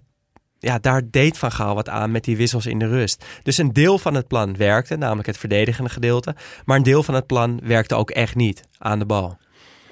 ja, 0.59 0.79
daar 0.79 1.01
deed 1.11 1.37
Van 1.37 1.51
Gaal 1.51 1.75
wat 1.75 1.89
aan 1.89 2.11
met 2.11 2.23
die 2.23 2.37
wissels 2.37 2.65
in 2.65 2.79
de 2.79 2.87
rust. 2.87 3.25
Dus 3.43 3.57
een 3.57 3.73
deel 3.73 3.97
van 3.97 4.13
het 4.13 4.27
plan 4.27 4.57
werkte, 4.57 4.95
namelijk 4.95 5.27
het 5.27 5.37
verdedigende 5.37 5.89
gedeelte. 5.89 6.35
Maar 6.65 6.77
een 6.77 6.83
deel 6.83 7.03
van 7.03 7.13
het 7.13 7.25
plan 7.27 7.59
werkte 7.63 7.95
ook 7.95 8.09
echt 8.09 8.35
niet 8.35 8.61
aan 8.77 8.99
de 8.99 9.05
bal. 9.05 9.37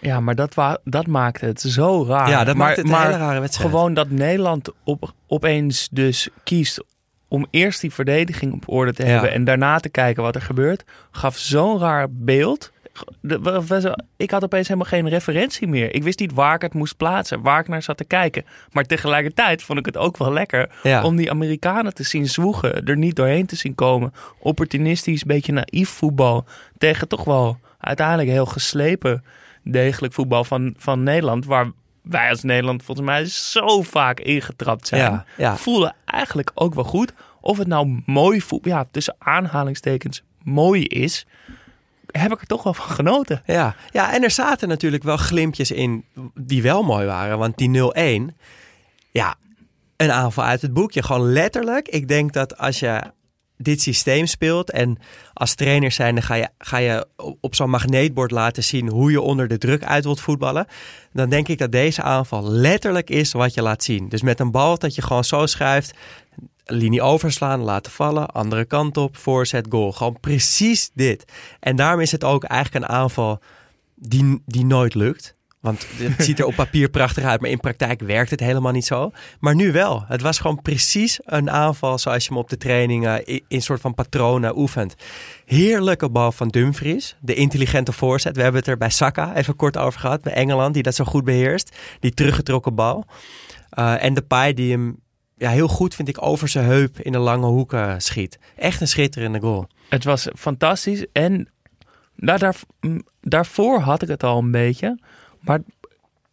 Ja, 0.01 0.19
maar 0.19 0.35
dat, 0.35 0.53
wa- 0.53 0.79
dat 0.83 1.07
maakte 1.07 1.45
het 1.45 1.61
zo 1.61 2.05
raar. 2.07 2.29
Ja, 2.29 2.43
dat 2.43 2.55
maar, 2.55 2.65
maakt 2.67 2.77
het 2.77 2.89
een 2.89 3.01
hele 3.01 3.17
rare 3.17 3.39
wedstrijd. 3.39 3.69
Gewoon 3.69 3.93
dat 3.93 4.09
Nederland 4.09 4.69
op, 4.83 5.13
opeens 5.27 5.87
dus 5.91 6.29
kiest 6.43 6.83
om 7.29 7.45
eerst 7.49 7.81
die 7.81 7.93
verdediging 7.93 8.53
op 8.53 8.63
orde 8.65 8.93
te 8.93 9.03
Ja. 9.03 9.09
hebben 9.09 9.31
en 9.31 9.43
daarna 9.43 9.77
te 9.79 9.89
kijken 9.89 10.23
wat 10.23 10.35
er 10.35 10.41
gebeurt, 10.41 10.83
gaf 11.11 11.37
zo'n 11.37 11.79
raar 11.79 12.07
beeld. 12.11 12.71
Ik 14.17 14.31
had 14.31 14.43
opeens 14.43 14.67
helemaal 14.67 14.89
geen 14.89 15.09
referentie 15.09 15.67
meer. 15.67 15.95
Ik 15.95 16.03
wist 16.03 16.19
niet 16.19 16.33
waar 16.33 16.55
ik 16.55 16.61
het 16.61 16.73
moest 16.73 16.97
plaatsen, 16.97 17.41
waar 17.41 17.59
ik 17.59 17.67
naar 17.67 17.81
zat 17.83 17.97
te 17.97 18.05
kijken. 18.05 18.45
Maar 18.71 18.83
tegelijkertijd 18.83 19.63
vond 19.63 19.79
ik 19.79 19.85
het 19.85 19.97
ook 19.97 20.17
wel 20.17 20.33
lekker 20.33 20.69
Ja. 20.83 21.03
om 21.03 21.15
die 21.15 21.29
Amerikanen 21.31 21.93
te 21.93 22.03
zien 22.03 22.27
zwoegen, 22.27 22.85
er 22.85 22.97
niet 22.97 23.15
doorheen 23.15 23.45
te 23.45 23.55
zien 23.55 23.75
komen. 23.75 24.13
Opportunistisch, 24.39 25.23
beetje 25.23 25.51
naïef 25.53 25.89
voetbal 25.89 26.45
tegen 26.77 27.07
toch 27.07 27.23
wel 27.23 27.57
uiteindelijk 27.79 28.29
heel 28.29 28.45
geslepen, 28.45 29.23
degelijk 29.63 30.13
voetbal 30.13 30.43
van, 30.43 30.73
van 30.77 31.03
Nederland, 31.03 31.45
waar 31.45 31.71
wij 32.01 32.29
als 32.29 32.43
Nederland 32.43 32.83
volgens 32.83 33.07
mij 33.07 33.25
zo 33.25 33.81
vaak 33.81 34.19
ingetrapt 34.19 34.87
zijn. 34.87 35.11
Ja, 35.11 35.25
ja. 35.37 35.57
Voelde 35.57 35.93
eigenlijk 36.05 36.51
ook 36.53 36.73
wel 36.75 36.83
goed. 36.83 37.13
Of 37.41 37.57
het 37.57 37.67
nou 37.67 38.01
mooi 38.05 38.41
voetbal, 38.41 38.71
ja, 38.71 38.85
tussen 38.91 39.15
aanhalingstekens 39.17 40.23
mooi 40.43 40.83
is. 40.83 41.25
heb 42.11 42.31
ik 42.31 42.41
er 42.41 42.47
toch 42.47 42.63
wel 42.63 42.73
van 42.73 42.95
genoten. 42.95 43.41
Ja. 43.45 43.75
ja, 43.91 44.13
en 44.13 44.23
er 44.23 44.31
zaten 44.31 44.67
natuurlijk 44.67 45.03
wel 45.03 45.17
glimpjes 45.17 45.71
in 45.71 46.05
die 46.33 46.61
wel 46.61 46.83
mooi 46.83 47.05
waren. 47.05 47.37
Want 47.37 47.57
die 47.57 47.91
0-1, 48.31 48.35
ja, 49.11 49.35
een 49.97 50.11
aanval 50.11 50.43
uit 50.43 50.61
het 50.61 50.73
boekje. 50.73 51.03
Gewoon 51.03 51.31
letterlijk. 51.31 51.87
Ik 51.87 52.07
denk 52.07 52.33
dat 52.33 52.57
als 52.57 52.79
je 52.79 53.01
dit 53.61 53.81
systeem 53.81 54.25
speelt 54.25 54.71
en 54.71 54.97
als 55.33 55.55
trainer 55.55 55.91
zijn, 55.91 56.15
dan 56.15 56.23
ga 56.23 56.35
je, 56.35 56.49
ga 56.57 56.77
je 56.77 57.07
op 57.41 57.55
zo'n 57.55 57.69
magneetbord 57.69 58.31
laten 58.31 58.63
zien 58.63 58.89
hoe 58.89 59.11
je 59.11 59.21
onder 59.21 59.47
de 59.47 59.57
druk 59.57 59.83
uit 59.83 60.03
wilt 60.03 60.21
voetballen. 60.21 60.67
Dan 61.13 61.29
denk 61.29 61.47
ik 61.47 61.57
dat 61.57 61.71
deze 61.71 62.01
aanval 62.01 62.49
letterlijk 62.49 63.09
is 63.09 63.31
wat 63.31 63.53
je 63.53 63.61
laat 63.61 63.83
zien. 63.83 64.09
Dus 64.09 64.21
met 64.21 64.39
een 64.39 64.51
bal 64.51 64.77
dat 64.77 64.95
je 64.95 65.01
gewoon 65.01 65.23
zo 65.23 65.45
schuift, 65.45 65.93
linie 66.65 67.01
overslaan, 67.01 67.59
laten 67.59 67.91
vallen, 67.91 68.27
andere 68.27 68.65
kant 68.65 68.97
op, 68.97 69.17
voorzet, 69.17 69.67
goal. 69.69 69.91
Gewoon 69.91 70.19
precies 70.19 70.89
dit. 70.93 71.25
En 71.59 71.75
daarom 71.75 72.01
is 72.01 72.11
het 72.11 72.23
ook 72.23 72.43
eigenlijk 72.43 72.85
een 72.85 72.91
aanval 72.91 73.39
die, 73.95 74.41
die 74.45 74.65
nooit 74.65 74.95
lukt. 74.95 75.35
Want 75.59 75.85
het 75.95 76.23
ziet 76.23 76.39
er 76.39 76.45
op 76.45 76.55
papier 76.55 76.89
prachtig 76.89 77.23
uit, 77.23 77.41
maar 77.41 77.49
in 77.49 77.59
praktijk 77.59 78.01
werkt 78.01 78.29
het 78.29 78.39
helemaal 78.39 78.71
niet 78.71 78.85
zo. 78.85 79.11
Maar 79.39 79.55
nu 79.55 79.71
wel. 79.71 80.03
Het 80.07 80.21
was 80.21 80.39
gewoon 80.39 80.61
precies 80.61 81.19
een 81.23 81.49
aanval 81.49 81.97
zoals 81.97 82.23
je 82.23 82.29
hem 82.29 82.37
op 82.37 82.49
de 82.49 82.57
trainingen 82.57 83.25
in 83.25 83.41
een 83.47 83.61
soort 83.61 83.81
van 83.81 83.93
patronen 83.93 84.57
oefent. 84.57 84.95
Heerlijke 85.45 86.09
bal 86.09 86.31
van 86.31 86.47
Dumfries. 86.47 87.15
De 87.21 87.33
intelligente 87.33 87.91
voorzet. 87.91 88.35
We 88.35 88.41
hebben 88.41 88.59
het 88.59 88.69
er 88.69 88.77
bij 88.77 88.89
Saka 88.89 89.35
even 89.35 89.55
kort 89.55 89.77
over 89.77 89.99
gehad. 89.99 90.21
Bij 90.21 90.33
Engeland, 90.33 90.73
die 90.73 90.83
dat 90.83 90.95
zo 90.95 91.03
goed 91.03 91.23
beheerst. 91.23 91.77
Die 91.99 92.13
teruggetrokken 92.13 92.75
bal. 92.75 93.05
Uh, 93.79 94.03
en 94.03 94.13
de 94.13 94.21
paai 94.21 94.53
die 94.53 94.71
hem 94.71 94.99
ja, 95.37 95.49
heel 95.49 95.67
goed, 95.67 95.95
vind 95.95 96.07
ik, 96.07 96.21
over 96.21 96.47
zijn 96.47 96.65
heup 96.65 96.99
in 96.99 97.11
de 97.11 97.17
lange 97.17 97.45
hoeken 97.45 98.01
schiet. 98.01 98.39
Echt 98.55 98.81
een 98.81 98.87
schitterende 98.87 99.39
goal. 99.39 99.67
Het 99.89 100.03
was 100.03 100.27
fantastisch. 100.35 101.05
En 101.11 101.49
daar, 102.15 102.39
daar, 102.39 102.55
daarvoor 103.21 103.79
had 103.79 104.01
ik 104.01 104.07
het 104.07 104.23
al 104.23 104.37
een 104.37 104.51
beetje. 104.51 104.99
Maar 105.39 105.59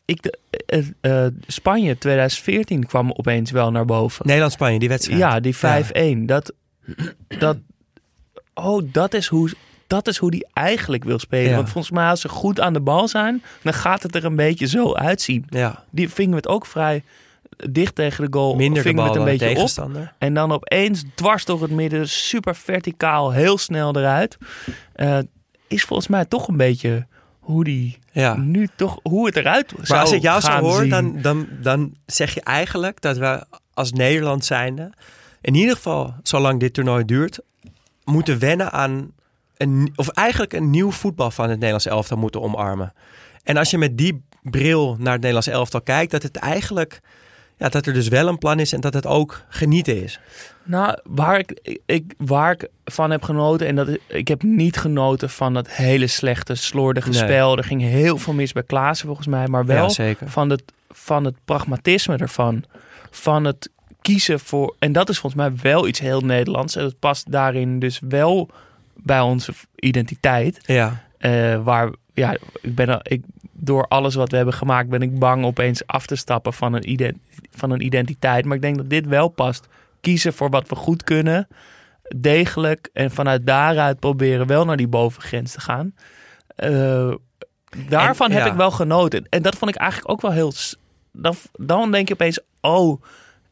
ik, 0.04 0.36
uh, 0.68 0.86
uh, 1.00 1.26
Spanje 1.46 1.98
2014 1.98 2.86
kwam 2.86 3.12
opeens 3.12 3.50
wel 3.50 3.70
naar 3.70 3.84
boven. 3.84 4.26
Nederland-Spanje, 4.26 4.78
die 4.78 4.88
wedstrijd. 4.88 5.18
Ja, 5.18 5.40
die 5.40 5.56
5-1. 5.56 5.58
Ja. 5.60 6.26
Dat, 6.26 6.52
dat, 7.38 7.56
oh, 8.54 8.82
dat 8.92 9.14
is 9.14 9.26
hoe 9.26 9.50
dat 9.86 10.08
is 10.08 10.16
hoe 10.16 10.30
die 10.30 10.46
eigenlijk 10.52 11.04
wil 11.04 11.18
spelen. 11.18 11.50
Ja. 11.50 11.56
Want 11.56 11.68
volgens 11.68 11.92
mij 11.92 12.08
als 12.08 12.20
ze 12.20 12.28
goed 12.28 12.60
aan 12.60 12.72
de 12.72 12.80
bal 12.80 13.08
zijn, 13.08 13.42
dan 13.62 13.74
gaat 13.74 14.02
het 14.02 14.14
er 14.14 14.24
een 14.24 14.36
beetje 14.36 14.66
zo 14.66 14.94
uitzien. 14.94 15.46
Ja. 15.48 15.84
Die 15.90 16.08
vingen 16.08 16.30
we 16.30 16.36
het 16.36 16.48
ook 16.48 16.66
vrij 16.66 17.02
dicht 17.70 17.94
tegen 17.94 18.24
de 18.24 18.38
goal. 18.38 18.54
Minder 18.54 18.82
vingen 18.82 19.02
we 19.02 19.08
het 19.08 19.18
een 19.18 19.24
beetje 19.24 19.56
op. 19.56 20.10
En 20.18 20.34
dan 20.34 20.52
opeens 20.52 21.04
dwars 21.14 21.44
door 21.44 21.62
het 21.62 21.70
midden, 21.70 22.08
super 22.08 22.56
verticaal, 22.56 23.32
heel 23.32 23.58
snel 23.58 23.96
eruit. 23.96 24.38
Uh, 24.96 25.18
is 25.66 25.84
volgens 25.84 26.08
mij 26.08 26.24
toch 26.24 26.48
een 26.48 26.56
beetje 26.56 27.06
hoe 27.46 27.64
die 27.64 27.98
ja. 28.12 28.36
nu 28.36 28.68
toch 28.76 28.98
hoe 29.02 29.26
het 29.26 29.36
eruit 29.36 29.68
zou 29.68 29.86
Maar 29.88 30.00
als 30.00 30.12
ik 30.12 30.22
jou 30.22 30.40
zo 30.40 30.50
hoor, 30.50 30.80
zien. 30.80 30.88
dan, 30.88 31.18
dan, 31.22 31.48
dan 31.62 31.94
zeg 32.06 32.34
je 32.34 32.40
eigenlijk 32.40 33.00
dat 33.00 33.16
we 33.16 33.44
als 33.74 33.92
Nederland 33.92 34.44
zijnde, 34.44 34.92
in 35.40 35.54
ieder 35.54 35.74
geval 35.74 36.14
zolang 36.22 36.60
dit 36.60 36.74
toernooi 36.74 37.04
duurt, 37.04 37.38
moeten 38.04 38.38
wennen 38.38 38.72
aan 38.72 39.12
een, 39.56 39.92
of 39.96 40.08
eigenlijk 40.08 40.52
een 40.52 40.70
nieuw 40.70 40.90
voetbal 40.90 41.30
van 41.30 41.44
het 41.44 41.54
Nederlands 41.54 41.86
elftal 41.86 42.16
moeten 42.16 42.42
omarmen. 42.42 42.92
En 43.42 43.56
als 43.56 43.70
je 43.70 43.78
met 43.78 43.98
die 43.98 44.24
bril 44.42 44.96
naar 44.98 45.12
het 45.12 45.20
Nederlands 45.20 45.48
elftal 45.48 45.82
kijkt, 45.82 46.10
dat 46.10 46.22
het 46.22 46.36
eigenlijk 46.36 47.00
ja, 47.56 47.68
dat 47.68 47.86
er 47.86 47.92
dus 47.92 48.08
wel 48.08 48.28
een 48.28 48.38
plan 48.38 48.58
is 48.60 48.72
en 48.72 48.80
dat 48.80 48.94
het 48.94 49.06
ook 49.06 49.42
genieten 49.48 50.02
is. 50.02 50.20
Nou, 50.62 50.98
waar 51.04 51.38
ik, 51.38 51.78
ik, 51.86 52.14
waar 52.18 52.52
ik 52.52 52.68
van 52.84 53.10
heb 53.10 53.22
genoten, 53.22 53.66
en 53.66 53.76
dat 53.76 53.88
ik 54.06 54.28
heb 54.28 54.42
niet 54.42 54.76
genoten 54.76 55.30
van 55.30 55.54
dat 55.54 55.68
hele 55.70 56.06
slechte, 56.06 56.54
slordige 56.54 57.08
Nee. 57.10 57.18
spel. 57.18 57.56
Er 57.56 57.64
ging 57.64 57.80
heel 57.82 58.18
veel 58.18 58.32
mis 58.32 58.52
bij 58.52 58.62
Klaassen 58.62 59.06
volgens 59.06 59.26
mij, 59.26 59.46
maar 59.48 59.66
wel 59.66 59.92
Ja, 59.96 60.14
van, 60.24 60.50
het, 60.50 60.62
van 60.88 61.24
het 61.24 61.34
pragmatisme 61.44 62.16
ervan. 62.16 62.64
Van 63.10 63.44
het 63.44 63.70
kiezen 64.02 64.40
voor, 64.40 64.74
en 64.78 64.92
dat 64.92 65.08
is 65.08 65.18
volgens 65.18 65.42
mij 65.42 65.52
wel 65.62 65.86
iets 65.88 65.98
heel 65.98 66.20
Nederlands. 66.20 66.76
En 66.76 66.82
dat 66.82 66.98
past 66.98 67.32
daarin 67.32 67.78
dus 67.78 68.00
wel 68.08 68.48
bij 68.96 69.20
onze 69.20 69.52
identiteit. 69.76 70.58
Ja, 70.66 71.04
Eh, 71.18 71.62
waar, 71.64 71.90
ja, 72.16 72.36
ik 72.60 72.74
ben, 72.74 72.88
al- 72.88 73.00
ik, 73.02 73.22
door 73.52 73.86
alles 73.88 74.14
wat 74.14 74.30
we 74.30 74.36
hebben 74.36 74.54
gemaakt, 74.54 74.88
ben 74.88 75.02
ik 75.02 75.18
bang 75.18 75.44
opeens 75.44 75.86
af 75.86 76.06
te 76.06 76.16
stappen 76.16 76.52
van 76.52 76.72
een, 76.72 76.90
ident, 76.90 77.16
van 77.50 77.70
een 77.70 77.84
identiteit. 77.84 78.44
Maar 78.44 78.56
ik 78.56 78.62
denk 78.62 78.76
dat 78.76 78.90
dit 78.90 79.06
wel 79.06 79.28
past. 79.28 79.68
Kiezen 80.00 80.32
voor 80.32 80.50
wat 80.50 80.68
we 80.68 80.74
goed 80.74 81.04
kunnen, 81.04 81.48
degelijk. 82.16 82.88
En 82.92 83.10
vanuit 83.10 83.46
daaruit 83.46 84.00
proberen 84.00 84.46
wel 84.46 84.64
naar 84.64 84.76
die 84.76 84.88
bovengrens 84.88 85.52
te 85.52 85.60
gaan. 85.60 85.94
Eh, 86.56 87.14
daarvan 87.88 88.26
En, 88.26 88.32
heb 88.32 88.44
ja. 88.44 88.50
ik 88.50 88.56
wel 88.56 88.70
genoten. 88.70 89.26
En 89.28 89.42
dat 89.42 89.56
vond 89.56 89.70
ik 89.70 89.76
eigenlijk 89.76 90.10
ook 90.10 90.20
wel 90.20 90.32
heel. 90.32 90.52
Dan, 91.12 91.34
dan 91.52 91.90
denk 91.90 92.08
je 92.08 92.14
opeens, 92.14 92.40
oh, 92.60 93.02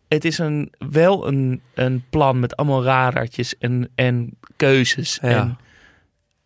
het 0.08 0.24
is 0.24 0.38
een, 0.38 0.72
wel 0.78 1.26
een, 1.26 1.62
een 1.74 2.04
plan 2.10 2.40
met 2.40 2.56
allemaal 2.56 2.84
radartjes 2.84 3.58
en, 3.58 3.90
en 3.94 4.38
keuzes. 4.56 5.18
Ja. 5.22 5.28
En 5.28 5.58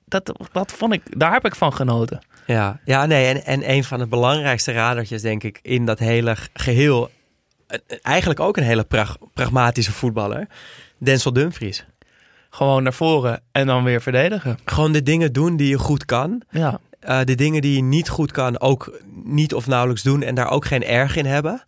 dat, 0.08 0.32
dat 0.52 0.72
vond 0.72 0.92
ik, 0.92 1.18
daar 1.18 1.32
heb 1.32 1.44
ik 1.44 1.54
van 1.54 1.72
genoten. 1.72 2.18
ja, 2.46 2.80
ja 2.84 3.06
nee. 3.06 3.26
En, 3.26 3.44
en 3.44 3.70
een 3.70 3.84
van 3.84 3.98
de 3.98 4.06
belangrijkste 4.06 4.72
radertjes, 4.72 5.22
denk 5.22 5.42
ik, 5.42 5.58
in 5.62 5.84
dat 5.86 5.98
hele 5.98 6.36
geheel. 6.52 7.10
eh, 7.66 7.78
Eigenlijk 8.02 8.40
ook 8.40 8.56
een 8.56 8.62
hele 8.62 8.84
prag- 8.84 9.18
pragmatische 9.34 9.92
voetballer. 9.92 10.46
Denzel 10.98 11.32
Dumfries. 11.32 11.86
Gewoon 12.50 12.82
naar 12.82 12.92
voren 12.92 13.40
en 13.52 13.66
dan 13.66 13.84
weer 13.84 14.00
verdedigen. 14.02 14.58
Gewoon 14.64 14.92
de 14.92 15.02
dingen 15.02 15.32
doen 15.32 15.56
die 15.56 15.68
je 15.68 15.78
goed 15.78 16.04
kan. 16.04 16.42
Ja, 16.50 16.80
Eh, 17.00 17.20
de 17.24 17.34
dingen 17.34 17.62
die 17.62 17.76
je 17.76 17.82
niet 17.82 18.08
goed 18.08 18.32
kan, 18.32 18.60
ook 18.60 19.00
niet 19.24 19.54
of 19.54 19.66
nauwelijks 19.66 20.02
doen 20.02 20.22
en 20.22 20.34
daar 20.34 20.50
ook 20.50 20.64
geen 20.64 20.84
erg 20.84 21.16
in 21.16 21.26
hebben. 21.26 21.64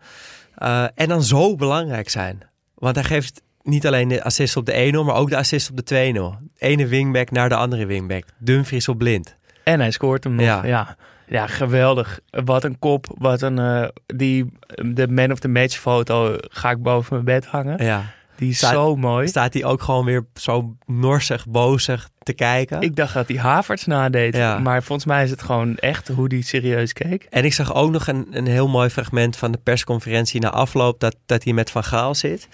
Eh, 0.54 0.84
en 0.94 1.08
dan 1.08 1.22
zo 1.22 1.56
belangrijk 1.56 2.08
zijn. 2.08 2.40
Want 2.74 2.94
hij 2.94 3.04
geeft 3.04 3.42
niet 3.62 3.86
alleen 3.86 4.08
de 4.08 4.22
assist 4.24 4.56
op 4.56 4.66
de 4.66 4.92
1-0, 5.02 5.04
maar 5.04 5.14
ook 5.14 5.30
de 5.30 5.36
assist 5.36 5.70
op 5.70 5.86
de 5.86 6.38
2-0. 6.40 6.44
Ene 6.58 6.86
wingback 6.86 7.30
naar 7.30 7.48
de 7.48 7.54
andere 7.54 7.86
wingback. 7.86 8.24
Dumfries 8.38 8.88
op 8.88 8.98
blind. 8.98 9.36
en 9.64 9.80
hij 9.80 9.90
scoort 9.90 10.24
hem 10.24 10.34
nog. 10.34 10.44
Ja. 10.46 10.64
Ja, 10.64 10.96
ja. 11.26 11.46
geweldig. 11.46 12.20
Wat 12.30 12.64
een 12.64 12.78
kop. 12.78 13.06
Wat 13.18 13.42
een, 13.42 13.58
eh, 13.58 13.88
die, 14.06 14.52
de 14.94 15.08
man 15.08 15.32
of 15.32 15.38
the 15.38 15.48
match 15.48 15.76
foto 15.78 16.36
ga 16.40 16.70
ik 16.70 16.82
boven 16.82 17.12
mijn 17.12 17.24
bed 17.24 17.46
hangen. 17.46 17.84
Ja. 17.84 18.02
Die 18.36 18.50
is 18.50 18.56
Staat- 18.56 18.72
zo 18.72 18.96
mooi. 18.96 19.28
Staat 19.28 19.52
hij 19.54 19.64
ook 19.64 19.82
gewoon 19.82 20.04
weer 20.04 20.26
zo 20.34 20.76
norsig, 20.86 21.46
bozig 21.48 22.08
te 22.22 22.32
kijken. 22.32 22.80
Ik 22.80 22.96
dacht 22.96 23.14
dat 23.14 23.28
hij 23.28 23.36
Havertz 23.36 23.84
nadeed. 23.84 24.36
Ja. 24.36 24.58
Maar 24.58 24.82
volgens 24.82 25.06
mij 25.06 25.24
is 25.24 25.30
het 25.30 25.42
gewoon 25.42 25.76
echt 25.76 26.08
hoe 26.08 26.28
die 26.28 26.42
serieus 26.42 26.92
keek. 26.92 27.26
En 27.30 27.44
ik 27.44 27.52
zag 27.52 27.74
ook 27.74 27.90
nog 27.90 28.06
een, 28.06 28.26
een 28.30 28.46
heel 28.46 28.68
mooi 28.68 28.88
fragment 28.90 29.36
van 29.36 29.52
de 29.52 29.58
persconferentie 29.62 30.40
na 30.40 30.50
afloop 30.50 31.00
dat, 31.00 31.16
dat 31.26 31.44
hij 31.44 31.52
met 31.52 31.70
Van 31.70 31.84
Gaal 31.84 32.14
zit. 32.14 32.48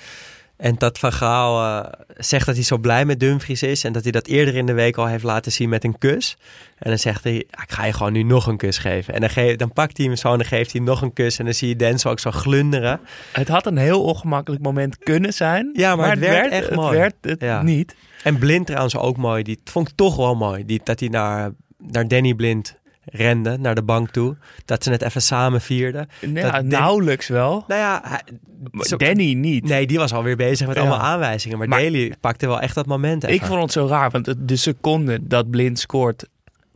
En 0.56 0.74
dat 0.78 0.98
Van 0.98 1.12
Gaal 1.12 1.82
eh, 1.84 1.92
zegt 2.16 2.46
dat 2.46 2.54
hij 2.54 2.64
zo 2.64 2.78
blij 2.78 3.04
met 3.04 3.20
Dumfries 3.20 3.62
is 3.62 3.84
en 3.84 3.92
dat 3.92 4.02
hij 4.02 4.12
dat 4.12 4.26
eerder 4.26 4.54
in 4.56 4.66
de 4.66 4.72
week 4.72 4.96
al 4.96 5.06
heeft 5.06 5.24
laten 5.24 5.52
zien 5.52 5.68
met 5.68 5.84
een 5.84 5.98
kus. 5.98 6.36
En 6.78 6.90
dan 6.90 6.98
zegt 6.98 7.24
hij, 7.24 7.32
"Ja, 7.32 7.62
ik 7.62 7.72
ga 7.72 7.84
je 7.84 7.92
gewoon 7.92 8.12
nu 8.12 8.22
nog 8.22 8.46
een 8.46 8.56
kus 8.56 8.78
geven. 8.78 9.14
En 9.14 9.20
dan, 9.20 9.56
dan 9.56 9.72
pakt 9.72 9.96
hij 9.96 10.06
hem 10.06 10.16
zo 10.16 10.32
en 10.32 10.38
dan 10.38 10.46
geeft 10.46 10.72
hij 10.72 10.80
hem 10.80 10.90
nog 10.90 11.02
een 11.02 11.12
kus 11.12 11.38
en 11.38 11.44
dan 11.44 11.54
zie 11.54 11.68
je 11.68 11.76
Denzel 11.76 12.10
ook 12.10 12.18
zo 12.20 12.30
glunderen. 12.30 13.00
Het 13.32 13.48
had 13.48 13.66
een 13.66 13.76
heel 13.76 14.02
ongemakkelijk 14.02 14.62
moment 14.62 14.98
kunnen 14.98 15.32
zijn. 15.32 15.70
Ja, 15.72 15.96
maar 15.96 16.10
het 16.10 16.18
werd 16.18 16.52
echt 16.52 16.66
het 16.66 16.74
mooi. 16.74 16.98
werd 16.98 17.14
het 17.20 17.40
Ja. 17.40 17.62
niet. 17.62 17.94
En 18.22 18.38
Blind 18.38 18.66
trouwens 18.66 18.96
ook 18.96 19.16
mooi, 19.16 19.42
die 19.42 19.60
vond 19.64 19.88
ik 19.88 19.94
toch 19.96 20.16
wel 20.16 20.34
mooi. 20.34 20.64
Die, 20.64 20.80
dat 20.84 21.00
hij 21.00 21.08
naar, 21.08 21.50
naar 21.78 22.08
Danny 22.08 22.34
Blind 22.34 22.76
rende, 23.06 23.56
naar 23.58 23.74
de 23.74 23.82
bank 23.82 24.10
toe. 24.10 24.36
Dat 24.64 24.84
ze 24.84 24.90
het 24.90 25.02
even 25.02 25.22
samen 25.22 25.60
vierden. 25.60 26.08
Dat 26.20 26.62
nauwelijks 26.64 27.28
wel. 27.28 27.64
Nou 27.68 27.80
ja, 27.80 28.00
hij- 28.04 28.22
Maar 28.70 28.86
zo- 28.86 28.96
Danny 28.96 29.32
niet. 29.32 29.64
Nee, 29.64 29.86
die 29.86 29.98
was 29.98 30.12
alweer 30.12 30.36
bezig 30.36 30.66
met 30.66 30.76
Ja. 30.76 30.82
allemaal 30.82 31.00
aanwijzingen. 31.00 31.58
Maar, 31.58 31.68
Maar- 31.68 31.80
Daly 31.80 32.14
pakte 32.20 32.46
wel 32.46 32.60
echt 32.60 32.74
dat 32.74 32.86
moment 32.86 33.24
even. 33.24 33.36
Ik 33.36 33.44
vond 33.44 33.62
het 33.62 33.72
zo 33.72 33.86
raar, 33.86 34.10
want 34.10 34.34
de 34.48 34.56
seconde 34.56 35.18
dat 35.26 35.50
Blind 35.50 35.78
scoort, 35.78 36.26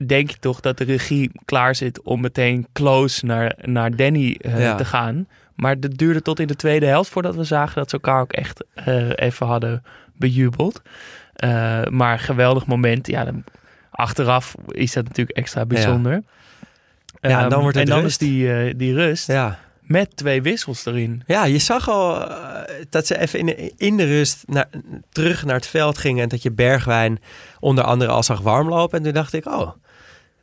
denk 0.06 0.30
je 0.30 0.38
toch 0.38 0.60
dat 0.60 0.78
de 0.78 0.84
regie 0.84 1.30
klaar 1.44 1.74
zit 1.74 2.02
om 2.02 2.20
meteen 2.20 2.66
close 2.72 3.26
naar, 3.26 3.56
naar 3.64 3.96
Danny 3.96 4.36
eh, 4.40 4.60
Ja. 4.60 4.74
te 4.74 4.84
gaan. 4.84 5.26
Maar 5.54 5.80
dat 5.80 5.96
duurde 5.96 6.22
tot 6.22 6.40
in 6.40 6.46
de 6.46 6.56
tweede 6.56 6.86
helft 6.86 7.10
voordat 7.10 7.34
we 7.34 7.44
zagen 7.44 7.74
dat 7.74 7.90
ze 7.90 7.96
elkaar 7.96 8.20
ook 8.20 8.32
echt 8.32 8.64
eh, 8.74 9.08
even 9.14 9.46
hadden 9.46 9.82
bejubeld. 10.16 10.82
Eh, 11.34 11.84
maar 11.86 12.18
geweldig 12.18 12.66
moment. 12.66 13.06
Ja, 13.06 13.24
dan, 13.24 13.44
achteraf 13.90 14.54
is 14.68 14.92
dat 14.92 15.04
natuurlijk 15.04 15.36
extra 15.36 15.66
bijzonder. 15.66 16.12
Ja, 16.12 16.22
en 17.20 17.30
dan 17.42 17.50
Ehm, 17.52 17.60
wordt 17.60 17.76
het 17.78 17.88
en 17.88 17.94
dan 17.94 18.02
rust. 18.02 18.20
is 18.22 18.28
die, 18.28 18.52
eh, 18.52 18.74
die 18.76 18.94
rust 18.94 19.26
Ja. 19.26 19.58
met 19.80 20.16
twee 20.16 20.42
wissels 20.42 20.86
erin. 20.86 21.22
ja, 21.26 21.44
je 21.44 21.58
zag 21.58 21.88
al 21.88 22.28
eh, 22.30 22.62
dat 22.90 23.06
ze 23.06 23.18
even 23.18 23.38
in 23.38 23.46
de, 23.46 23.72
in 23.76 23.96
de 23.96 24.04
rust 24.04 24.42
naar, 24.46 24.68
terug 25.12 25.44
naar 25.44 25.54
het 25.54 25.66
veld 25.66 25.98
gingen. 25.98 26.22
En 26.22 26.28
dat 26.28 26.42
je 26.42 26.52
Bergwijn 26.52 27.18
onder 27.60 27.84
andere 27.84 28.10
al 28.10 28.22
zag 28.22 28.40
warmlopen. 28.40 28.98
En 28.98 29.04
toen 29.04 29.12
dacht 29.12 29.32
ik, 29.32 29.46
oh, 29.46 29.70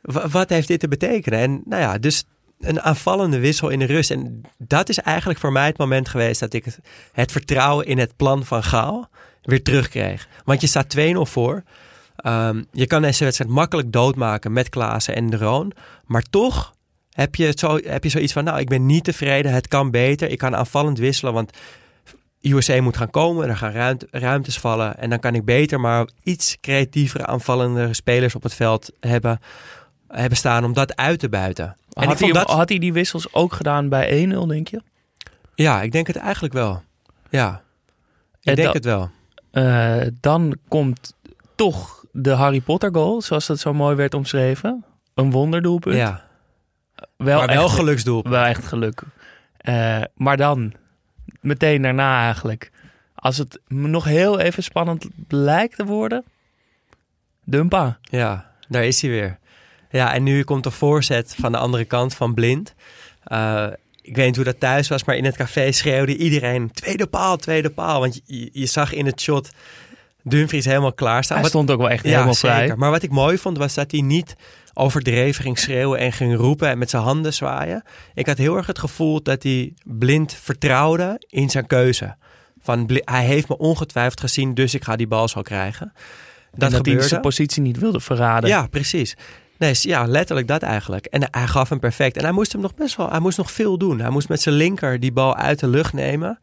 wa- 0.02 0.28
wat 0.28 0.48
heeft 0.48 0.68
dit 0.68 0.80
te 0.80 0.88
betekenen? 0.88 1.38
En 1.38 1.62
nou 1.64 1.82
ja, 1.82 1.98
dus 1.98 2.24
een 2.60 2.80
aanvallende 2.80 3.38
wissel 3.38 3.68
in 3.68 3.78
de 3.78 3.84
rust. 3.84 4.10
En 4.10 4.40
dat 4.58 4.88
is 4.88 4.98
eigenlijk 4.98 5.38
voor 5.38 5.52
mij 5.52 5.66
het 5.66 5.78
moment 5.78 6.08
geweest 6.08 6.40
dat 6.40 6.52
ik 6.52 6.64
het, 6.64 6.78
het 7.12 7.32
vertrouwen 7.32 7.86
in 7.86 7.98
het 7.98 8.16
plan 8.16 8.44
van 8.44 8.62
Gaal 8.62 9.08
weer 9.42 9.62
terugkreeg. 9.62 10.28
Want 10.44 10.60
je 10.60 10.66
staat 10.66 10.88
2-0 10.88 11.00
voor. 11.26 11.62
Ehm, 12.18 12.62
je 12.72 12.86
kan 12.86 13.02
deze 13.02 13.24
wedstrijd 13.24 13.50
makkelijk 13.50 13.92
doodmaken 13.92 14.52
met 14.52 14.68
Klaassen 14.68 15.14
en 15.14 15.30
de 15.30 15.36
Roon. 15.36 15.72
Maar 16.04 16.22
toch 16.22 16.74
heb 17.10 17.34
je, 17.34 17.52
zo, 17.54 17.78
heb 17.82 18.04
je 18.04 18.10
zoiets 18.10 18.32
van, 18.32 18.44
nou, 18.44 18.58
ik 18.58 18.68
ben 18.68 18.86
niet 18.86 19.04
tevreden. 19.04 19.52
Het 19.52 19.68
kan 19.68 19.90
beter. 19.90 20.30
Ik 20.30 20.38
kan 20.38 20.56
aanvallend 20.56 20.98
wisselen, 20.98 21.32
want 21.32 21.50
USA 22.40 22.80
moet 22.80 22.96
gaan 22.96 23.10
komen. 23.10 23.48
Er 23.48 23.56
gaan 23.56 23.72
ruimte, 23.72 24.08
ruimtes 24.10 24.58
vallen. 24.58 24.98
En 24.98 25.10
dan 25.10 25.18
kan 25.18 25.34
ik 25.34 25.44
beter 25.44 25.80
maar 25.80 26.08
iets 26.22 26.56
creatievere 26.60 27.26
aanvallende 27.26 27.94
spelers 27.94 28.34
op 28.34 28.42
het 28.42 28.54
veld 28.54 28.92
hebben, 29.00 29.40
hebben 30.08 30.38
staan 30.38 30.64
om 30.64 30.72
dat 30.72 30.96
uit 30.96 31.18
te 31.18 31.28
buiten. 31.28 31.64
En 31.64 32.02
ik 32.02 32.08
Had 32.08 32.18
hij, 32.18 32.32
dat, 32.32 32.50
had 32.50 32.68
hij 32.68 32.78
die 32.78 32.92
wissels 32.92 33.32
ook 33.32 33.52
gedaan 33.52 33.88
bij 33.88 34.28
1-0, 34.32 34.46
denk 34.46 34.68
je? 34.68 34.82
ja, 35.54 35.82
ik 35.82 35.92
denk 35.92 36.06
het 36.06 36.16
eigenlijk 36.16 36.54
wel. 36.54 36.82
Ja, 37.30 37.62
ik 38.40 38.48
En 38.48 38.54
denk 38.54 38.72
het 38.72 38.84
wel. 38.84 39.10
Eh, 39.50 39.96
dan 40.20 40.56
komt 40.68 41.14
toch 41.54 41.97
de 42.10 42.30
Harry 42.30 42.60
Potter 42.60 42.94
goal, 42.94 43.22
zoals 43.22 43.46
dat 43.46 43.58
zo 43.58 43.74
mooi 43.74 43.96
werd 43.96 44.14
omschreven. 44.14 44.84
Een 45.14 45.30
wonderdoelpunt. 45.30 45.96
Ja, 45.96 46.24
wel, 47.16 47.38
maar 47.38 47.46
wel 47.46 47.64
echt, 47.64 47.74
geluksdoel. 47.74 48.22
wel 48.22 48.44
echt 48.44 48.64
geluk. 48.64 49.02
Eh, 49.56 50.02
maar 50.14 50.36
dan, 50.36 50.72
meteen 51.40 51.82
daarna 51.82 52.24
eigenlijk, 52.24 52.70
als 53.14 53.36
het 53.36 53.60
nog 53.68 54.04
heel 54.04 54.38
even 54.38 54.62
spannend 54.62 55.08
blijkt 55.26 55.76
te 55.76 55.84
worden, 55.84 56.24
Dumpa. 57.48 57.98
Ja, 58.02 58.52
daar 58.68 58.84
is 58.84 59.02
hij 59.02 59.10
weer. 59.10 59.38
Ja, 59.90 60.14
en 60.14 60.22
nu 60.22 60.44
komt 60.44 60.64
de 60.64 60.70
voorzet 60.70 61.34
van 61.40 61.52
de 61.52 61.58
andere 61.58 61.84
kant 61.84 62.14
van 62.14 62.34
Blind. 62.34 62.74
Eh, 63.24 63.66
ik 64.02 64.16
weet 64.16 64.26
niet 64.26 64.36
hoe 64.36 64.44
dat 64.44 64.60
thuis 64.60 64.88
was, 64.88 65.04
maar 65.04 65.16
in 65.16 65.24
het 65.24 65.36
café 65.36 65.72
schreeuwde 65.72 66.16
iedereen... 66.16 66.70
tweede 66.70 67.06
paal, 67.06 67.36
tweede 67.36 67.70
paal. 67.70 68.00
Want 68.00 68.20
je, 68.24 68.50
je 68.52 68.66
zag 68.66 68.92
in 68.92 69.06
het 69.06 69.20
shot 69.20 69.50
Dumfries 70.28 70.64
helemaal 70.64 70.92
klaarstaan. 70.92 71.36
Hij 71.36 71.42
Wat- 71.42 71.52
stond 71.54 71.70
ook 71.70 71.78
wel 71.78 71.90
echt 71.90 72.04
ja, 72.04 72.10
helemaal 72.10 72.34
zeker. 72.34 72.56
vrij. 72.56 72.76
Maar 72.76 72.90
wat 72.90 73.02
ik 73.02 73.10
mooi 73.10 73.38
vond, 73.38 73.58
was 73.58 73.74
dat 73.74 73.90
hij 73.90 74.00
niet 74.00 74.34
overdreven 74.74 75.42
ging 75.42 75.58
schreeuwen 75.58 75.98
en 75.98 76.12
ging 76.12 76.36
roepen 76.36 76.68
en 76.68 76.78
met 76.78 76.90
zijn 76.90 77.02
handen 77.02 77.34
zwaaien. 77.34 77.82
Ik 78.14 78.26
had 78.26 78.38
heel 78.38 78.56
erg 78.56 78.66
het 78.66 78.78
gevoel 78.78 79.22
dat 79.22 79.42
hij 79.42 79.72
blind 79.84 80.34
vertrouwde 80.42 81.22
in 81.28 81.50
zijn 81.50 81.66
keuze. 81.66 82.16
Van, 82.62 82.90
hij 83.04 83.24
heeft 83.24 83.48
me 83.48 83.58
ongetwijfeld 83.58 84.20
gezien, 84.20 84.54
dus 84.54 84.74
ik 84.74 84.84
ga 84.84 84.96
die 84.96 85.06
bal 85.06 85.28
zo 85.28 85.42
krijgen. 85.42 85.92
Dat, 86.50 86.70
Dat 86.70 86.84
dat 86.84 86.94
hij 86.94 87.00
zijn 87.08 87.20
positie 87.20 87.62
niet 87.62 87.78
wilde 87.78 88.00
verraden. 88.00 88.50
Ja, 88.50 88.66
precies. 88.66 89.16
Nee, 89.58 89.74
ja, 89.80 90.06
letterlijk 90.06 90.48
dat 90.48 90.62
eigenlijk. 90.62 91.06
En 91.06 91.28
hij 91.30 91.46
gaf 91.46 91.68
hem 91.68 91.78
perfect. 91.78 92.16
En 92.16 92.22
hij 92.22 92.32
moest 92.32 92.52
hem 92.52 92.60
nog 92.60 92.74
best 92.74 92.96
wel, 92.96 93.10
hij 93.10 93.20
moest 93.20 93.38
nog 93.38 93.50
veel 93.52 93.78
doen. 93.78 94.00
Hij 94.00 94.10
moest 94.10 94.28
met 94.28 94.40
zijn 94.42 94.54
linker 94.54 95.00
die 95.00 95.12
bal 95.12 95.36
uit 95.36 95.58
de 95.58 95.68
lucht 95.68 95.92
nemen. 95.92 96.38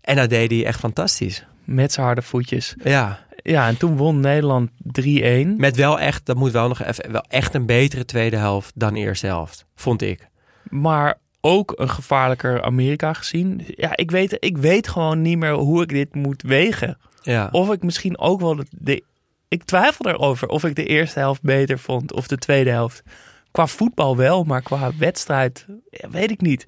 En 0.00 0.16
dat 0.16 0.30
deed 0.30 0.50
hij 0.50 0.64
echt 0.64 0.78
fantastisch. 0.78 1.44
Met 1.74 1.92
zijn 1.92 2.06
harde 2.06 2.22
voetjes. 2.22 2.74
Ja, 2.82 3.26
Ja, 3.42 3.66
en 3.68 3.76
toen 3.76 3.96
won 3.96 4.20
Nederland 4.20 4.70
3-1. 5.00 5.56
met 5.56 5.76
wel 5.76 6.00
echt, 6.00 6.26
dat 6.26 6.36
moet 6.36 6.52
wel 6.52 6.68
nog 6.68 6.82
even, 6.82 7.12
wel 7.12 7.24
echt 7.28 7.54
een 7.54 7.66
betere 7.66 8.04
tweede 8.04 8.36
helft 8.36 8.72
dan 8.74 8.94
eerste 8.94 9.26
helft, 9.26 9.66
vond 9.74 10.02
ik. 10.02 10.28
Maar 10.68 11.18
ook 11.40 11.72
een 11.76 11.88
gevaarlijker 11.90 12.62
Amerika 12.62 13.12
gezien. 13.12 13.62
Ja, 13.66 13.96
ik 13.96 14.10
weet, 14.10 14.36
ik 14.40 14.58
weet 14.58 14.88
gewoon 14.88 15.22
niet 15.22 15.38
meer 15.38 15.52
hoe 15.52 15.82
ik 15.82 15.88
dit 15.88 16.14
moet 16.14 16.42
wegen. 16.42 16.98
Ja, 17.22 17.48
Of 17.52 17.72
ik 17.72 17.82
misschien 17.82 18.18
ook 18.18 18.40
wel 18.40 18.54
de, 18.56 18.66
de- 18.70 19.04
Ik 19.48 19.64
twijfel 19.64 20.06
erover 20.08 20.48
of 20.48 20.64
ik 20.64 20.74
de 20.74 20.84
eerste 20.86 21.18
helft 21.18 21.42
beter 21.42 21.78
vond 21.78 22.12
of 22.12 22.26
de 22.26 22.36
tweede 22.38 22.70
helft. 22.70 23.02
Qua 23.50 23.66
voetbal 23.66 24.16
wel, 24.16 24.44
maar 24.44 24.62
qua 24.62 24.90
wedstrijd 24.98 25.66
ja, 25.90 26.10
weet 26.10 26.30
ik 26.30 26.40
niet. 26.40 26.66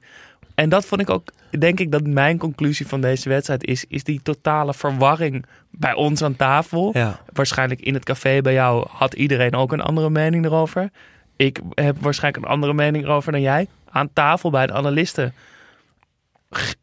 En 0.54 0.68
dat 0.68 0.86
vond 0.86 1.00
ik 1.00 1.10
ook, 1.10 1.28
denk 1.58 1.80
ik, 1.80 1.92
dat 1.92 2.06
mijn 2.06 2.38
conclusie 2.38 2.86
van 2.86 3.00
deze 3.00 3.28
wedstrijd 3.28 3.64
is, 3.64 3.84
is 3.88 4.04
die 4.04 4.22
totale 4.22 4.74
verwarring 4.74 5.44
bij 5.70 5.94
ons 5.94 6.22
aan 6.22 6.36
tafel. 6.36 6.90
ja. 6.92 7.20
Waarschijnlijk 7.32 7.80
in 7.80 7.94
het 7.94 8.04
café 8.04 8.40
bij 8.40 8.52
jou 8.52 8.86
had 8.90 9.14
iedereen 9.14 9.54
ook 9.54 9.72
een 9.72 9.80
andere 9.80 10.10
mening 10.10 10.44
erover. 10.44 10.90
Ik 11.36 11.60
heb 11.74 11.96
waarschijnlijk 12.00 12.44
een 12.44 12.50
andere 12.50 12.74
mening 12.74 13.04
erover 13.04 13.32
dan 13.32 13.40
jij. 13.40 13.66
Aan 13.90 14.12
tafel 14.12 14.50
bij 14.50 14.66
de 14.66 14.72
analisten 14.72 15.34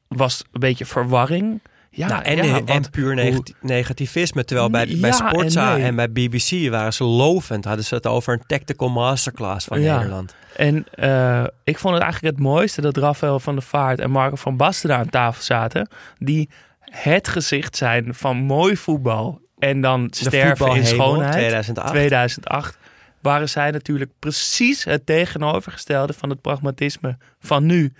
was 0.07 0.43
een 0.51 0.59
beetje 0.59 0.85
verwarring. 0.85 1.61
Ja, 1.97 2.07
nou, 2.07 2.23
en, 2.23 2.35
ja, 2.35 2.55
en 2.57 2.65
want 2.65 2.91
puur 2.91 3.15
negati- 3.15 3.53
negativisme. 3.61 4.45
Terwijl 4.45 4.69
bij, 4.69 4.97
bij 4.99 5.11
Sportza 5.11 5.71
en 5.71 5.77
nee. 5.77 5.87
en, 5.87 5.95
bij 5.95 6.11
BBC 6.11 6.69
waren 6.69 6.93
ze 6.93 7.03
lovend. 7.03 7.65
Hadden 7.65 7.85
ze 7.85 7.95
het 7.95 8.07
over 8.07 8.33
een 8.33 8.43
tactical 8.47 8.89
masterclass 8.89 9.65
van 9.65 9.81
Ja. 9.81 9.95
Nederland. 9.97 10.35
En 10.55 10.85
eh, 10.91 11.43
ik 11.63 11.77
vond 11.77 11.93
het 11.93 12.03
eigenlijk 12.03 12.35
het 12.35 12.43
mooiste 12.45 12.81
dat 12.81 12.97
Rafael 12.97 13.39
van 13.39 13.53
der 13.55 13.63
Vaart 13.63 13.99
en 13.99 14.11
Marco 14.11 14.35
van 14.35 14.57
Basten 14.57 14.89
daar 14.89 14.97
aan 14.97 15.09
tafel 15.09 15.43
zaten. 15.43 15.89
Die 16.17 16.49
het 16.81 17.27
gezicht 17.27 17.77
zijn 17.77 18.13
van 18.13 18.37
mooi 18.37 18.77
voetbal 18.77 19.41
en 19.57 19.81
dan 19.81 20.07
De 20.07 20.15
sterven 20.15 20.75
in 20.75 20.85
schoonheid. 20.85 21.31
2008. 21.33 21.89
2008 21.91 22.77
waren 23.21 23.49
zij 23.49 23.71
natuurlijk 23.71 24.11
precies 24.19 24.83
het 24.83 25.05
tegenovergestelde 25.05 26.13
van 26.13 26.29
het 26.29 26.41
pragmatisme 26.41 27.17
van 27.39 27.65
nu. 27.65 27.93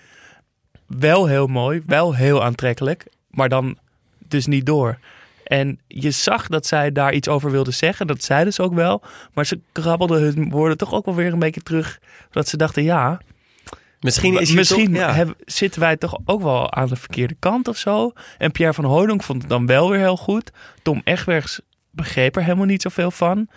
Wel 0.86 1.26
heel 1.26 1.46
mooi, 1.46 1.82
wel 1.86 2.14
heel 2.14 2.44
aantrekkelijk, 2.44 3.06
maar 3.30 3.48
dan 3.48 3.78
dus 4.30 4.46
niet 4.46 4.66
door. 4.66 4.98
En 5.44 5.78
je 5.86 6.10
zag 6.10 6.48
dat 6.48 6.66
zij 6.66 6.92
daar 6.92 7.12
iets 7.12 7.28
over 7.28 7.50
wilden 7.50 7.74
zeggen. 7.74 8.06
Dat 8.06 8.22
zeiden 8.24 8.52
ze 8.52 8.62
ook 8.62 8.74
wel. 8.74 9.02
Maar 9.34 9.46
ze 9.46 9.60
krabbelden 9.72 10.22
hun 10.22 10.50
woorden 10.50 10.76
toch 10.76 10.92
ook 10.92 11.04
wel 11.04 11.14
weer 11.14 11.32
een 11.32 11.38
beetje 11.38 11.62
terug. 11.62 11.98
Dat 12.30 12.48
ze 12.48 12.56
dachten, 12.56 12.82
ja, 12.82 13.20
Misschien, 14.00 14.40
is 14.40 14.52
misschien 14.52 14.86
toch, 14.86 14.96
ja. 14.96 15.12
hebben- 15.12 15.36
zitten 15.44 15.80
wij 15.80 15.96
toch 15.96 16.18
ook 16.24 16.42
wel 16.42 16.72
aan 16.72 16.88
de 16.88 16.96
verkeerde 16.96 17.36
kant 17.38 17.68
of 17.68 17.76
zo. 17.76 18.12
En 18.38 18.52
Pierre 18.52 18.74
van 18.74 18.84
Hooydonk 18.84 19.22
vond 19.22 19.40
het 19.40 19.50
dan 19.50 19.66
wel 19.66 19.90
weer 19.90 20.00
heel 20.00 20.16
goed. 20.16 20.50
Tom 20.82 21.00
Egbergs 21.04 21.60
begreep 21.90 22.36
er 22.36 22.42
helemaal 22.42 22.66
niet 22.66 22.82
zoveel 22.82 23.10
van. 23.10 23.48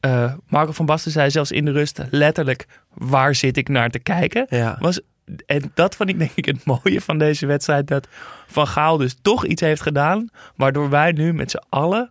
Eh, 0.00 0.32
Marco 0.48 0.72
van 0.72 0.86
Basten 0.86 1.12
zei 1.12 1.30
zelfs 1.30 1.50
in 1.50 1.64
de 1.64 1.72
rust 1.72 2.00
letterlijk... 2.10 2.66
waar 2.94 3.34
zit 3.34 3.56
ik 3.56 3.68
naar 3.68 3.90
te 3.90 3.98
kijken? 3.98 4.46
Ja. 4.48 4.76
Was, 4.80 5.00
en 5.46 5.70
dat 5.74 5.96
vond 5.96 6.08
ik 6.08 6.18
denk 6.18 6.30
ik 6.34 6.44
het 6.44 6.64
mooie 6.64 7.00
van 7.00 7.18
deze 7.18 7.46
wedstrijd. 7.46 7.86
Dat 7.86 8.08
Van 8.46 8.66
Gaal 8.66 8.96
dus 8.96 9.16
toch 9.22 9.46
iets 9.46 9.60
heeft 9.60 9.82
gedaan. 9.82 10.28
Waardoor 10.56 10.90
wij 10.90 11.12
nu 11.12 11.32
met 11.34 11.50
z'n 11.50 11.62
allen 11.68 12.10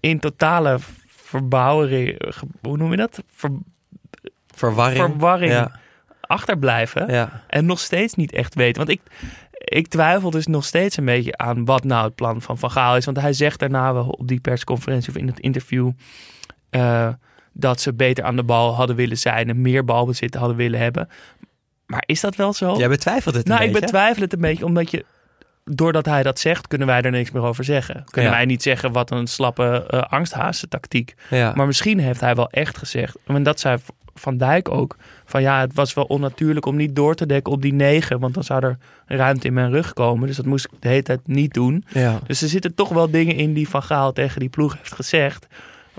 in 0.00 0.18
totale 0.18 0.78
verbouwering... 1.06 2.34
Hoe 2.62 2.76
noem 2.76 2.90
je 2.90 2.96
dat? 2.96 3.22
Ver- 3.30 3.50
Verwarring. 4.54 5.04
verwarring 5.04 5.52
Ja. 5.52 5.80
achterblijven. 6.20 7.12
Ja. 7.12 7.42
En 7.48 7.66
nog 7.66 7.78
steeds 7.78 8.14
niet 8.14 8.32
echt 8.32 8.54
weten. 8.54 8.86
Want 8.86 8.98
ik, 8.98 9.00
ik 9.58 9.88
twijfel 9.88 10.30
dus 10.30 10.46
nog 10.46 10.64
steeds 10.64 10.96
een 10.96 11.04
beetje 11.04 11.36
aan 11.36 11.64
wat 11.64 11.84
nou 11.84 12.04
het 12.04 12.14
plan 12.14 12.42
van 12.42 12.58
Van 12.58 12.70
Gaal 12.70 12.96
is. 12.96 13.04
Want 13.04 13.20
hij 13.20 13.32
zegt 13.32 13.58
daarna 13.58 13.92
wel 13.94 14.08
op 14.08 14.28
die 14.28 14.40
persconferentie 14.40 15.08
of 15.10 15.16
in 15.16 15.26
het 15.26 15.40
interview... 15.40 15.90
eh, 16.70 17.08
dat 17.52 17.80
ze 17.80 17.94
beter 17.94 18.24
aan 18.24 18.36
de 18.36 18.44
bal 18.44 18.74
hadden 18.74 18.96
willen 18.96 19.18
zijn 19.18 19.48
en 19.48 19.60
meer 19.60 19.84
balbezit 19.84 20.34
hadden 20.34 20.56
willen 20.56 20.80
hebben. 20.80 21.08
Maar 21.86 22.02
is 22.06 22.20
dat 22.20 22.36
wel 22.36 22.52
zo? 22.52 22.76
Jij 22.78 22.88
betwijfelt 22.88 23.34
het 23.34 23.46
nou, 23.46 23.60
een 23.60 23.66
ik 23.66 23.72
beetje. 23.72 23.86
betwijfel 23.86 24.22
het 24.22 24.32
een 24.32 24.40
beetje, 24.40 24.64
omdat 24.64 24.90
je... 24.90 25.04
Doordat 25.70 26.06
hij 26.06 26.22
dat 26.22 26.38
zegt, 26.38 26.66
kunnen 26.68 26.86
wij 26.86 27.02
er 27.02 27.10
niks 27.10 27.30
meer 27.30 27.42
over 27.42 27.64
zeggen. 27.64 28.04
Kunnen 28.10 28.30
Ja. 28.30 28.36
wij 28.36 28.46
niet 28.46 28.62
zeggen 28.62 28.92
wat 28.92 29.10
een 29.10 29.26
slappe 29.26 29.88
uh, 29.90 30.00
angsthazen 30.02 30.68
tactiek. 30.68 31.14
Ja. 31.30 31.52
Maar 31.54 31.66
misschien 31.66 31.98
heeft 31.98 32.20
hij 32.20 32.34
wel 32.34 32.50
echt 32.50 32.78
gezegd, 32.78 33.16
en 33.26 33.42
dat 33.42 33.60
zei 33.60 33.78
Van 34.14 34.36
Dijk 34.36 34.68
ook, 34.68 34.96
van 35.24 35.42
ja, 35.42 35.60
het 35.60 35.74
was 35.74 35.94
wel 35.94 36.04
onnatuurlijk 36.04 36.66
om 36.66 36.76
niet 36.76 36.96
door 36.96 37.14
te 37.14 37.26
dekken 37.26 37.52
op 37.52 37.62
die 37.62 37.72
negen, 37.74 38.18
want 38.20 38.34
dan 38.34 38.44
zou 38.44 38.64
er 38.64 38.78
ruimte 39.06 39.46
in 39.46 39.52
mijn 39.52 39.70
rug 39.70 39.92
komen. 39.92 40.26
Dus 40.26 40.36
dat 40.36 40.46
moest 40.46 40.64
ik 40.64 40.70
de 40.80 40.88
hele 40.88 41.02
tijd 41.02 41.20
niet 41.26 41.54
doen. 41.54 41.84
ja. 41.88 42.18
Dus 42.26 42.42
er 42.42 42.48
zitten 42.48 42.74
toch 42.74 42.88
wel 42.88 43.10
dingen 43.10 43.34
in 43.36 43.52
die 43.52 43.68
Van 43.68 43.82
Gaal 43.82 44.12
tegen 44.12 44.40
die 44.40 44.48
ploeg 44.48 44.76
heeft 44.78 44.94
gezegd, 44.94 45.46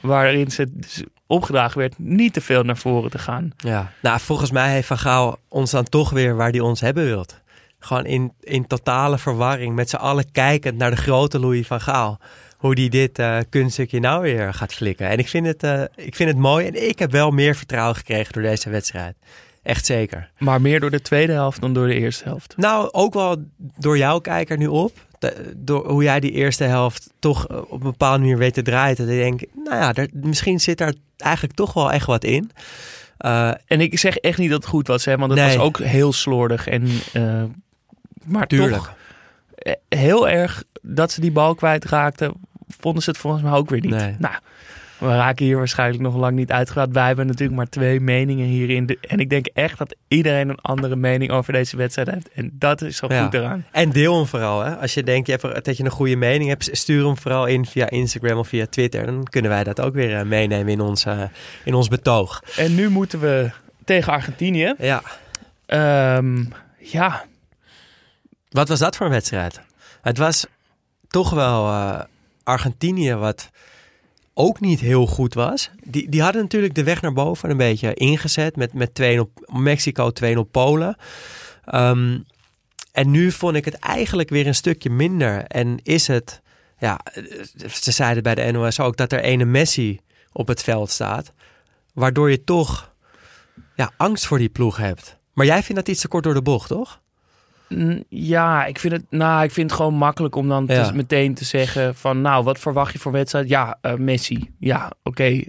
waarin 0.01 0.51
ze 0.51 0.67
dus 0.71 1.03
opgedragen 1.27 1.77
werd 1.77 1.93
niet 1.97 2.33
te 2.33 2.41
veel 2.41 2.63
naar 2.63 2.77
voren 2.77 3.11
te 3.11 3.17
gaan. 3.17 3.51
Ja, 3.57 3.91
nou 4.01 4.19
volgens 4.19 4.51
mij 4.51 4.71
heeft 4.71 4.87
Van 4.87 4.97
Gaal 4.97 5.39
ons 5.49 5.71
dan 5.71 5.83
toch 5.83 6.09
weer 6.09 6.35
waar 6.35 6.49
hij 6.49 6.59
ons 6.59 6.81
hebben 6.81 7.05
wilt. 7.05 7.41
Gewoon 7.79 8.05
in, 8.05 8.33
in 8.39 8.67
totale 8.67 9.17
verwarring, 9.17 9.75
met 9.75 9.89
z'n 9.89 9.95
allen 9.95 10.31
kijkend 10.31 10.77
naar 10.77 10.89
de 10.89 10.97
grote 10.97 11.39
Louis 11.39 11.67
van 11.67 11.81
Gaal. 11.81 12.19
Hoe 12.57 12.75
die 12.75 12.89
dit 12.89 13.19
eh 13.19 13.37
kunststukje 13.49 13.99
nou 13.99 14.21
weer 14.21 14.53
gaat 14.53 14.73
flikken. 14.73 15.09
En 15.09 15.17
ik 15.17 15.27
vind, 15.27 15.45
het, 15.45 15.63
eh, 15.63 15.81
ik 15.95 16.15
vind 16.15 16.29
het 16.29 16.37
mooi 16.37 16.67
en 16.67 16.87
ik 16.89 16.99
heb 16.99 17.11
wel 17.11 17.31
meer 17.31 17.55
vertrouwen 17.55 17.95
gekregen 17.95 18.33
door 18.33 18.41
deze 18.41 18.69
wedstrijd. 18.69 19.15
Echt 19.63 19.85
zeker. 19.85 20.29
Maar 20.37 20.61
meer 20.61 20.79
door 20.79 20.91
de 20.91 21.01
tweede 21.01 21.33
helft 21.33 21.61
dan 21.61 21.73
door 21.73 21.87
de 21.87 21.93
eerste 21.93 22.23
helft. 22.23 22.53
Nou, 22.57 22.89
ook 22.91 23.13
wel 23.13 23.35
door 23.57 23.97
jouw 23.97 24.19
kijker 24.19 24.57
nu 24.57 24.67
op. 24.67 24.91
De- 25.19 25.53
door 25.55 25.89
hoe 25.89 26.03
jij 26.03 26.19
die 26.19 26.31
eerste 26.31 26.63
helft 26.63 27.09
toch 27.19 27.47
eh, 27.47 27.57
op 27.57 27.71
een 27.71 27.79
bepaalde 27.79 28.19
manier 28.19 28.37
weet 28.37 28.53
te 28.53 28.61
draaien. 28.61 28.95
Dat 28.95 29.07
ik 29.07 29.17
denk, 29.17 29.41
nou 29.63 29.75
ja, 29.77 29.93
er, 29.93 30.09
misschien 30.13 30.59
zit 30.59 30.77
daar 30.77 30.93
eigenlijk 31.17 31.53
toch 31.55 31.73
wel 31.73 31.91
echt 31.91 32.05
wat 32.05 32.23
in. 32.23 32.51
Eh, 33.17 33.51
En 33.65 33.81
ik 33.81 33.99
zeg 33.99 34.17
echt 34.17 34.37
niet 34.37 34.49
dat 34.49 34.61
het 34.61 34.69
goed 34.69 34.87
was, 34.87 35.05
hè, 35.05 35.17
want 35.17 35.31
het 35.31 35.39
Nee. 35.39 35.57
was 35.57 35.65
ook 35.65 35.77
heel 35.79 36.13
slordig. 36.13 36.67
En, 36.67 36.87
eh, 37.13 37.43
maar 38.25 38.47
Tuurlijk. 38.47 38.75
toch 38.75 38.93
heel 39.89 40.29
erg 40.29 40.63
dat 40.81 41.11
ze 41.11 41.21
die 41.21 41.31
bal 41.31 41.55
kwijtraakten, 41.55 42.33
vonden 42.67 43.03
ze 43.03 43.09
het 43.09 43.19
volgens 43.19 43.43
mij 43.43 43.51
ook 43.51 43.69
weer 43.69 43.81
niet. 43.81 43.89
Nee. 43.91 44.15
Nou, 44.19 44.35
We 44.99 45.07
raken 45.07 45.45
hier 45.45 45.57
waarschijnlijk 45.57 46.01
nog 46.03 46.15
lang 46.15 46.35
niet 46.35 46.51
uitgepraat. 46.51 46.91
Wij 46.91 47.07
hebben 47.07 47.25
natuurlijk 47.27 47.57
maar 47.57 47.69
twee 47.69 47.99
meningen 47.99 48.45
hierin. 48.45 48.97
En 49.01 49.19
ik 49.19 49.29
denk 49.29 49.45
echt 49.45 49.77
dat 49.77 49.95
iedereen 50.07 50.49
een 50.49 50.59
andere 50.61 50.95
mening 50.95 51.31
over 51.31 51.53
deze 51.53 51.77
wedstrijd 51.77 52.09
heeft. 52.11 52.29
En 52.33 52.51
dat 52.53 52.81
is 52.81 52.97
zo 52.97 53.05
Ja. 53.09 53.23
goed 53.23 53.33
eraan. 53.33 53.65
En 53.71 53.89
deel 53.89 54.15
hem 54.15 54.25
vooral. 54.25 54.61
Hè? 54.63 54.75
Als 54.75 54.93
je 54.93 55.03
denkt 55.03 55.27
je 55.27 55.37
hebt 55.41 55.65
dat 55.65 55.77
je 55.77 55.83
een 55.83 55.89
goede 55.91 56.15
mening 56.15 56.49
hebt, 56.49 56.69
stuur 56.71 57.05
hem 57.05 57.17
vooral 57.17 57.45
in 57.45 57.65
via 57.65 57.89
Instagram 57.89 58.37
of 58.37 58.47
via 58.47 58.65
Twitter. 58.69 59.05
Dan 59.05 59.23
kunnen 59.23 59.51
wij 59.51 59.63
dat 59.63 59.81
ook 59.81 59.93
weer 59.93 60.15
eh, 60.15 60.25
meenemen 60.25 60.71
in 60.73 60.81
ons, 60.81 61.05
eh, 61.05 61.21
in 61.63 61.73
ons 61.73 61.87
betoog. 61.87 62.41
En 62.57 62.75
nu 62.75 62.89
moeten 62.89 63.19
we 63.19 63.49
tegen 63.85 64.13
Argentinië. 64.13 64.73
Ja. 64.77 65.01
Ehm, 65.65 66.43
ja, 66.79 67.25
Wat 68.49 68.67
was 68.67 68.79
dat 68.79 68.95
voor 68.95 69.05
een 69.05 69.11
wedstrijd? 69.11 69.61
Het 70.01 70.17
was 70.17 70.45
toch 71.07 71.29
wel 71.29 71.67
eh, 71.67 71.99
Argentinië 72.43 73.13
wat 73.13 73.49
ook 74.37 74.59
niet 74.59 74.79
heel 74.79 75.07
goed 75.07 75.33
was. 75.33 75.69
Die, 75.83 76.09
die 76.09 76.21
hadden 76.21 76.41
natuurlijk 76.41 76.75
de 76.75 76.83
weg 76.83 77.01
naar 77.01 77.13
boven 77.13 77.49
een 77.49 77.57
beetje 77.57 77.93
ingezet 77.93 78.55
met, 78.55 78.73
met 78.73 78.89
2-0 79.01 79.23
Mexico, 79.45 80.11
2-0 80.23 80.39
Polen. 80.51 80.95
Ehm, 81.65 82.19
en 82.91 83.11
nu 83.11 83.31
vond 83.31 83.55
ik 83.55 83.65
het 83.65 83.73
eigenlijk 83.73 84.29
weer 84.29 84.47
een 84.47 84.55
stukje 84.55 84.89
minder. 84.89 85.43
En 85.43 85.79
is 85.83 86.07
het, 86.07 86.41
ja, 86.79 86.99
ze 87.71 87.91
zeiden 87.91 88.23
bij 88.23 88.35
de 88.35 88.51
NOS 88.51 88.79
ook 88.79 88.97
dat 88.97 89.11
er 89.11 89.19
ene 89.19 89.45
Messi 89.45 89.99
op 90.31 90.47
het 90.47 90.63
veld 90.63 90.91
staat. 90.91 91.33
Waardoor 91.93 92.29
je 92.31 92.43
toch 92.43 92.93
ja, 93.75 93.91
angst 93.97 94.25
voor 94.25 94.37
die 94.37 94.49
ploeg 94.49 94.77
hebt. 94.77 95.17
Maar 95.33 95.45
jij 95.45 95.63
vindt 95.63 95.75
dat 95.75 95.87
iets 95.87 96.01
te 96.01 96.07
kort 96.07 96.23
door 96.23 96.33
de 96.33 96.41
bocht, 96.41 96.67
toch? 96.67 97.01
Ja, 98.09 98.65
ik 98.65 98.79
vind 98.79 98.93
het, 98.93 99.03
nou, 99.09 99.43
ik 99.43 99.51
vind 99.51 99.69
het 99.69 99.79
gewoon 99.79 99.93
makkelijk 99.93 100.35
om 100.35 100.47
dan 100.47 100.63
Ja. 100.67 100.83
te- 100.87 100.93
meteen 100.95 101.33
te 101.33 101.45
zeggen 101.45 101.95
van, 101.95 102.21
nou, 102.21 102.43
wat 102.43 102.59
verwacht 102.59 102.93
je 102.93 102.99
voor 102.99 103.11
wedstrijd? 103.11 103.49
Ja, 103.49 103.77
eh, 103.81 103.93
Messi. 103.93 104.49
Ja, 104.59 104.91
oké, 105.03 105.41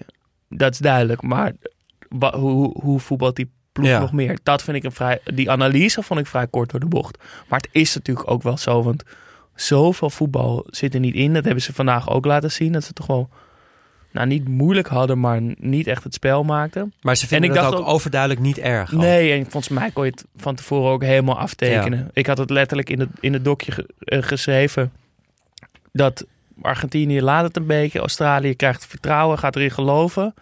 dat 0.48 0.72
is 0.72 0.78
duidelijk. 0.78 1.22
Maar 1.22 1.52
hoe, 2.08 2.30
hoe, 2.40 2.80
hoe 2.82 3.00
voetbalt 3.00 3.36
die 3.36 3.50
ploeg 3.72 3.86
Ja. 3.88 3.98
nog 4.00 4.12
meer? 4.12 4.38
Dat 4.42 4.62
vind 4.62 4.76
ik 4.76 4.84
een 4.84 4.92
vrij, 4.92 5.20
die 5.34 5.50
analyse 5.50 6.02
vond 6.02 6.20
ik 6.20 6.26
vrij 6.26 6.46
kort 6.46 6.70
door 6.70 6.80
de 6.80 6.86
bocht. 6.86 7.18
Maar 7.48 7.58
het 7.60 7.68
is 7.72 7.94
natuurlijk 7.94 8.30
ook 8.30 8.42
wel 8.42 8.56
zo, 8.56 8.82
want 8.82 9.02
zoveel 9.54 10.10
voetbal 10.10 10.66
zit 10.70 10.94
er 10.94 11.00
niet 11.00 11.14
in. 11.14 11.34
Dat 11.34 11.44
hebben 11.44 11.62
ze 11.62 11.72
vandaag 11.72 12.10
ook 12.10 12.24
laten 12.24 12.52
zien, 12.52 12.72
dat 12.72 12.84
ze 12.84 12.92
toch 12.92 13.06
wel, 13.06 13.28
nou, 14.18 14.30
niet 14.30 14.48
moeilijk 14.48 14.88
hadden, 14.88 15.20
maar 15.20 15.40
niet 15.58 15.86
echt 15.86 16.04
het 16.04 16.14
spel 16.14 16.44
maakten. 16.44 16.92
Maar 17.00 17.16
ze 17.16 17.26
vinden 17.26 17.48
ik 17.48 17.54
dat 17.54 17.64
dacht 17.64 17.74
ook 17.76 17.80
ook- 17.88 17.94
overduidelijk 17.94 18.40
niet 18.40 18.58
erg. 18.58 18.94
ook. 18.94 19.00
Nee, 19.00 19.32
en 19.32 19.42
volgens 19.42 19.68
mij 19.68 19.90
kon 19.90 20.04
je 20.04 20.10
het 20.10 20.24
van 20.36 20.54
tevoren 20.54 20.90
ook 20.92 21.02
helemaal 21.02 21.38
aftekenen. 21.38 22.10
Ik 22.12 22.26
had 22.26 22.38
het 22.38 22.50
letterlijk 22.50 22.90
in 22.90 23.00
het, 23.00 23.08
in 23.20 23.32
het 23.32 23.44
dokje 23.44 23.72
ge- 23.72 23.86
eh, 23.98 24.22
geschreven 24.22 24.92
dat 25.92 26.26
Argentinië 26.62 27.22
laat 27.22 27.44
het 27.44 27.56
een 27.56 27.66
beetje. 27.66 27.98
Australië 27.98 28.54
krijgt 28.54 28.86
vertrouwen, 28.86 29.38
gaat 29.38 29.56
erin 29.56 29.70
geloven. 29.70 30.34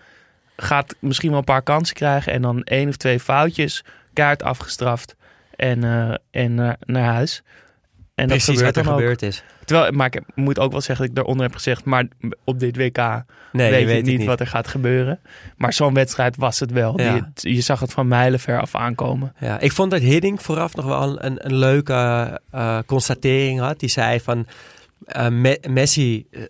Gaat 0.57 0.95
misschien 0.99 1.31
wel 1.31 1.39
een 1.39 1.45
paar 1.45 1.63
kansen 1.63 1.95
krijgen 1.97 2.33
en 2.33 2.43
dan 2.43 2.63
één 2.63 2.89
of 2.89 2.97
twee 2.97 3.21
foutjes. 3.21 3.85
Kaart 4.13 4.43
afgestraft 4.43 5.17
en, 5.57 5.85
eh, 5.85 6.15
en 6.31 6.59
eh, 6.59 6.73
naar 6.87 7.13
huis. 7.13 7.43
En 8.15 8.27
Precies 8.27 8.47
dat 8.47 8.55
gebeurt 8.57 8.75
wat 8.77 8.77
er 8.77 8.83
dan 8.85 8.93
ook. 8.93 8.99
gebeurd 9.01 9.23
is. 9.23 9.45
Terwijl, 9.67 9.93
maar 9.93 10.07
ik 10.15 10.21
moet 10.35 10.59
ook 10.59 10.71
wel 10.73 10.81
zeggen 10.81 10.99
dat 10.99 11.09
ik 11.09 11.15
daaronder 11.15 11.45
heb 11.47 11.55
gezegd... 11.55 11.85
maar 11.85 12.05
op 12.45 12.59
dit 12.59 12.77
WK 12.77 12.97
Nee, 13.53 13.71
weet 13.71 13.81
je 13.81 13.87
weet 13.87 14.05
niet, 14.05 14.25
wat 14.25 14.41
er 14.41 14.47
gaat 14.47 14.69
gebeuren. 14.69 15.19
Maar 15.57 15.73
zo'n 15.73 15.95
wedstrijd 15.95 16.37
was 16.37 16.61
het 16.61 16.71
wel. 16.71 17.01
Ja. 17.01 17.31
Die- 17.35 17.55
je 17.55 17.61
zag 17.61 17.81
het 17.81 17.93
van 17.93 18.09
mijlenver 18.09 18.61
af 18.61 18.75
aankomen. 18.75 19.33
Ja, 19.41 19.59
ik 19.61 19.73
vond 19.73 19.91
dat 19.91 20.01
Hiddink 20.01 20.41
vooraf 20.41 20.75
nog 20.75 20.85
wel 20.85 21.25
een, 21.25 21.45
een 21.47 21.55
leuke 21.55 22.41
eh, 22.51 22.79
constatering 22.87 23.61
had. 23.61 23.81
Die 23.81 23.89
zei 23.89 24.21
van 24.21 24.47
eh, 25.07 25.29
Me- 25.29 25.61
Messi 25.69 26.27
eh, 26.31 26.41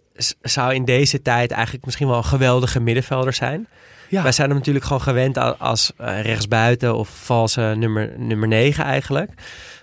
zou 0.43 0.75
in 0.75 0.85
deze 0.85 1.23
tijd 1.23 1.51
eigenlijk 1.51 1.85
misschien 1.85 2.09
wel 2.09 2.17
een 2.17 2.25
geweldige 2.25 2.81
middenvelder 2.81 3.33
zijn. 3.33 3.67
Ja. 4.09 4.23
Wij 4.23 4.33
zijn 4.33 4.49
hem 4.49 4.57
natuurlijk 4.59 4.85
gewoon 4.85 5.03
gewend 5.03 5.39
als 5.59 5.93
rechtsbuiten 5.97 6.95
of 6.97 7.09
valse 7.09 7.75
nummer, 7.77 8.13
nummer 8.19 8.49
9 8.49 8.85
eigenlijk. 8.85 9.31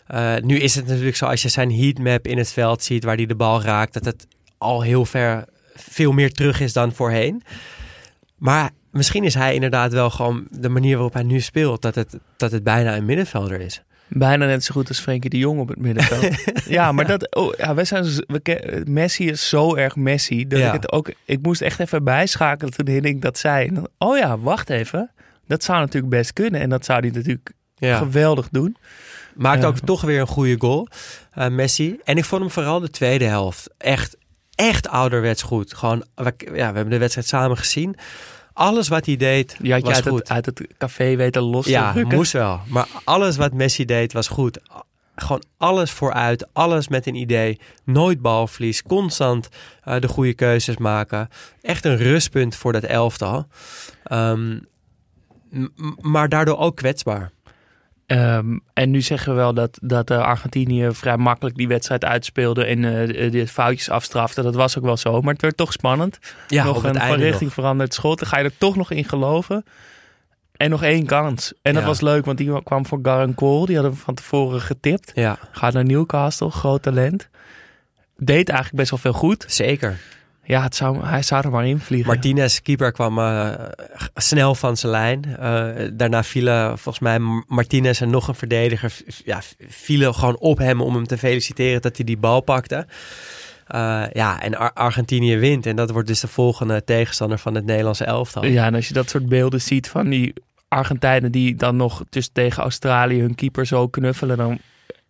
Eh, 0.08 0.36
nu 0.42 0.58
is 0.58 0.76
het 0.76 0.88
natuurlijk 0.88 1.16
zo 1.16 1.26
als 1.26 1.42
je 1.42 1.50
zijn 1.50 1.72
heatmap 1.72 2.28
in 2.28 2.38
het 2.38 2.52
veld 2.52 2.84
ziet 2.84 3.04
waar 3.04 3.16
hij 3.16 3.26
de 3.26 3.36
bal 3.36 3.62
raakt, 3.62 3.94
dat 3.94 4.06
het 4.06 4.28
al 4.58 4.82
heel 4.82 5.06
ver 5.06 5.46
veel 5.76 6.12
meer 6.12 6.32
terug 6.32 6.60
is 6.60 6.74
dan 6.74 6.94
voorheen. 6.94 7.44
Maar 8.38 8.70
misschien 8.92 9.24
is 9.24 9.34
hij 9.34 9.54
inderdaad 9.54 9.94
wel 9.94 10.10
gewoon 10.10 10.48
de 10.50 10.70
manier 10.70 10.94
waarop 10.94 11.14
hij 11.14 11.24
nu 11.24 11.40
speelt, 11.40 11.82
dat 11.82 11.96
het, 11.96 12.18
dat 12.38 12.52
het 12.52 12.64
bijna 12.64 12.96
een 12.96 13.06
middenvelder 13.06 13.62
is. 13.62 13.84
Bijna 14.08 14.46
net 14.46 14.64
zo 14.64 14.74
goed 14.74 14.88
als 14.88 15.00
Frenkie 15.00 15.30
de 15.30 15.38
Jong 15.38 15.60
op 15.60 15.68
het 15.68 15.80
middenveld. 15.80 16.44
ja, 16.78 16.92
maar 16.92 17.08
dat, 17.08 17.36
oh, 17.36 17.54
ja, 17.58 17.74
wij 17.74 17.86
zijn, 17.86 18.04
we, 18.04 18.84
Messi 18.86 19.30
is 19.30 19.50
zo 19.50 19.76
erg 19.76 19.96
Messi. 19.96 20.48
Dat 20.48 20.60
Ja. 20.60 20.68
ik, 20.68 20.74
het 20.74 20.92
ook, 20.92 21.14
ik 21.26 21.42
moest 21.42 21.62
echt 21.62 21.80
even 21.80 22.04
bijschakelen 22.04 22.74
toen 22.74 22.88
Hiddink 22.88 23.22
dat 23.22 23.38
zei. 23.38 23.74
Dan, 23.74 23.88
oh 23.98 24.18
ja, 24.18 24.38
wacht 24.40 24.70
even. 24.70 25.12
Dat 25.48 25.64
zou 25.64 25.80
natuurlijk 25.80 26.14
best 26.14 26.34
kunnen. 26.34 26.62
En 26.62 26.70
dat 26.70 26.86
zou 26.86 27.00
hij 27.00 27.10
natuurlijk 27.10 27.52
geweldig 27.80 28.50
doen. 28.52 28.78
Maakt 29.36 29.62
Ja. 29.62 29.68
ook 29.68 29.78
toch 29.80 30.02
weer 30.02 30.20
een 30.20 30.28
goede 30.28 30.56
goal, 30.60 30.88
eh, 31.32 31.48
Messi. 31.48 32.00
En 32.04 32.18
ik 32.18 32.26
vond 32.26 32.42
hem 32.42 32.52
vooral 32.52 32.80
de 32.80 32.90
tweede 32.90 33.26
helft 33.26 33.70
echt, 33.78 34.18
echt 34.56 34.88
ouderwets 34.88 35.42
goed. 35.42 35.74
Gewoon, 35.74 36.04
we, 36.16 36.34
ja, 36.44 36.52
we 36.52 36.62
hebben 36.76 36.90
de 36.90 36.98
wedstrijd 36.98 37.28
samen 37.28 37.58
gezien. 37.58 37.96
Alles 38.54 38.88
wat 38.88 39.06
hij 39.06 39.16
deed 39.16 39.56
Die 39.60 39.72
had 39.72 39.82
je 39.82 39.88
was 39.88 39.96
uit 39.96 40.08
goed. 40.08 40.20
het, 40.20 40.30
uit 40.30 40.46
het 40.46 40.68
café 40.78 41.16
weten 41.16 41.42
los 41.42 41.66
te 41.66 41.72
ja, 41.72 41.94
moest 42.04 42.32
wel. 42.32 42.60
Maar 42.68 42.88
alles 43.04 43.38
wat 43.38 43.54
Messi 43.54 43.86
deed 43.86 44.14
was 44.14 44.28
goed. 44.28 44.60
Gewoon 45.16 45.44
alles 45.58 45.92
vooruit, 45.92 46.48
alles 46.54 46.88
met 46.88 47.08
een 47.08 47.16
idee. 47.16 47.60
Nooit 47.84 48.22
balverlies, 48.22 48.82
constant 48.84 49.50
eh, 49.84 50.00
de 50.00 50.08
goede 50.08 50.34
keuzes 50.34 50.78
maken. 50.78 51.28
Echt 51.62 51.86
een 51.86 51.98
rustpunt 51.98 52.56
voor 52.56 52.72
dat 52.74 52.84
elftal. 52.84 53.48
Ehm, 54.04 54.52
m- 54.52 54.60
m- 55.76 55.96
maar 56.02 56.30
daardoor 56.30 56.58
ook 56.58 56.76
kwetsbaar. 56.76 57.32
Ehm, 58.06 58.58
en 58.74 58.92
nu 58.92 59.02
zeggen 59.02 59.32
we 59.32 59.38
wel 59.38 59.54
dat, 59.54 59.78
dat 59.82 60.10
eh, 60.10 60.18
Argentinië 60.18 60.90
vrij 60.92 61.18
makkelijk 61.18 61.56
die 61.56 61.68
wedstrijd 61.68 62.06
uitspeelde 62.06 62.66
en 62.66 62.86
eh, 62.86 63.32
de, 63.32 63.48
foutjes 63.48 63.90
afstrafte. 63.90 64.42
Dat 64.42 64.56
was 64.56 64.78
ook 64.78 64.84
wel 64.84 64.98
zo, 64.98 65.22
maar 65.22 65.34
het 65.34 65.42
werd 65.42 65.58
toch 65.58 65.72
spannend. 65.72 66.20
Ja, 66.48 66.64
nog 66.64 66.84
een 66.84 66.96
van 66.96 67.16
richting 67.16 67.44
nog. 67.44 67.54
veranderd 67.54 67.94
schot. 67.94 68.20
Dan 68.20 68.28
ga 68.28 68.38
je 68.38 68.44
er 68.44 68.58
toch 68.58 68.76
nog 68.76 68.92
in 68.92 69.06
geloven. 69.06 69.66
En 70.54 70.70
nog 70.70 70.84
één 70.84 71.06
kans. 71.06 71.54
En 71.62 71.74
dat 71.74 71.84
was 71.84 72.02
leuk, 72.02 72.26
want 72.26 72.38
die 72.38 72.64
kwam 72.64 72.86
voor 72.86 73.00
Garren 73.02 73.36
Cole. 73.36 73.66
Die 73.66 73.76
hadden 73.76 73.94
we 73.94 74.00
van 74.00 74.14
tevoren 74.14 74.62
getipt. 74.62 75.12
Ja, 75.16 75.38
Gaat 75.52 75.74
naar 75.74 75.86
Newcastle, 75.86 76.50
groot 76.50 76.82
talent. 76.82 77.30
Deed 78.18 78.50
eigenlijk 78.50 78.78
best 78.78 78.90
wel 78.90 79.00
veel 79.00 79.14
goed. 79.14 79.46
zeker. 79.48 80.00
Ja, 80.46 80.64
het 80.64 80.76
zou, 80.76 81.06
hij 81.06 81.22
zou 81.22 81.44
er 81.44 81.52
maar 81.52 81.68
in 81.68 81.80
vliegen. 81.80 82.08
Martinez, 82.08 82.60
keeper, 82.60 82.92
kwam 82.92 83.20
eh, 83.20 83.52
snel 84.16 84.56
van 84.56 84.78
zijn 84.78 84.92
lijn. 84.92 85.38
Eh, 85.38 85.88
daarna 85.94 86.24
vielen 86.24 86.68
volgens 86.68 87.00
mij 87.00 87.20
Martinez 87.48 88.02
en 88.02 88.10
nog 88.10 88.28
een 88.28 88.36
verdediger... 88.36 88.94
ja, 89.26 89.42
vielen 89.68 90.16
gewoon 90.16 90.38
op 90.38 90.58
hem 90.58 90.82
om 90.82 90.96
hem 90.96 91.08
te 91.08 91.18
feliciteren 91.18 91.82
dat 91.82 91.96
hij 91.96 92.06
die 92.06 92.18
bal 92.18 92.42
pakte. 92.42 92.86
Eh, 93.68 94.04
ja, 94.14 94.42
en 94.42 94.58
Ar- 94.58 94.74
Argentinië 94.74 95.38
wint. 95.38 95.66
En 95.66 95.76
dat 95.76 95.90
wordt 95.92 96.08
dus 96.08 96.20
de 96.20 96.28
volgende 96.28 96.84
tegenstander 96.84 97.38
van 97.38 97.56
het 97.56 97.66
Nederlandse 97.66 98.06
elftal. 98.06 98.46
Ja, 98.46 98.66
en 98.66 98.76
als 98.76 98.88
je 98.88 98.94
dat 98.94 99.10
soort 99.10 99.30
beelden 99.30 99.62
ziet 99.62 99.90
van 99.90 100.10
die 100.10 100.34
Argentijnen 100.68 101.32
die 101.32 101.56
dan 101.56 101.76
nog 101.76 102.04
tussen 102.10 102.34
tegen 102.34 102.64
Australië 102.64 103.22
hun 103.22 103.36
keeper 103.36 103.66
zo 103.66 103.88
knuffelen, 103.88 104.38
dan 104.38 104.60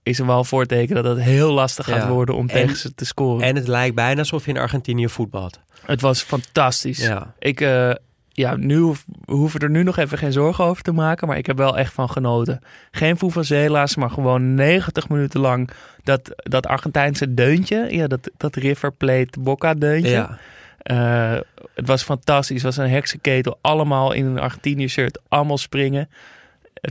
is 0.03 0.19
er 0.19 0.25
wel 0.25 0.37
een 0.37 0.45
voorteken 0.45 0.95
dat 0.95 1.05
het 1.05 1.19
heel 1.19 1.51
lastig 1.51 1.85
gaat 1.85 2.01
Ja. 2.01 2.09
worden 2.09 2.35
om 2.35 2.49
En- 2.49 2.55
tegen 2.55 2.75
ze 2.77 2.93
te 2.95 3.05
scoren. 3.05 3.45
En 3.47 3.55
het 3.55 3.67
lijkt 3.67 3.95
bijna 3.95 4.19
alsof 4.19 4.45
je 4.45 4.51
in 4.51 4.57
Argentinië 4.57 5.09
voetbalt. 5.09 5.59
het 5.85 6.01
was 6.01 6.21
fantastisch. 6.21 6.97
Ja. 7.05 7.33
Ik, 7.39 7.61
eh, 7.61 7.91
ja, 8.29 8.55
nu 8.55 8.77
hoef- 8.77 9.05
we 9.25 9.33
hoeven 9.33 9.59
er 9.59 9.69
nu 9.69 9.83
nog 9.83 9.97
even 9.97 10.17
geen 10.17 10.31
zorgen 10.31 10.63
over 10.63 10.83
te 10.83 10.91
maken, 10.91 11.27
maar 11.27 11.37
ik 11.37 11.45
heb 11.45 11.57
wel 11.57 11.77
echt 11.77 11.93
van 11.93 12.09
genoten. 12.09 12.59
Geen 12.91 13.17
Vuvuzela's, 13.17 13.95
maar 13.95 14.09
gewoon 14.09 14.53
90 14.53 15.09
minuten 15.09 15.39
lang 15.39 15.69
dat, 16.03 16.31
dat 16.35 16.67
Argentijnse 16.67 17.33
deuntje, 17.33 17.87
ja, 17.89 18.07
dat, 18.07 18.29
dat 18.37 18.55
River 18.55 18.91
Plate 18.91 19.39
Boca 19.39 19.73
deuntje. 19.73 20.11
Ja. 20.11 20.37
Eh, 20.77 21.39
het 21.75 21.87
was 21.87 22.03
fantastisch. 22.03 22.63
Het 22.63 22.75
was 22.75 22.85
een 22.85 22.91
heksenketel. 22.91 23.57
Allemaal 23.61 24.11
in 24.13 24.25
een 24.25 24.39
Argentinië 24.39 24.87
shirt. 24.87 25.19
Allemaal 25.27 25.57
springen. 25.57 26.09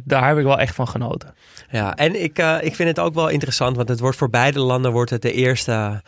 Daar 0.04 0.28
heb 0.28 0.38
ik 0.38 0.44
wel 0.44 0.58
echt 0.58 0.74
van 0.74 0.88
genoten. 0.88 1.34
Ja, 1.70 1.96
en 1.96 2.22
ik, 2.22 2.38
eh, 2.38 2.56
ik 2.60 2.74
vind 2.74 2.88
het 2.88 2.98
ook 2.98 3.14
wel 3.14 3.28
interessant, 3.28 3.76
want 3.76 3.88
het 3.88 4.00
wordt 4.00 4.16
voor 4.16 4.30
beide 4.30 4.60
landen 4.60 4.92
wordt 4.92 5.10
het 5.10 5.22
de 5.22 5.32
eerste 5.32 6.02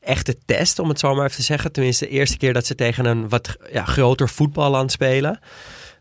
echte 0.00 0.36
test, 0.44 0.78
om 0.78 0.88
het 0.88 0.98
zo 0.98 1.14
maar 1.14 1.24
even 1.24 1.36
te 1.36 1.42
zeggen. 1.42 1.72
Tenminste, 1.72 2.04
de 2.04 2.10
eerste 2.10 2.36
keer 2.36 2.52
dat 2.52 2.66
ze 2.66 2.74
tegen 2.74 3.04
een 3.04 3.28
wat 3.28 3.56
ja, 3.72 3.84
groter 3.84 4.28
voetballand 4.28 4.92
spelen. 4.92 5.38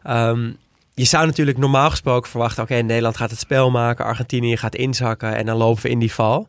Ehm, 0.04 0.52
je 0.94 1.06
zou 1.06 1.26
natuurlijk 1.26 1.58
normaal 1.58 1.90
gesproken 1.90 2.30
verwachten, 2.30 2.64
oké, 2.64 2.76
Nederland 2.76 3.18
gaat 3.18 3.30
het 3.30 3.40
spel 3.40 3.72
maken, 3.72 4.06
Argentinië 4.06 4.58
gaat 4.58 4.76
inzakken 4.76 5.36
en 5.36 5.46
dan 5.46 5.58
lopen 5.58 5.82
we 5.84 5.90
in 5.90 6.00
die 6.00 6.14
val. 6.14 6.48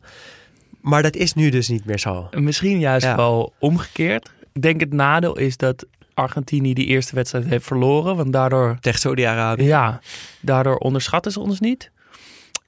Maar 0.81 1.03
dat 1.03 1.17
is 1.17 1.35
nu 1.35 1.49
dus 1.51 1.69
niet 1.69 1.85
meer 1.85 1.99
zo. 1.99 2.29
Misschien 2.37 2.79
juist 2.79 3.07
Ja. 3.07 3.17
wel 3.17 3.53
omgekeerd. 3.59 4.31
Ik 4.53 4.63
denk 4.63 4.81
het 4.81 4.93
nadeel 4.93 5.39
is 5.39 5.57
dat 5.57 5.87
Argentinië 6.15 6.75
die 6.75 6.87
eerste 6.87 7.15
wedstrijd 7.15 7.45
heeft 7.45 7.67
verloren. 7.67 8.17
Want 8.17 8.33
daardoor, 8.33 8.77
Tegen 8.81 9.01
Saudi-Arabië. 9.01 9.65
ja, 9.65 10.01
daardoor 10.41 10.77
onderschatten 10.77 11.33
ze 11.33 11.41
ons 11.41 11.61
niet. 11.61 11.91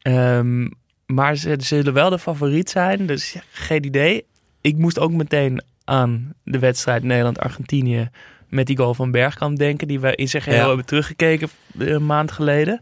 Ehm, 0.03 0.69
maar 1.07 1.37
ze 1.37 1.55
zullen 1.59 1.93
wel 1.93 2.11
de 2.11 2.19
favoriet 2.19 2.71
zijn. 2.71 3.07
Dus 3.07 3.33
ja, 3.33 3.41
geen 3.53 3.85
idee. 3.85 4.25
Ik 4.61 4.77
moest 4.77 4.99
ook 4.99 5.13
meteen 5.13 5.63
aan 5.85 6.33
de 6.45 6.59
wedstrijd 6.59 7.03
Nederland-Argentinië 7.03 8.11
met 8.49 8.67
die 8.67 8.77
goal 8.77 8.95
van 8.95 9.11
Bergkamp 9.11 9.59
denken, 9.59 9.89
die 9.89 10.01
we 10.01 10.15
in 10.15 10.29
zijn 10.29 10.43
geheel 10.43 10.61
Ja. 10.61 10.67
hebben 10.67 10.87
teruggekeken 10.87 11.49
eh, 11.79 11.87
een 11.89 12.07
maand 12.07 12.33
geleden. 12.33 12.81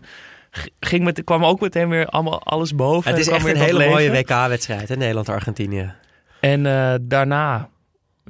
Ging 0.81 1.05
met, 1.05 1.25
kwam 1.25 1.45
ook 1.45 1.61
meteen 1.61 1.89
weer 1.89 2.07
allemaal 2.07 2.43
alles 2.43 2.75
boven. 2.75 3.11
het 3.11 3.21
is 3.21 3.29
echt 3.29 3.47
een 3.47 3.57
hele 3.57 3.89
mooie. 3.89 4.11
WK-wedstrijd, 4.11 4.89
Nederland-Argentinië. 4.89 5.93
En 6.41 6.67
eh, 6.67 6.95
daarna, 7.03 7.69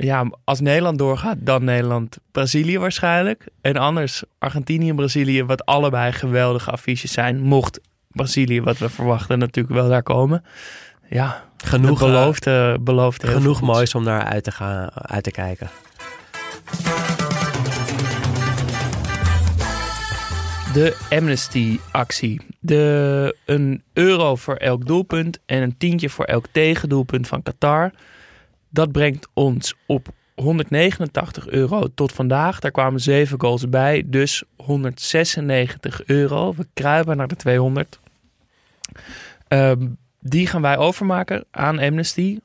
ja, 0.01 0.31
als 0.45 0.61
Nederland 0.61 0.99
doorgaat, 0.99 1.37
dan 1.41 1.65
Nederland-Brazilië 1.65 2.79
waarschijnlijk. 2.79 3.47
En 3.61 3.77
anders 3.77 4.23
Argentinië-Brazilië, 4.39 5.45
wat 5.45 5.65
allebei 5.67 6.13
geweldige 6.13 6.71
affiches 6.71 7.13
zijn. 7.13 7.41
Mocht 7.41 7.81
Brazilië, 8.09 8.63
wat 8.63 8.79
we 8.79 8.89
verwachten, 8.89 9.39
natuurlijk 9.39 9.75
wel 9.75 9.89
daar 9.89 10.03
komen. 10.03 10.45
Ja, 11.09 11.45
Genoeg, 11.65 12.03
eh, 12.47 12.75
belooft 12.81 13.23
heel 13.23 13.33
genoeg 13.33 13.61
moois 13.61 13.95
om 13.95 14.05
naar 14.05 14.25
uit 14.25 14.45
te, 14.45 14.51
gaan, 14.51 14.91
uit 14.93 15.25
te 15.25 15.31
kijken. 15.31 15.71
De 20.73 20.97
Amnesty-actie. 21.11 22.41
De, 22.61 23.37
een 23.45 23.83
euro 23.93 24.37
voor 24.37 24.55
elk 24.55 24.87
doelpunt 24.87 25.39
en 25.47 25.63
een 25.63 25.77
tientje 25.77 26.11
voor 26.11 26.25
elk 26.25 26.47
tegendoelpunt 26.53 27.29
van 27.29 27.43
Qatar. 27.43 27.93
Dat 28.71 28.93
brengt 28.93 29.29
ons 29.35 29.75
op 29.87 30.09
189 30.35 31.49
euro 31.49 31.87
tot 31.95 32.13
vandaag. 32.13 32.61
Daar 32.61 32.71
kwamen 32.71 33.01
zeven 33.01 33.41
goals 33.41 33.69
bij, 33.69 34.03
dus 34.07 34.43
196 34.57 36.05
euro. 36.07 36.55
We 36.55 36.67
kruipen 36.75 37.17
naar 37.17 37.29
de 37.29 37.37
200. 37.37 38.01
Ehm, 39.49 39.87
die 40.21 40.47
gaan 40.47 40.63
wij 40.63 40.77
overmaken 40.79 41.45
aan 41.51 41.79
Amnesty. 41.79 42.39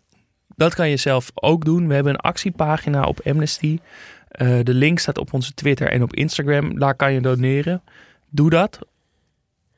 Dat 0.56 0.74
kan 0.76 0.90
je 0.90 0.98
zelf 0.98 1.32
ook 1.34 1.66
doen. 1.66 1.88
We 1.88 1.94
hebben 1.94 2.14
een 2.14 2.20
actiepagina 2.20 3.04
op 3.04 3.20
Amnesty. 3.26 3.80
Eh, 4.28 4.60
de 4.64 4.74
link 4.74 5.00
staat 5.00 5.18
op 5.18 5.34
onze 5.34 5.54
Twitter 5.54 5.88
en 5.90 6.04
op 6.04 6.14
Instagram. 6.16 6.80
Daar 6.80 6.96
kan 6.96 7.14
je 7.14 7.22
doneren. 7.22 7.82
Doe 8.30 8.50
dat. 8.50 8.80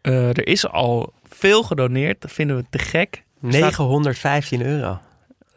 Eh, 0.02 0.28
er 0.28 0.48
is 0.48 0.68
al 0.68 1.14
veel 1.30 1.64
gedoneerd. 1.64 2.22
Dat 2.22 2.32
vinden 2.32 2.56
we 2.58 2.66
te 2.70 2.78
gek. 2.80 3.16
Er 3.42 3.54
staat- 3.54 3.62
915 3.62 4.62
euro. 4.66 5.00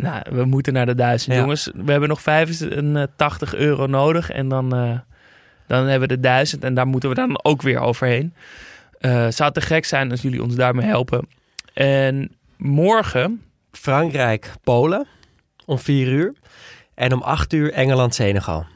Nou, 0.02 0.22
we 0.30 0.44
moeten 0.44 0.72
naar 0.72 0.86
de 0.86 0.94
duizend, 0.94 1.34
Ja. 1.34 1.40
jongens. 1.40 1.70
We 1.74 1.90
hebben 1.90 2.08
nog 2.08 2.22
85 2.22 3.54
euro 3.54 3.86
nodig. 3.86 4.30
En 4.30 4.48
dan, 4.48 4.74
eh, 4.74 4.98
dan 5.66 5.86
hebben 5.86 6.08
we 6.08 6.14
de 6.14 6.20
duizend. 6.20 6.64
En 6.64 6.74
daar 6.74 6.86
moeten 6.86 7.08
we 7.08 7.14
dan 7.14 7.44
ook 7.44 7.62
weer 7.62 7.78
overheen. 7.80 8.34
Eh 8.98 9.26
zou 9.28 9.52
te 9.52 9.60
gek 9.60 9.84
zijn 9.84 10.10
als 10.10 10.22
jullie 10.22 10.42
ons 10.42 10.54
daarmee 10.54 10.86
helpen. 10.86 11.28
En 11.74 12.30
morgen... 12.56 13.42
Frankrijk, 13.72 14.52
Polen 14.64 15.06
om 15.66 15.78
4 15.78 16.08
uur. 16.08 16.34
En 16.94 17.12
om 17.12 17.22
8 17.22 17.52
uur 17.52 17.72
Engeland-Senegal. 17.72 18.66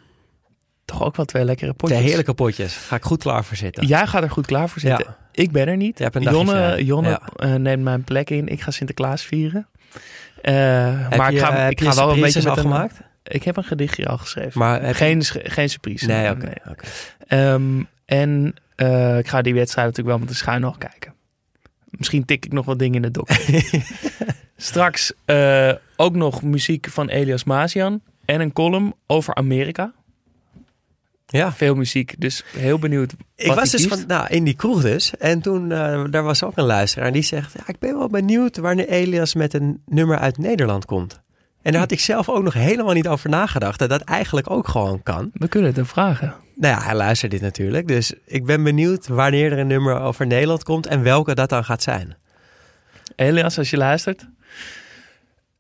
Toch 0.84 1.02
ook 1.04 1.16
wel 1.16 1.24
twee 1.24 1.44
lekkere 1.44 1.72
potjes. 1.72 1.90
Twee 1.98 2.08
heerlijke 2.08 2.34
potjes. 2.34 2.76
Ga 2.76 2.96
ik 2.96 3.02
goed 3.04 3.22
klaar 3.22 3.44
voor 3.44 3.56
zitten. 3.56 3.86
Jij 3.86 4.06
gaat 4.06 4.22
er 4.22 4.30
goed 4.30 4.46
klaar 4.46 4.68
voor 4.68 4.80
zitten. 4.80 5.04
Ja. 5.08 5.16
Ik 5.32 5.52
ben 5.52 5.68
er 5.68 5.76
niet. 5.76 5.98
Jonne, 6.20 6.50
vrij. 6.50 6.82
Jonne 6.82 7.08
Ja. 7.08 7.20
eh, 7.36 7.54
neemt 7.54 7.82
mijn 7.82 8.04
plek 8.04 8.30
in. 8.30 8.48
Ik 8.48 8.60
ga 8.60 8.70
Sinterklaas 8.70 9.22
vieren. 9.22 9.66
Eh, 10.44 10.54
maar 11.16 11.30
je, 11.32 11.38
ik 11.38 11.44
ga, 11.44 11.68
ik 11.68 11.80
wel 11.80 12.12
een 12.12 12.20
beetje 12.20 12.42
met 12.42 12.50
al 12.50 12.56
een- 12.56 12.62
gemaakt? 12.62 13.00
Ik 13.22 13.42
heb 13.44 13.56
een 13.56 13.64
gedichtje 13.64 14.06
al 14.06 14.18
geschreven. 14.18 14.58
Maar 14.60 14.86
je- 14.86 14.94
geen, 14.94 15.22
geen 15.32 15.68
surprise. 15.70 16.06
Nee, 16.06 16.30
oké. 16.30 16.52
oké. 16.70 16.84
Ehm, 17.26 17.82
en 18.04 18.54
eh, 18.76 19.18
ik 19.18 19.28
ga 19.28 19.42
die 19.42 19.54
wedstrijd 19.54 19.86
natuurlijk 19.86 20.16
wel 20.16 20.26
met 20.26 20.28
de 20.36 20.40
schuin 20.42 20.60
nog 20.60 20.78
kijken. 20.78 21.14
Misschien 21.90 22.24
tik 22.24 22.44
ik 22.44 22.52
nog 22.52 22.64
wat 22.64 22.78
dingen 22.78 22.94
in 22.94 23.02
de 23.02 23.10
dok. 23.10 23.28
Straks 24.56 25.12
eh, 25.24 25.72
ook 25.96 26.14
nog 26.14 26.42
muziek 26.42 26.86
van 26.90 27.08
Elias 27.08 27.44
Mazian. 27.44 28.00
En 28.24 28.40
een 28.40 28.52
column 28.52 28.94
over 29.06 29.34
Amerika. 29.34 29.92
Ja. 31.38 31.52
Veel 31.52 31.74
muziek, 31.74 32.14
dus 32.18 32.44
heel 32.56 32.78
benieuwd 32.78 33.14
Ik 33.36 33.52
was 33.52 33.70
dus 33.70 33.86
van, 33.86 34.04
nou, 34.06 34.26
in 34.28 34.44
die 34.44 34.54
kroeg 34.54 34.82
dus. 34.82 35.16
En 35.16 35.40
toen, 35.40 35.72
eh, 35.72 36.04
daar 36.10 36.22
was 36.22 36.42
ook 36.42 36.56
een 36.56 36.64
luisteraar. 36.64 37.06
En 37.06 37.12
die 37.12 37.22
zegt, 37.22 37.52
ja, 37.52 37.62
ik 37.66 37.78
ben 37.78 37.98
wel 37.98 38.08
benieuwd 38.08 38.56
wanneer 38.56 38.88
Elias 38.88 39.34
met 39.34 39.54
een 39.54 39.82
nummer 39.86 40.18
uit 40.18 40.38
Nederland 40.38 40.84
komt. 40.84 41.20
En 41.62 41.72
daar 41.72 41.80
had 41.80 41.90
ik 41.90 42.00
zelf 42.00 42.28
ook 42.28 42.42
nog 42.42 42.52
helemaal 42.52 42.94
niet 42.94 43.08
over 43.08 43.30
nagedacht. 43.30 43.78
Dat 43.78 43.88
dat 43.88 44.00
eigenlijk 44.00 44.50
ook 44.50 44.68
gewoon 44.68 45.02
kan. 45.02 45.30
We 45.32 45.48
kunnen 45.48 45.68
het 45.68 45.76
hem 45.76 45.86
vragen. 45.86 46.34
Nou 46.56 46.74
ja, 46.74 46.82
hij 46.82 46.94
luistert 46.94 47.30
dit 47.30 47.40
natuurlijk. 47.40 47.88
Dus 47.88 48.12
ik 48.26 48.44
ben 48.44 48.62
benieuwd 48.62 49.06
wanneer 49.06 49.52
er 49.52 49.58
een 49.58 49.66
nummer 49.66 50.00
over 50.00 50.26
Nederland 50.26 50.64
komt. 50.64 50.86
En 50.86 51.02
welke 51.02 51.34
dat 51.34 51.48
dan 51.48 51.64
gaat 51.64 51.82
zijn. 51.82 52.16
Elias, 53.16 53.58
als 53.58 53.70
je 53.70 53.76
luistert, 53.76 54.26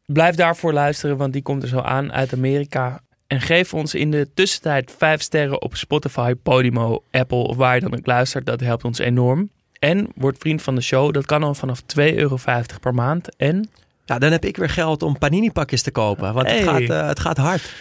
blijf 0.06 0.34
daarvoor 0.34 0.72
luisteren, 0.72 1.16
want 1.16 1.32
die 1.32 1.42
komt 1.42 1.62
er 1.62 1.68
zo 1.68 1.78
aan 1.78 2.12
uit 2.12 2.32
Amerika. 2.32 3.00
En 3.34 3.40
geef 3.40 3.74
ons 3.74 3.94
in 3.94 4.10
de 4.10 4.28
tussentijd 4.34 4.94
vijf 4.98 5.20
sterren 5.20 5.62
op 5.62 5.76
Spotify, 5.76 6.34
Podimo, 6.42 7.02
Apple 7.10 7.38
of 7.38 7.56
waar 7.56 7.74
je 7.74 7.80
dan 7.80 7.94
ook 7.94 8.06
luistert. 8.06 8.46
Dat 8.46 8.60
helpt 8.60 8.84
ons 8.84 8.98
enorm. 8.98 9.50
En 9.78 10.08
word 10.14 10.38
vriend 10.38 10.62
van 10.62 10.74
de 10.74 10.80
show. 10.80 11.12
Dat 11.12 11.26
kan 11.26 11.42
al 11.42 11.54
vanaf 11.54 11.82
2,50 11.82 11.86
euro 12.14 12.38
per 12.80 12.94
maand. 12.94 13.36
En 13.36 13.68
Nou, 14.06 14.20
dan 14.20 14.32
heb 14.32 14.44
ik 14.44 14.56
weer 14.56 14.68
geld 14.68 15.02
om 15.02 15.18
panini-pakjes 15.18 15.82
te 15.82 15.90
kopen. 15.90 16.34
Want 16.34 16.50
het, 16.50 16.62
gaat, 16.62 16.80
eh, 16.80 17.06
het 17.06 17.20
gaat 17.20 17.36
hard. 17.36 17.72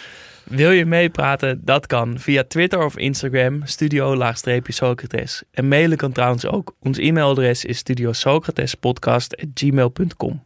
wil 0.44 0.72
je 0.72 0.86
meepraten? 0.86 1.62
Dat 1.66 1.88
kan 1.88 2.20
via 2.20 2.44
Twitter 2.48 2.86
of 2.86 2.98
Instagram, 2.98 3.62
studio-socrates. 3.66 5.44
En 5.52 5.68
mailen 5.68 5.98
kan 5.98 6.12
trouwens 6.12 6.46
ook. 6.46 6.76
Ons 6.80 6.98
e-mailadres 6.98 7.66
is 7.66 7.78
studiosocratespodcast.gmail.com. 7.78 10.44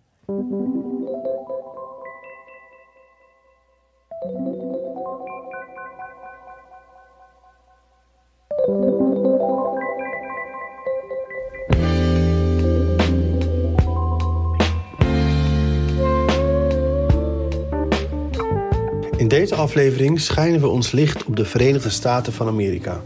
In 19.28 19.38
deze 19.38 19.56
aflevering 19.56 20.22
schijnen 20.22 20.60
we 20.60 20.68
ons 20.68 20.92
licht 20.92 21.26
op 21.26 21.36
de 21.36 21.46
Verenigde 21.46 21.90
Staten 21.90 22.34
van 22.34 22.48
Amerika. 22.48 23.02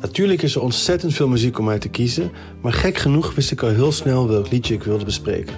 Natuurlijk 0.00 0.42
is 0.42 0.54
er 0.54 0.60
ontzettend 0.60 1.14
veel 1.14 1.28
muziek 1.28 1.58
om 1.58 1.68
uit 1.68 1.80
te 1.80 1.88
kiezen, 1.88 2.30
maar 2.62 2.72
gek 2.72 2.96
genoeg 2.96 3.34
wist 3.34 3.50
ik 3.50 3.62
al 3.62 3.68
heel 3.68 3.92
snel 3.92 4.28
welk 4.28 4.50
liedje 4.50 4.74
ik 4.74 4.82
wilde 4.82 5.04
bespreken. 5.04 5.54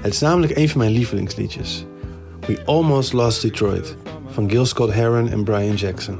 Het 0.00 0.12
is 0.12 0.20
namelijk 0.20 0.56
een 0.56 0.68
van 0.68 0.78
mijn 0.78 0.92
lievelingsliedjes. 0.92 1.86
We 2.46 2.62
Almost 2.64 3.12
Lost 3.12 3.42
Detroit 3.42 3.96
van 4.26 4.50
Gil 4.50 4.66
Scott 4.66 4.92
Heron 4.92 5.28
en 5.28 5.44
Brian 5.44 5.74
Jackson. 5.74 6.18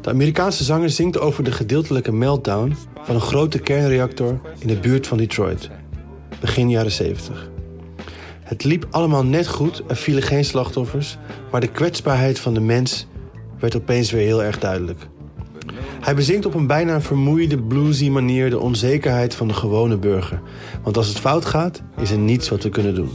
De 0.00 0.10
Amerikaanse 0.10 0.64
zanger 0.64 0.90
zingt 0.90 1.18
over 1.18 1.44
de 1.44 1.52
gedeeltelijke 1.52 2.12
meltdown 2.12 2.76
van 3.02 3.14
een 3.14 3.20
grote 3.20 3.58
kernreactor 3.58 4.40
in 4.58 4.68
de 4.68 4.78
buurt 4.78 5.06
van 5.06 5.18
Detroit, 5.18 5.70
begin 6.40 6.70
jaren 6.70 6.92
70. 6.92 7.54
Het 8.46 8.64
liep 8.64 8.86
allemaal 8.90 9.24
net 9.24 9.48
goed, 9.48 9.82
er 9.86 9.96
vielen 9.96 10.22
geen 10.22 10.44
slachtoffers, 10.44 11.16
maar 11.50 11.60
de 11.60 11.70
kwetsbaarheid 11.70 12.38
van 12.38 12.54
de 12.54 12.60
mens 12.60 13.06
werd 13.58 13.76
opeens 13.76 14.10
weer 14.10 14.22
heel 14.22 14.42
erg 14.42 14.58
duidelijk. 14.58 15.06
Hij 16.00 16.14
bezingt 16.14 16.46
op 16.46 16.54
een 16.54 16.66
bijna 16.66 17.00
vermoeide, 17.00 17.62
bluesy 17.62 18.08
manier 18.08 18.50
de 18.50 18.58
onzekerheid 18.58 19.34
van 19.34 19.48
de 19.48 19.54
gewone 19.54 19.96
burger. 19.96 20.40
Want 20.82 20.96
als 20.96 21.08
het 21.08 21.18
fout 21.18 21.44
gaat, 21.44 21.82
is 22.00 22.10
er 22.10 22.18
niets 22.18 22.48
wat 22.48 22.62
we 22.62 22.68
kunnen 22.68 22.94
doen. 22.94 23.10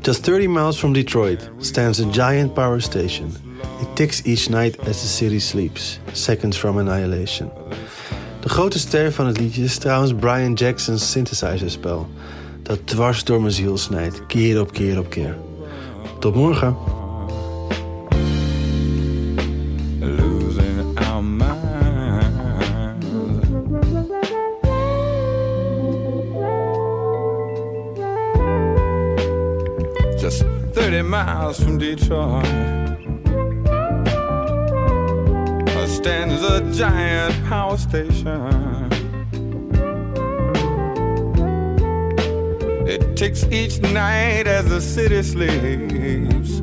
Just 0.00 0.24
30 0.24 0.48
miles 0.48 0.78
from 0.78 0.92
Detroit 0.92 1.50
stands 1.58 2.00
a 2.00 2.06
giant 2.12 2.54
power 2.54 2.80
station. 2.80 3.32
It 3.80 3.88
ticks 3.96 4.22
each 4.22 4.48
night 4.48 4.88
as 4.88 5.00
the 5.00 5.08
city 5.08 5.38
sleeps, 5.38 6.00
seconds 6.12 6.58
from 6.58 6.78
annihilation. 6.78 7.50
De 8.40 8.48
grote 8.48 8.78
ster 8.78 9.12
van 9.12 9.26
het 9.26 9.40
liedje 9.40 9.62
is 9.62 9.78
trouwens 9.78 10.14
Brian 10.14 10.52
Jackson's 10.52 11.10
synthesizerspel 11.10 12.08
dat 12.62 12.86
dwars 12.86 13.24
door 13.24 13.40
mijn 13.40 13.52
ziel 13.52 13.78
snijdt, 13.78 14.26
keer 14.26 14.60
op 14.60 14.72
keer 14.72 14.98
op 14.98 15.10
keer. 15.10 15.36
Tot 16.18 16.34
morgen. 16.34 16.76
Just 30.20 30.44
30 30.72 31.02
miles 31.04 31.58
from 31.58 31.78
Detroit 31.78 32.62
stands 36.02 36.42
a 36.42 36.60
giant 36.72 37.48
power 37.48 37.76
station. 37.76 38.91
It 42.94 43.16
ticks 43.16 43.44
each 43.44 43.80
night 43.80 44.46
as 44.46 44.68
the 44.68 44.78
city 44.78 45.22
sleeps. 45.22 46.60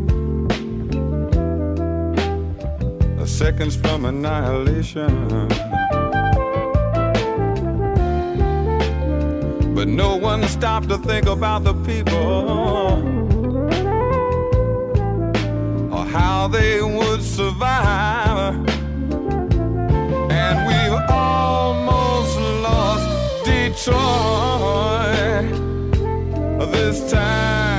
a 3.19 3.25
seconds 3.25 3.75
from 3.75 4.05
annihilation. 4.05 5.47
But 9.73 9.87
no 9.87 10.17
one 10.17 10.47
stopped 10.47 10.89
to 10.89 10.99
think 10.99 11.25
about 11.25 11.63
the 11.63 11.73
people 11.73 13.01
or 15.91 16.05
how 16.05 16.47
they 16.47 16.83
would 16.83 17.23
survive. 17.23 18.53
And 20.29 20.55
we've 20.67 20.99
almost 21.09 22.37
lost 22.61 23.45
Detroit 23.45 24.78
this 26.71 27.11
time. 27.11 27.78